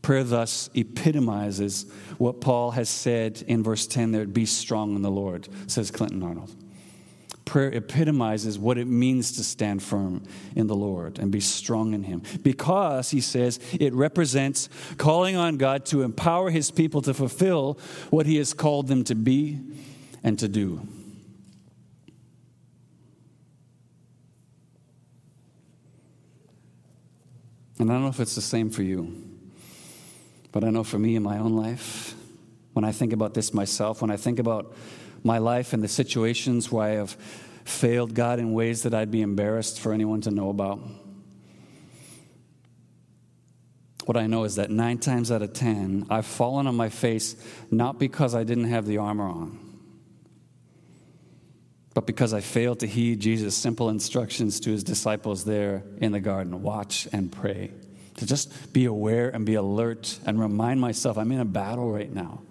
Prayer 0.03 0.25
thus 0.25 0.69
epitomizes 0.75 1.87
what 2.19 2.41
Paul 2.41 2.73
has 2.73 2.89
said 2.89 3.45
in 3.47 3.63
verse 3.63 3.87
10 3.87 4.11
there 4.11 4.27
be 4.27 4.47
strong 4.47 4.97
in 4.97 5.03
the 5.03 5.11
Lord, 5.11 5.49
says 5.69 5.93
Clinton 5.93 6.23
Arnold 6.23 6.53
prayer 7.45 7.71
epitomizes 7.71 8.59
what 8.59 8.79
it 8.79 8.87
means 8.87 9.33
to 9.33 9.45
stand 9.45 9.83
firm 9.83 10.23
in 10.55 10.67
the 10.67 10.77
Lord 10.77 11.19
and 11.19 11.31
be 11.31 11.41
strong 11.41 11.95
in 11.95 12.03
Him. 12.05 12.23
Because, 12.43 13.11
he 13.11 13.21
says, 13.21 13.59
it 13.73 13.93
represents 13.95 14.69
calling 14.97 15.37
on 15.37 15.57
God 15.57 15.85
to 15.87 16.03
empower 16.03 16.51
His 16.51 16.71
people 16.71 17.03
to 17.03 17.15
fulfill 17.15 17.79
what 18.11 18.27
He 18.27 18.37
has 18.37 18.55
called 18.55 18.89
them 18.89 19.05
to 19.05 19.15
be 19.15 19.61
and 20.23 20.39
to 20.39 20.49
do. 20.49 20.87
And 27.79 27.91
I 27.91 27.95
don't 27.95 28.03
know 28.03 28.09
if 28.09 28.21
it's 28.21 28.37
the 28.37 28.41
same 28.41 28.71
for 28.71 28.85
you, 28.85 29.13
but 30.53 30.63
I 30.63 30.71
know 30.71 30.85
for 30.85 31.01
me 31.01 31.17
in 31.17 31.23
my 31.25 31.39
own 31.39 31.57
life, 31.57 32.15
when 32.75 32.85
I 32.85 32.93
think 32.93 33.13
about 33.13 33.35
this 33.35 33.53
myself, 33.53 34.01
when 34.01 34.11
I 34.11 34.17
think 34.17 34.39
about 34.39 34.73
my 35.23 35.39
life 35.39 35.73
and 35.73 35.83
the 35.83 35.89
situations 35.89 36.71
where 36.71 36.85
I 36.85 36.91
have 36.91 37.17
failed 37.65 38.15
God 38.15 38.39
in 38.39 38.53
ways 38.53 38.83
that 38.83 38.95
I'd 38.95 39.11
be 39.11 39.23
embarrassed 39.23 39.81
for 39.81 39.93
anyone 39.93 40.21
to 40.23 40.31
know 40.31 40.51
about. 40.51 40.81
What 44.05 44.17
I 44.17 44.27
know 44.27 44.45
is 44.45 44.57
that 44.57 44.71
nine 44.71 44.99
times 44.99 45.31
out 45.31 45.43
of 45.43 45.53
ten, 45.53 46.07
I've 46.11 46.27
fallen 46.27 46.67
on 46.67 46.75
my 46.75 46.89
face 46.89 47.37
not 47.71 48.01
because 48.01 48.35
I 48.35 48.43
didn't 48.43 48.65
have 48.65 48.85
the 48.85 48.99
armor 48.99 49.27
on, 49.27 49.59
but 51.95 52.07
because 52.07 52.35
I 52.35 52.41
failed 52.41 52.81
to 52.81 52.87
heed 52.87 53.21
Jesus' 53.21 53.57
simple 53.57 53.91
instructions 53.91 54.59
to 54.61 54.71
his 54.71 54.83
disciples 54.83 55.45
there 55.45 55.85
in 55.99 56.11
the 56.11 56.21
garden 56.21 56.63
watch 56.63 57.07
and 57.13 57.31
pray. 57.31 57.71
To 58.17 58.27
just 58.27 58.73
be 58.73 58.85
aware 58.85 59.31
and 59.31 59.47
be 59.47 59.55
alert 59.55 60.19
and 60.27 60.39
remind 60.39 60.81
myself 60.81 61.17
I'm 61.17 61.33
in 61.33 61.41
a 61.41 61.45
battle 61.45 61.91
right 61.91 62.13
now. 62.13 62.43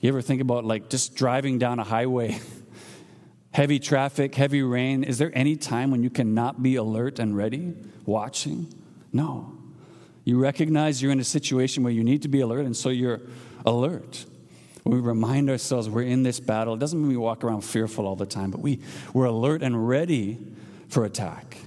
You 0.00 0.08
ever 0.08 0.22
think 0.22 0.40
about 0.40 0.64
like 0.64 0.90
just 0.90 1.16
driving 1.16 1.58
down 1.58 1.78
a 1.78 1.84
highway, 1.84 2.38
heavy 3.50 3.78
traffic, 3.78 4.34
heavy 4.34 4.62
rain? 4.62 5.02
Is 5.02 5.18
there 5.18 5.32
any 5.34 5.56
time 5.56 5.90
when 5.90 6.02
you 6.02 6.10
cannot 6.10 6.62
be 6.62 6.76
alert 6.76 7.18
and 7.18 7.36
ready, 7.36 7.74
watching? 8.06 8.72
No. 9.12 9.54
You 10.24 10.38
recognize 10.38 11.02
you're 11.02 11.10
in 11.12 11.20
a 11.20 11.24
situation 11.24 11.82
where 11.82 11.92
you 11.92 12.04
need 12.04 12.22
to 12.22 12.28
be 12.28 12.40
alert, 12.40 12.66
and 12.66 12.76
so 12.76 12.90
you're 12.90 13.20
alert. 13.66 14.24
We 14.84 15.00
remind 15.00 15.50
ourselves 15.50 15.88
we're 15.88 16.02
in 16.02 16.22
this 16.22 16.40
battle. 16.40 16.74
It 16.74 16.80
doesn't 16.80 16.98
mean 16.98 17.08
we 17.08 17.16
walk 17.16 17.44
around 17.44 17.62
fearful 17.62 18.06
all 18.06 18.16
the 18.16 18.26
time, 18.26 18.50
but 18.50 18.60
we, 18.60 18.80
we're 19.12 19.26
alert 19.26 19.62
and 19.62 19.88
ready 19.88 20.38
for 20.88 21.04
attack. 21.04 21.58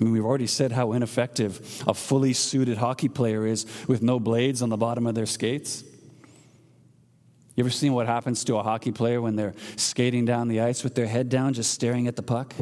I 0.00 0.04
mean, 0.04 0.12
we've 0.12 0.24
already 0.24 0.46
said 0.46 0.72
how 0.72 0.92
ineffective 0.92 1.82
a 1.86 1.94
fully 1.94 2.32
suited 2.32 2.78
hockey 2.78 3.08
player 3.08 3.46
is 3.46 3.66
with 3.88 4.02
no 4.02 4.20
blades 4.20 4.62
on 4.62 4.68
the 4.68 4.76
bottom 4.76 5.06
of 5.06 5.14
their 5.14 5.26
skates. 5.26 5.82
You 7.56 7.64
ever 7.64 7.70
seen 7.70 7.92
what 7.92 8.06
happens 8.06 8.44
to 8.44 8.56
a 8.56 8.62
hockey 8.62 8.92
player 8.92 9.20
when 9.20 9.34
they're 9.34 9.54
skating 9.74 10.24
down 10.24 10.46
the 10.46 10.60
ice 10.60 10.84
with 10.84 10.94
their 10.94 11.08
head 11.08 11.28
down, 11.28 11.54
just 11.54 11.72
staring 11.72 12.06
at 12.06 12.14
the 12.14 12.22
puck? 12.22 12.54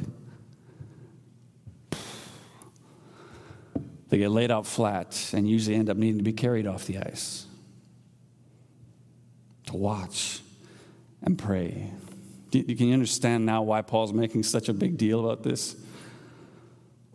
They 4.08 4.18
get 4.18 4.30
laid 4.30 4.50
out 4.50 4.66
flat 4.66 5.34
and 5.34 5.46
usually 5.46 5.76
end 5.76 5.90
up 5.90 5.98
needing 5.98 6.18
to 6.18 6.24
be 6.24 6.32
carried 6.32 6.66
off 6.66 6.86
the 6.86 6.98
ice 6.98 7.46
to 9.66 9.76
watch 9.76 10.40
and 11.22 11.36
pray. 11.36 11.90
Can 12.52 12.64
you 12.88 12.94
understand 12.94 13.44
now 13.44 13.62
why 13.62 13.82
Paul's 13.82 14.14
making 14.14 14.44
such 14.44 14.70
a 14.70 14.72
big 14.72 14.96
deal 14.96 15.20
about 15.20 15.42
this? 15.42 15.76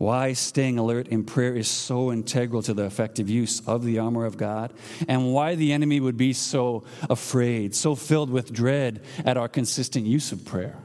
Why 0.01 0.33
staying 0.33 0.79
alert 0.79 1.07
in 1.09 1.23
prayer 1.23 1.55
is 1.55 1.67
so 1.67 2.11
integral 2.11 2.63
to 2.63 2.73
the 2.73 2.83
effective 2.83 3.29
use 3.29 3.61
of 3.67 3.83
the 3.83 3.99
armor 3.99 4.25
of 4.25 4.35
God, 4.35 4.73
and 5.07 5.31
why 5.31 5.53
the 5.53 5.71
enemy 5.71 5.99
would 5.99 6.17
be 6.17 6.33
so 6.33 6.83
afraid, 7.07 7.75
so 7.75 7.93
filled 7.93 8.31
with 8.31 8.51
dread 8.51 9.03
at 9.23 9.38
our 9.38 9.47
consistent 9.47 10.07
use 10.07 10.32
of 10.32 10.43
prayer. 10.43 10.76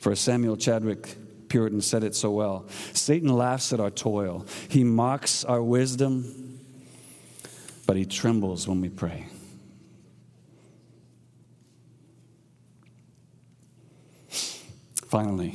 For 0.00 0.16
Samuel 0.16 0.56
Chadwick 0.56 1.16
Puritan 1.48 1.82
said 1.82 2.02
it 2.02 2.16
so 2.16 2.32
well 2.32 2.66
Satan 2.92 3.28
laughs 3.28 3.72
at 3.72 3.78
our 3.78 3.90
toil, 3.90 4.44
he 4.68 4.82
mocks 4.82 5.44
our 5.44 5.62
wisdom, 5.62 6.58
but 7.86 7.96
he 7.96 8.06
trembles 8.06 8.66
when 8.66 8.80
we 8.80 8.88
pray. 8.88 9.28
Finally, 15.06 15.54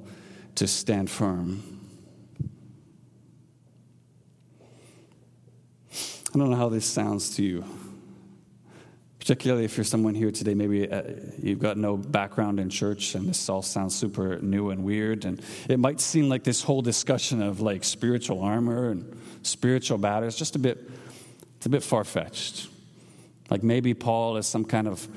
to 0.55 0.67
stand 0.67 1.09
firm. 1.09 1.81
I 6.33 6.37
don't 6.37 6.49
know 6.49 6.55
how 6.55 6.69
this 6.69 6.85
sounds 6.85 7.35
to 7.35 7.43
you. 7.43 7.65
Particularly 9.19 9.65
if 9.65 9.77
you're 9.77 9.83
someone 9.83 10.15
here 10.15 10.31
today, 10.31 10.53
maybe 10.53 10.89
uh, 10.89 11.03
you've 11.37 11.59
got 11.59 11.77
no 11.77 11.95
background 11.95 12.59
in 12.59 12.69
church 12.69 13.15
and 13.15 13.27
this 13.27 13.49
all 13.49 13.61
sounds 13.61 13.93
super 13.93 14.39
new 14.39 14.71
and 14.71 14.83
weird. 14.83 15.25
And 15.25 15.41
it 15.69 15.77
might 15.77 15.99
seem 15.99 16.29
like 16.29 16.43
this 16.43 16.63
whole 16.63 16.81
discussion 16.81 17.41
of 17.41 17.59
like 17.59 17.83
spiritual 17.83 18.41
armor 18.41 18.89
and 18.89 19.21
spiritual 19.43 19.97
battle 19.97 20.27
is 20.27 20.35
just 20.35 20.55
a 20.55 20.59
bit, 20.59 20.89
it's 21.57 21.65
a 21.65 21.69
bit 21.69 21.83
far 21.83 22.03
fetched. 22.03 22.67
Like 23.49 23.61
maybe 23.61 23.93
Paul 23.93 24.37
is 24.37 24.47
some 24.47 24.65
kind 24.65 24.87
of 24.87 25.07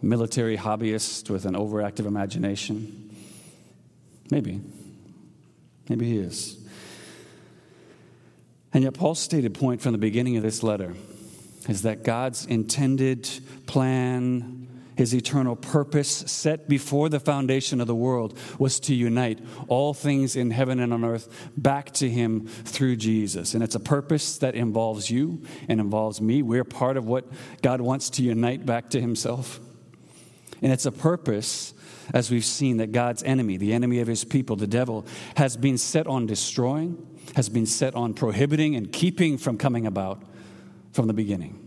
military 0.00 0.56
hobbyist 0.56 1.28
with 1.28 1.44
an 1.44 1.54
overactive 1.54 2.06
imagination. 2.06 3.09
Maybe. 4.30 4.60
Maybe 5.88 6.06
he 6.06 6.18
is. 6.18 6.56
And 8.72 8.84
yet, 8.84 8.94
Paul's 8.94 9.18
stated 9.18 9.54
point 9.54 9.80
from 9.80 9.92
the 9.92 9.98
beginning 9.98 10.36
of 10.36 10.42
this 10.42 10.62
letter 10.62 10.94
is 11.68 11.82
that 11.82 12.04
God's 12.04 12.46
intended 12.46 13.28
plan, 13.66 14.68
his 14.96 15.14
eternal 15.14 15.56
purpose 15.56 16.08
set 16.08 16.68
before 16.68 17.08
the 17.08 17.18
foundation 17.18 17.80
of 17.80 17.86
the 17.86 17.94
world 17.94 18.38
was 18.58 18.78
to 18.80 18.94
unite 18.94 19.40
all 19.66 19.92
things 19.92 20.36
in 20.36 20.50
heaven 20.50 20.78
and 20.78 20.92
on 20.92 21.04
earth 21.04 21.50
back 21.56 21.90
to 21.94 22.08
him 22.08 22.46
through 22.46 22.96
Jesus. 22.96 23.54
And 23.54 23.62
it's 23.62 23.74
a 23.74 23.80
purpose 23.80 24.38
that 24.38 24.54
involves 24.54 25.10
you 25.10 25.42
and 25.68 25.80
involves 25.80 26.20
me. 26.20 26.42
We're 26.42 26.64
part 26.64 26.96
of 26.96 27.06
what 27.06 27.24
God 27.62 27.80
wants 27.80 28.10
to 28.10 28.22
unite 28.22 28.64
back 28.64 28.90
to 28.90 29.00
himself. 29.00 29.58
And 30.62 30.72
it's 30.72 30.86
a 30.86 30.92
purpose, 30.92 31.74
as 32.12 32.30
we've 32.30 32.44
seen, 32.44 32.78
that 32.78 32.92
God's 32.92 33.22
enemy, 33.22 33.56
the 33.56 33.72
enemy 33.72 34.00
of 34.00 34.08
his 34.08 34.24
people, 34.24 34.56
the 34.56 34.66
devil, 34.66 35.06
has 35.36 35.56
been 35.56 35.78
set 35.78 36.06
on 36.06 36.26
destroying 36.26 37.06
has 37.36 37.48
been 37.48 37.66
set 37.66 37.94
on 37.94 38.14
prohibiting 38.14 38.76
and 38.76 38.92
keeping 38.92 39.38
from 39.38 39.56
coming 39.56 39.86
about 39.86 40.22
from 40.92 41.06
the 41.06 41.12
beginning. 41.12 41.66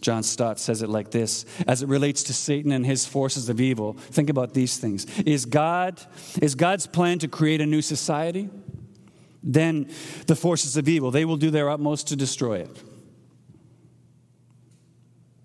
John 0.00 0.22
Stott 0.22 0.58
says 0.58 0.82
it 0.82 0.90
like 0.90 1.10
this 1.10 1.46
as 1.66 1.82
it 1.82 1.88
relates 1.88 2.22
to 2.24 2.34
Satan 2.34 2.72
and 2.72 2.84
his 2.84 3.06
forces 3.06 3.48
of 3.48 3.60
evil. 3.60 3.94
Think 3.94 4.28
about 4.28 4.52
these 4.52 4.76
things. 4.76 5.06
Is 5.20 5.46
God 5.46 6.00
is 6.42 6.54
God's 6.54 6.86
plan 6.86 7.18
to 7.20 7.28
create 7.28 7.60
a 7.60 7.66
new 7.66 7.80
society? 7.80 8.50
Then 9.42 9.90
the 10.26 10.36
forces 10.36 10.76
of 10.76 10.88
evil, 10.88 11.10
they 11.10 11.24
will 11.24 11.36
do 11.36 11.50
their 11.50 11.70
utmost 11.70 12.08
to 12.08 12.16
destroy 12.16 12.58
it. 12.58 12.82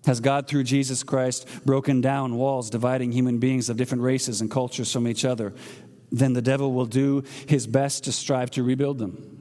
Has 0.05 0.19
God, 0.19 0.47
through 0.47 0.63
Jesus 0.63 1.03
Christ, 1.03 1.47
broken 1.65 2.01
down 2.01 2.35
walls 2.35 2.69
dividing 2.69 3.11
human 3.11 3.37
beings 3.37 3.69
of 3.69 3.77
different 3.77 4.03
races 4.03 4.41
and 4.41 4.49
cultures 4.49 4.91
from 4.91 5.07
each 5.07 5.25
other? 5.25 5.53
then 6.11 6.33
the 6.33 6.41
devil 6.41 6.73
will 6.73 6.85
do 6.85 7.23
his 7.47 7.67
best 7.67 8.05
to 8.05 8.11
strive 8.11 8.51
to 8.51 8.63
rebuild 8.63 8.97
them. 8.97 9.35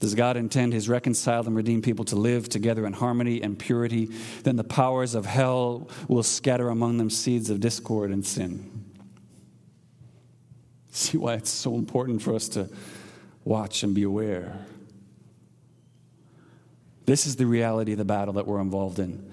Does 0.00 0.14
God 0.14 0.36
intend 0.36 0.72
his 0.72 0.88
reconciled 0.88 1.46
and 1.46 1.56
redeemed 1.56 1.82
people 1.82 2.04
to 2.06 2.16
live 2.16 2.48
together 2.48 2.86
in 2.86 2.92
harmony 2.92 3.42
and 3.42 3.58
purity? 3.58 4.06
Then 4.44 4.56
the 4.56 4.64
powers 4.64 5.16
of 5.16 5.26
hell 5.26 5.88
will 6.06 6.22
scatter 6.22 6.68
among 6.68 6.98
them 6.98 7.10
seeds 7.10 7.50
of 7.50 7.58
discord 7.58 8.12
and 8.12 8.24
sin. 8.24 8.84
See 10.92 11.18
why 11.18 11.34
it's 11.34 11.50
so 11.50 11.74
important 11.74 12.22
for 12.22 12.34
us 12.34 12.48
to 12.50 12.68
watch 13.44 13.82
and 13.82 13.94
be 13.94 14.04
aware. 14.04 14.58
This 17.08 17.26
is 17.26 17.36
the 17.36 17.46
reality 17.46 17.92
of 17.92 17.98
the 17.98 18.04
battle 18.04 18.34
that 18.34 18.46
we're 18.46 18.60
involved 18.60 18.98
in. 18.98 19.32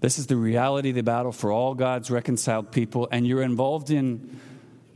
This 0.00 0.16
is 0.20 0.28
the 0.28 0.36
reality 0.36 0.90
of 0.90 0.94
the 0.94 1.02
battle 1.02 1.32
for 1.32 1.50
all 1.50 1.74
God's 1.74 2.08
reconciled 2.08 2.70
people, 2.70 3.08
and 3.10 3.26
you're 3.26 3.42
involved 3.42 3.90
in, 3.90 4.38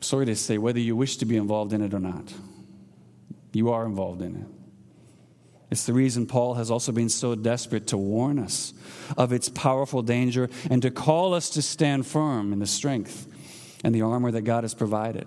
sorry 0.00 0.26
to 0.26 0.36
say, 0.36 0.56
whether 0.56 0.78
you 0.78 0.94
wish 0.94 1.16
to 1.16 1.24
be 1.24 1.36
involved 1.36 1.72
in 1.72 1.82
it 1.82 1.92
or 1.92 1.98
not. 1.98 2.32
You 3.52 3.72
are 3.72 3.84
involved 3.84 4.22
in 4.22 4.36
it. 4.36 4.46
It's 5.72 5.86
the 5.86 5.92
reason 5.92 6.24
Paul 6.24 6.54
has 6.54 6.70
also 6.70 6.92
been 6.92 7.08
so 7.08 7.34
desperate 7.34 7.88
to 7.88 7.96
warn 7.96 8.38
us 8.38 8.74
of 9.16 9.32
its 9.32 9.48
powerful 9.48 10.00
danger 10.00 10.48
and 10.70 10.82
to 10.82 10.92
call 10.92 11.34
us 11.34 11.50
to 11.50 11.62
stand 11.62 12.06
firm 12.06 12.52
in 12.52 12.60
the 12.60 12.66
strength 12.66 13.26
and 13.82 13.92
the 13.92 14.02
armor 14.02 14.30
that 14.30 14.42
God 14.42 14.62
has 14.62 14.72
provided. 14.72 15.26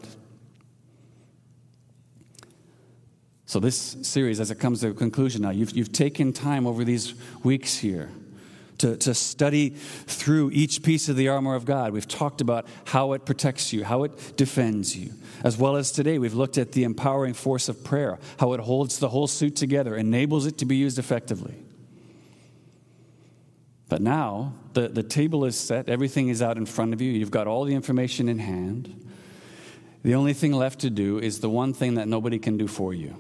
So, 3.54 3.60
this 3.60 3.98
series, 4.02 4.40
as 4.40 4.50
it 4.50 4.56
comes 4.56 4.82
to 4.82 4.88
a 4.88 4.94
conclusion 4.96 5.44
now, 5.44 5.52
you've, 5.52 5.78
you've 5.78 5.92
taken 5.92 6.34
time 6.34 6.66
over 6.66 6.84
these 6.84 7.14
weeks 7.44 7.78
here 7.78 8.10
to, 8.80 8.98
to 8.98 9.14
study 9.14 9.70
through 9.70 10.50
each 10.54 10.82
piece 10.82 11.08
of 11.08 11.18
the 11.18 11.28
armor 11.28 11.54
of 11.54 11.64
God. 11.64 11.94
We've 11.94 12.08
talked 12.08 12.42
about 12.42 12.66
how 12.86 13.14
it 13.14 13.28
protects 13.28 13.72
you, 13.72 13.84
how 13.84 14.06
it 14.06 14.38
defends 14.38 14.98
you. 14.98 15.12
As 15.44 15.56
well 15.56 15.76
as 15.76 15.92
today, 15.92 16.18
we've 16.18 16.34
looked 16.34 16.58
at 16.58 16.72
the 16.72 16.84
empowering 16.84 17.36
force 17.36 17.70
of 17.70 17.84
prayer, 17.84 18.18
how 18.40 18.54
it 18.54 18.60
holds 18.60 18.98
the 18.98 19.10
whole 19.10 19.28
suit 19.28 19.56
together, 19.56 19.96
enables 19.96 20.48
it 20.48 20.58
to 20.58 20.66
be 20.66 20.78
used 20.78 20.98
effectively. 20.98 21.54
But 23.88 24.02
now, 24.02 24.54
the, 24.74 24.88
the 24.88 25.04
table 25.04 25.46
is 25.46 25.56
set, 25.56 25.90
everything 25.90 26.30
is 26.30 26.42
out 26.42 26.58
in 26.58 26.66
front 26.66 26.92
of 26.92 27.02
you, 27.02 27.12
you've 27.12 27.30
got 27.30 27.46
all 27.46 27.66
the 27.66 27.76
information 27.76 28.30
in 28.30 28.40
hand. 28.40 29.00
The 30.02 30.16
only 30.16 30.34
thing 30.34 30.54
left 30.54 30.80
to 30.80 30.90
do 30.90 31.20
is 31.20 31.40
the 31.40 31.52
one 31.52 31.76
thing 31.76 31.94
that 31.94 32.08
nobody 32.08 32.40
can 32.40 32.58
do 32.58 32.68
for 32.68 32.96
you, 32.96 33.16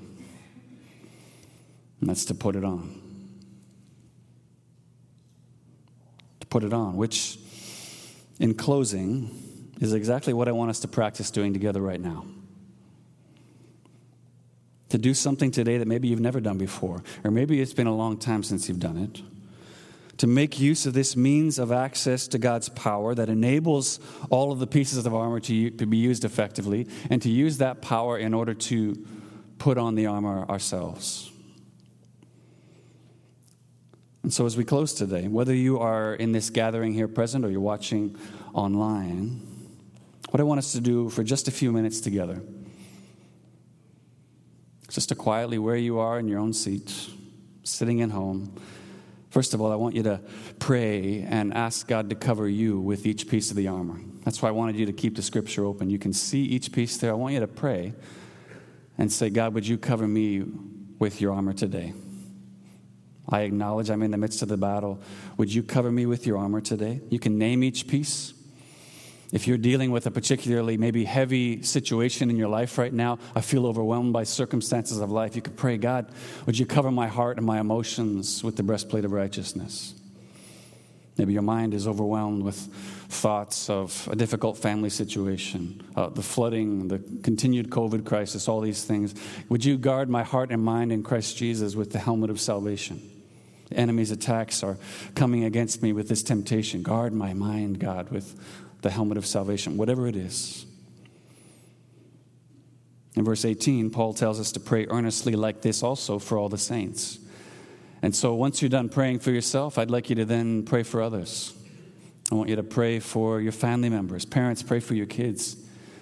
and 2.03 2.09
that's 2.09 2.25
to 2.25 2.35
put 2.35 2.57
it 2.57 2.65
on. 2.65 3.01
To 6.41 6.47
put 6.47 6.65
it 6.65 6.73
on, 6.73 6.97
which, 6.97 7.39
in 8.41 8.55
closing, 8.55 9.29
is 9.79 9.93
exactly 9.93 10.33
what 10.33 10.49
I 10.49 10.51
want 10.51 10.69
us 10.69 10.81
to 10.81 10.89
practice 10.89 11.31
doing 11.31 11.53
together 11.53 11.81
right 11.81 12.01
now. 12.01 12.25
To 14.89 14.97
do 14.97 15.13
something 15.13 15.49
today 15.49 15.77
that 15.77 15.87
maybe 15.87 16.09
you've 16.09 16.19
never 16.19 16.41
done 16.41 16.57
before, 16.57 17.01
or 17.23 17.31
maybe 17.31 17.61
it's 17.61 17.71
been 17.71 17.87
a 17.87 17.95
long 17.95 18.17
time 18.17 18.43
since 18.43 18.67
you've 18.67 18.81
done 18.81 18.97
it. 18.97 19.21
To 20.17 20.27
make 20.27 20.59
use 20.59 20.85
of 20.85 20.93
this 20.93 21.15
means 21.15 21.57
of 21.57 21.71
access 21.71 22.27
to 22.27 22.37
God's 22.37 22.67
power 22.67 23.15
that 23.15 23.29
enables 23.29 24.01
all 24.29 24.51
of 24.51 24.59
the 24.59 24.67
pieces 24.67 25.05
of 25.05 25.15
armor 25.15 25.39
to, 25.39 25.69
to 25.69 25.85
be 25.85 25.95
used 25.95 26.25
effectively, 26.25 26.85
and 27.09 27.21
to 27.21 27.29
use 27.29 27.59
that 27.59 27.81
power 27.81 28.17
in 28.17 28.33
order 28.33 28.53
to 28.53 29.07
put 29.57 29.77
on 29.77 29.95
the 29.95 30.07
armor 30.07 30.45
ourselves. 30.49 31.29
And 34.23 34.33
so, 34.33 34.45
as 34.45 34.55
we 34.55 34.63
close 34.63 34.93
today, 34.93 35.27
whether 35.27 35.53
you 35.53 35.79
are 35.79 36.15
in 36.15 36.31
this 36.31 36.49
gathering 36.49 36.93
here 36.93 37.09
present 37.09 37.43
or 37.43 37.51
you're 37.51 37.59
watching 37.59 38.17
online, 38.53 39.41
what 40.29 40.39
I 40.39 40.43
want 40.43 40.59
us 40.59 40.71
to 40.71 40.81
do 40.81 41.09
for 41.09 41.23
just 41.23 41.47
a 41.47 41.51
few 41.51 41.71
minutes 41.71 41.99
together 42.01 42.41
just 44.93 45.09
to 45.09 45.15
quietly, 45.15 45.57
where 45.57 45.75
you 45.75 45.97
are 45.97 46.19
in 46.19 46.27
your 46.27 46.37
own 46.37 46.53
seat, 46.53 46.93
sitting 47.63 48.03
at 48.03 48.11
home, 48.11 48.53
first 49.31 49.55
of 49.55 49.61
all, 49.61 49.71
I 49.71 49.75
want 49.75 49.95
you 49.95 50.03
to 50.03 50.21
pray 50.59 51.25
and 51.27 51.51
ask 51.51 51.87
God 51.87 52.11
to 52.11 52.15
cover 52.15 52.47
you 52.47 52.79
with 52.79 53.07
each 53.07 53.27
piece 53.27 53.49
of 53.49 53.57
the 53.57 53.67
armor. 53.67 53.99
That's 54.23 54.39
why 54.39 54.49
I 54.49 54.51
wanted 54.51 54.75
you 54.75 54.85
to 54.85 54.93
keep 54.93 55.15
the 55.15 55.23
scripture 55.23 55.65
open. 55.65 55.89
You 55.89 55.97
can 55.97 56.13
see 56.13 56.43
each 56.43 56.71
piece 56.71 56.97
there. 56.97 57.09
I 57.09 57.15
want 57.15 57.33
you 57.33 57.39
to 57.39 57.47
pray 57.47 57.93
and 58.99 59.11
say, 59.11 59.31
God, 59.31 59.55
would 59.55 59.67
you 59.67 59.79
cover 59.79 60.07
me 60.07 60.43
with 60.99 61.19
your 61.19 61.33
armor 61.33 61.53
today? 61.53 61.93
I 63.29 63.41
acknowledge 63.41 63.89
I'm 63.89 64.03
in 64.03 64.11
the 64.11 64.17
midst 64.17 64.41
of 64.41 64.49
the 64.49 64.57
battle. 64.57 64.99
Would 65.37 65.53
you 65.53 65.63
cover 65.63 65.91
me 65.91 66.05
with 66.05 66.27
your 66.27 66.37
armor 66.37 66.61
today? 66.61 67.01
You 67.09 67.19
can 67.19 67.37
name 67.37 67.63
each 67.63 67.87
piece. 67.87 68.33
If 69.31 69.47
you're 69.47 69.57
dealing 69.57 69.89
with 69.89 70.05
a 70.05 70.11
particularly 70.11 70.77
maybe 70.77 71.05
heavy 71.05 71.63
situation 71.63 72.29
in 72.29 72.37
your 72.37 72.49
life 72.49 72.77
right 72.77 72.93
now, 72.93 73.17
I 73.35 73.41
feel 73.41 73.65
overwhelmed 73.65 74.13
by 74.13 74.25
circumstances 74.25 74.99
of 74.99 75.09
life, 75.09 75.35
you 75.35 75.41
could 75.41 75.57
pray, 75.57 75.77
God, 75.77 76.11
would 76.45 76.59
you 76.59 76.67
cover 76.67 76.91
my 76.91 77.07
heart 77.07 77.37
and 77.37 77.45
my 77.45 77.59
emotions 77.59 78.43
with 78.43 78.57
the 78.57 78.63
breastplate 78.63 79.05
of 79.05 79.11
righteousness? 79.11 79.95
Maybe 81.17 81.33
your 81.33 81.41
mind 81.41 81.73
is 81.73 81.87
overwhelmed 81.87 82.43
with 82.43 82.57
thoughts 83.09 83.69
of 83.69 84.07
a 84.11 84.15
difficult 84.15 84.57
family 84.57 84.89
situation, 84.89 85.83
uh, 85.95 86.09
the 86.09 86.23
flooding, 86.23 86.87
the 86.87 86.99
continued 87.23 87.69
COVID 87.69 88.05
crisis, 88.05 88.47
all 88.47 88.61
these 88.61 88.83
things. 88.83 89.15
Would 89.49 89.63
you 89.63 89.77
guard 89.77 90.09
my 90.09 90.23
heart 90.23 90.51
and 90.51 90.63
mind 90.63 90.91
in 90.91 91.01
Christ 91.01 91.37
Jesus 91.37 91.75
with 91.75 91.91
the 91.91 91.99
helmet 91.99 92.29
of 92.29 92.39
salvation? 92.39 93.12
Enemy's 93.75 94.11
attacks 94.11 94.63
are 94.63 94.77
coming 95.15 95.43
against 95.43 95.81
me 95.81 95.93
with 95.93 96.07
this 96.07 96.23
temptation. 96.23 96.83
Guard 96.83 97.13
my 97.13 97.33
mind, 97.33 97.79
God, 97.79 98.09
with 98.09 98.39
the 98.81 98.89
helmet 98.89 99.17
of 99.17 99.25
salvation, 99.25 99.77
whatever 99.77 100.07
it 100.07 100.15
is. 100.15 100.65
In 103.15 103.23
verse 103.23 103.45
18, 103.45 103.89
Paul 103.91 104.13
tells 104.13 104.39
us 104.39 104.51
to 104.53 104.59
pray 104.59 104.87
earnestly 104.87 105.33
like 105.33 105.61
this 105.61 105.83
also 105.83 106.19
for 106.19 106.37
all 106.37 106.49
the 106.49 106.57
saints. 106.57 107.19
And 108.01 108.15
so 108.15 108.33
once 108.33 108.61
you're 108.61 108.69
done 108.69 108.89
praying 108.89 109.19
for 109.19 109.31
yourself, 109.31 109.77
I'd 109.77 109.91
like 109.91 110.09
you 110.09 110.15
to 110.17 110.25
then 110.25 110.63
pray 110.63 110.83
for 110.83 111.01
others. 111.01 111.53
I 112.31 112.35
want 112.35 112.49
you 112.49 112.55
to 112.55 112.63
pray 112.63 112.99
for 112.99 113.39
your 113.39 113.51
family 113.51 113.89
members. 113.89 114.25
Parents, 114.25 114.63
pray 114.63 114.79
for 114.79 114.95
your 114.95 115.05
kids. 115.05 115.55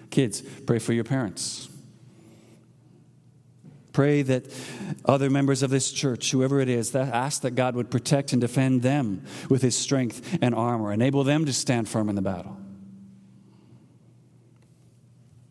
Kids, 0.10 0.42
pray 0.42 0.80
for 0.80 0.94
your 0.94 1.04
parents. 1.04 1.70
Pray 3.94 4.22
that 4.22 4.46
other 5.04 5.30
members 5.30 5.64
of 5.64 5.70
this 5.70 5.92
church, 5.92 6.32
whoever 6.32 6.60
it 6.60 6.70
is, 6.70 6.92
that 6.92 7.14
ask 7.14 7.42
that 7.42 7.52
God 7.52 7.76
would 7.76 7.92
protect 7.92 8.32
and 8.32 8.40
defend 8.40 8.82
them 8.82 9.26
with 9.50 9.62
his 9.62 9.78
strength 9.78 10.38
and 10.42 10.56
armor, 10.56 10.94
enable 10.94 11.24
them 11.24 11.46
to 11.46 11.54
stand 11.54 11.90
firm 11.90 12.08
in 12.08 12.16
the 12.16 12.22
battle. 12.22 12.58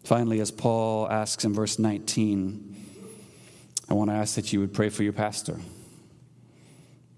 Finally, 0.04 0.40
as 0.40 0.50
Paul 0.50 1.08
asks 1.10 1.44
in 1.44 1.52
verse 1.52 1.78
19, 1.78 2.74
I 3.88 3.94
want 3.94 4.10
to 4.10 4.14
ask 4.14 4.36
that 4.36 4.52
you 4.52 4.60
would 4.60 4.72
pray 4.72 4.88
for 4.88 5.02
your 5.02 5.12
pastor. 5.12 5.60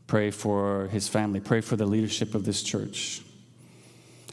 Pray 0.06 0.30
for 0.30 0.88
his 0.88 1.08
family. 1.08 1.40
Pray 1.40 1.60
for 1.60 1.76
the 1.76 1.86
leadership 1.86 2.34
of 2.34 2.44
this 2.44 2.62
church. 2.62 3.22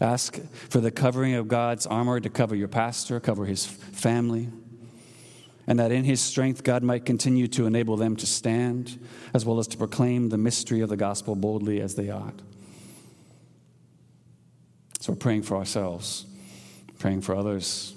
Ask 0.01 0.39
for 0.69 0.79
the 0.81 0.91
covering 0.91 1.35
of 1.35 1.47
God's 1.47 1.85
armor 1.85 2.19
to 2.19 2.29
cover 2.29 2.55
your 2.55 2.67
pastor, 2.67 3.19
cover 3.19 3.45
his 3.45 3.65
family, 3.65 4.49
and 5.69 5.77
that 5.77 5.91
in 5.91 6.03
his 6.03 6.19
strength 6.19 6.63
God 6.63 6.83
might 6.83 7.05
continue 7.05 7.47
to 7.49 7.67
enable 7.67 7.95
them 7.95 8.15
to 8.17 8.25
stand 8.25 8.99
as 9.33 9.45
well 9.45 9.59
as 9.59 9.67
to 9.67 9.77
proclaim 9.77 10.29
the 10.29 10.37
mystery 10.37 10.81
of 10.81 10.89
the 10.89 10.97
gospel 10.97 11.35
boldly 11.35 11.79
as 11.79 11.93
they 11.93 12.09
ought. 12.09 12.41
So 14.99 15.13
we're 15.13 15.19
praying 15.19 15.43
for 15.43 15.55
ourselves, 15.55 16.25
praying 16.97 17.21
for 17.21 17.35
others, 17.35 17.95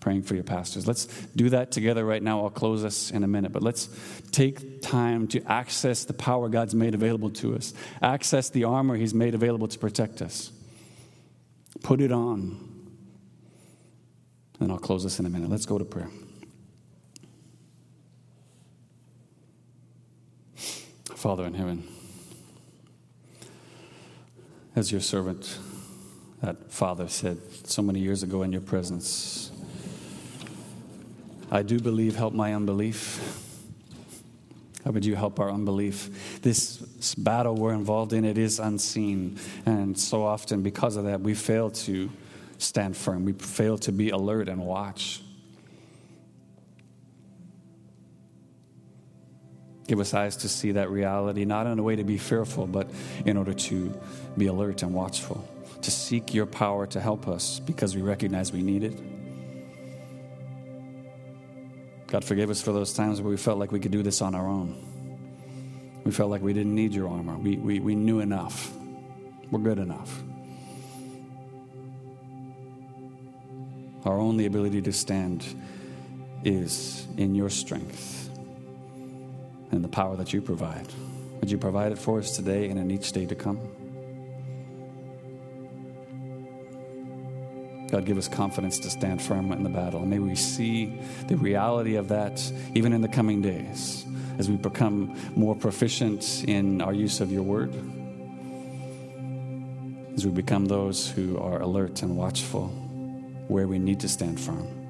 praying 0.00 0.24
for 0.24 0.34
your 0.34 0.44
pastors. 0.44 0.88
Let's 0.88 1.06
do 1.36 1.50
that 1.50 1.70
together 1.70 2.04
right 2.04 2.22
now. 2.22 2.42
I'll 2.42 2.50
close 2.50 2.84
us 2.84 3.12
in 3.12 3.22
a 3.22 3.28
minute, 3.28 3.52
but 3.52 3.62
let's 3.62 3.88
take 4.32 4.82
time 4.82 5.28
to 5.28 5.42
access 5.50 6.04
the 6.04 6.12
power 6.12 6.48
God's 6.48 6.74
made 6.74 6.94
available 6.94 7.30
to 7.30 7.54
us, 7.54 7.72
access 8.02 8.50
the 8.50 8.64
armor 8.64 8.96
He's 8.96 9.14
made 9.14 9.34
available 9.34 9.68
to 9.68 9.78
protect 9.78 10.20
us. 10.20 10.50
Put 11.82 12.00
it 12.00 12.10
on. 12.10 12.72
And 14.58 14.72
I'll 14.72 14.78
close 14.78 15.06
us 15.06 15.20
in 15.20 15.26
a 15.26 15.30
minute. 15.30 15.48
Let's 15.48 15.66
go 15.66 15.78
to 15.78 15.84
prayer. 15.84 16.10
Father 21.24 21.46
in 21.46 21.54
heaven, 21.54 21.82
as 24.76 24.92
your 24.92 25.00
servant, 25.00 25.58
that 26.42 26.70
father 26.70 27.08
said 27.08 27.38
so 27.66 27.80
many 27.80 27.98
years 27.98 28.22
ago 28.22 28.42
in 28.42 28.52
your 28.52 28.60
presence, 28.60 29.50
I 31.50 31.62
do 31.62 31.80
believe, 31.80 32.14
help 32.14 32.34
my 32.34 32.52
unbelief. 32.52 33.40
How 34.84 34.90
would 34.90 35.06
you 35.06 35.16
help 35.16 35.40
our 35.40 35.50
unbelief? 35.50 36.42
This 36.42 37.14
battle 37.14 37.54
we're 37.54 37.72
involved 37.72 38.12
in, 38.12 38.26
it 38.26 38.36
is 38.36 38.60
unseen. 38.60 39.38
And 39.64 39.98
so 39.98 40.26
often, 40.26 40.62
because 40.62 40.96
of 40.96 41.04
that, 41.04 41.22
we 41.22 41.32
fail 41.32 41.70
to 41.70 42.10
stand 42.58 42.98
firm. 42.98 43.24
We 43.24 43.32
fail 43.32 43.78
to 43.78 43.92
be 43.92 44.10
alert 44.10 44.50
and 44.50 44.60
watch. 44.60 45.22
Give 49.86 50.00
us 50.00 50.14
eyes 50.14 50.36
to 50.38 50.48
see 50.48 50.72
that 50.72 50.90
reality, 50.90 51.44
not 51.44 51.66
in 51.66 51.78
a 51.78 51.82
way 51.82 51.96
to 51.96 52.04
be 52.04 52.16
fearful, 52.16 52.66
but 52.66 52.88
in 53.26 53.36
order 53.36 53.52
to 53.52 53.92
be 54.36 54.46
alert 54.46 54.82
and 54.82 54.94
watchful, 54.94 55.46
to 55.82 55.90
seek 55.90 56.32
your 56.32 56.46
power 56.46 56.86
to 56.86 57.00
help 57.00 57.28
us 57.28 57.60
because 57.60 57.94
we 57.94 58.00
recognize 58.00 58.50
we 58.50 58.62
need 58.62 58.82
it. 58.82 58.98
God, 62.06 62.24
forgive 62.24 62.48
us 62.48 62.62
for 62.62 62.72
those 62.72 62.94
times 62.94 63.20
where 63.20 63.30
we 63.30 63.36
felt 63.36 63.58
like 63.58 63.72
we 63.72 63.80
could 63.80 63.92
do 63.92 64.02
this 64.02 64.22
on 64.22 64.34
our 64.34 64.46
own. 64.46 64.82
We 66.04 66.12
felt 66.12 66.30
like 66.30 66.42
we 66.42 66.52
didn't 66.52 66.74
need 66.74 66.94
your 66.94 67.08
armor. 67.08 67.36
We, 67.36 67.56
we, 67.56 67.80
we 67.80 67.94
knew 67.94 68.20
enough. 68.20 68.72
We're 69.50 69.60
good 69.60 69.78
enough. 69.78 70.22
Our 74.04 74.18
only 74.18 74.46
ability 74.46 74.82
to 74.82 74.92
stand 74.92 75.44
is 76.44 77.06
in 77.16 77.34
your 77.34 77.48
strength 77.50 78.24
and 79.74 79.84
the 79.84 79.88
power 79.88 80.16
that 80.16 80.32
you 80.32 80.40
provide. 80.40 80.86
Would 81.40 81.50
you 81.50 81.58
provide 81.58 81.92
it 81.92 81.98
for 81.98 82.18
us 82.18 82.36
today 82.36 82.68
and 82.68 82.78
in 82.78 82.90
each 82.90 83.12
day 83.12 83.26
to 83.26 83.34
come? 83.34 83.58
God, 87.90 88.06
give 88.06 88.18
us 88.18 88.28
confidence 88.28 88.78
to 88.80 88.90
stand 88.90 89.20
firm 89.20 89.52
in 89.52 89.62
the 89.62 89.70
battle. 89.70 90.00
And 90.00 90.10
may 90.10 90.18
we 90.18 90.34
see 90.34 91.00
the 91.28 91.36
reality 91.36 91.96
of 91.96 92.08
that 92.08 92.40
even 92.74 92.92
in 92.92 93.02
the 93.02 93.08
coming 93.08 93.42
days 93.42 94.04
as 94.38 94.48
we 94.48 94.56
become 94.56 95.16
more 95.36 95.54
proficient 95.54 96.44
in 96.48 96.80
our 96.80 96.92
use 96.92 97.20
of 97.20 97.30
your 97.30 97.42
word, 97.42 97.72
as 100.16 100.26
we 100.26 100.32
become 100.32 100.66
those 100.66 101.08
who 101.10 101.38
are 101.38 101.60
alert 101.60 102.02
and 102.02 102.16
watchful 102.16 102.68
where 103.48 103.68
we 103.68 103.78
need 103.78 104.00
to 104.00 104.08
stand 104.08 104.40
firm. 104.40 104.83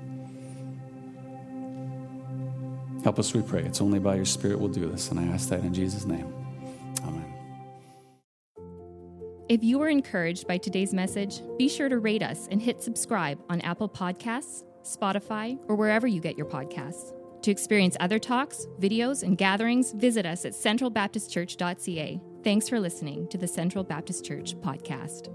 Help 3.04 3.18
us, 3.18 3.34
we 3.34 3.42
pray. 3.42 3.62
It's 3.62 3.82
only 3.82 3.98
by 3.98 4.16
your 4.16 4.24
Spirit 4.24 4.58
we'll 4.58 4.70
do 4.70 4.86
this. 4.86 5.10
And 5.10 5.20
I 5.20 5.24
ask 5.24 5.50
that 5.50 5.60
in 5.60 5.74
Jesus' 5.74 6.06
name. 6.06 6.32
Amen. 7.04 7.34
If 9.50 9.62
you 9.62 9.78
were 9.78 9.90
encouraged 9.90 10.48
by 10.48 10.56
today's 10.56 10.94
message, 10.94 11.42
be 11.58 11.68
sure 11.68 11.90
to 11.90 11.98
rate 11.98 12.22
us 12.22 12.48
and 12.50 12.62
hit 12.62 12.82
subscribe 12.82 13.38
on 13.50 13.60
Apple 13.60 13.90
Podcasts, 13.90 14.64
Spotify, 14.82 15.58
or 15.68 15.76
wherever 15.76 16.06
you 16.06 16.18
get 16.18 16.38
your 16.38 16.46
podcasts. 16.46 17.12
To 17.42 17.50
experience 17.50 17.94
other 18.00 18.18
talks, 18.18 18.66
videos, 18.80 19.22
and 19.22 19.36
gatherings, 19.36 19.92
visit 19.92 20.24
us 20.24 20.46
at 20.46 20.54
centralbaptistchurch.ca. 20.54 22.20
Thanks 22.42 22.68
for 22.70 22.80
listening 22.80 23.28
to 23.28 23.36
the 23.36 23.46
Central 23.46 23.84
Baptist 23.84 24.24
Church 24.24 24.54
podcast. 24.62 25.28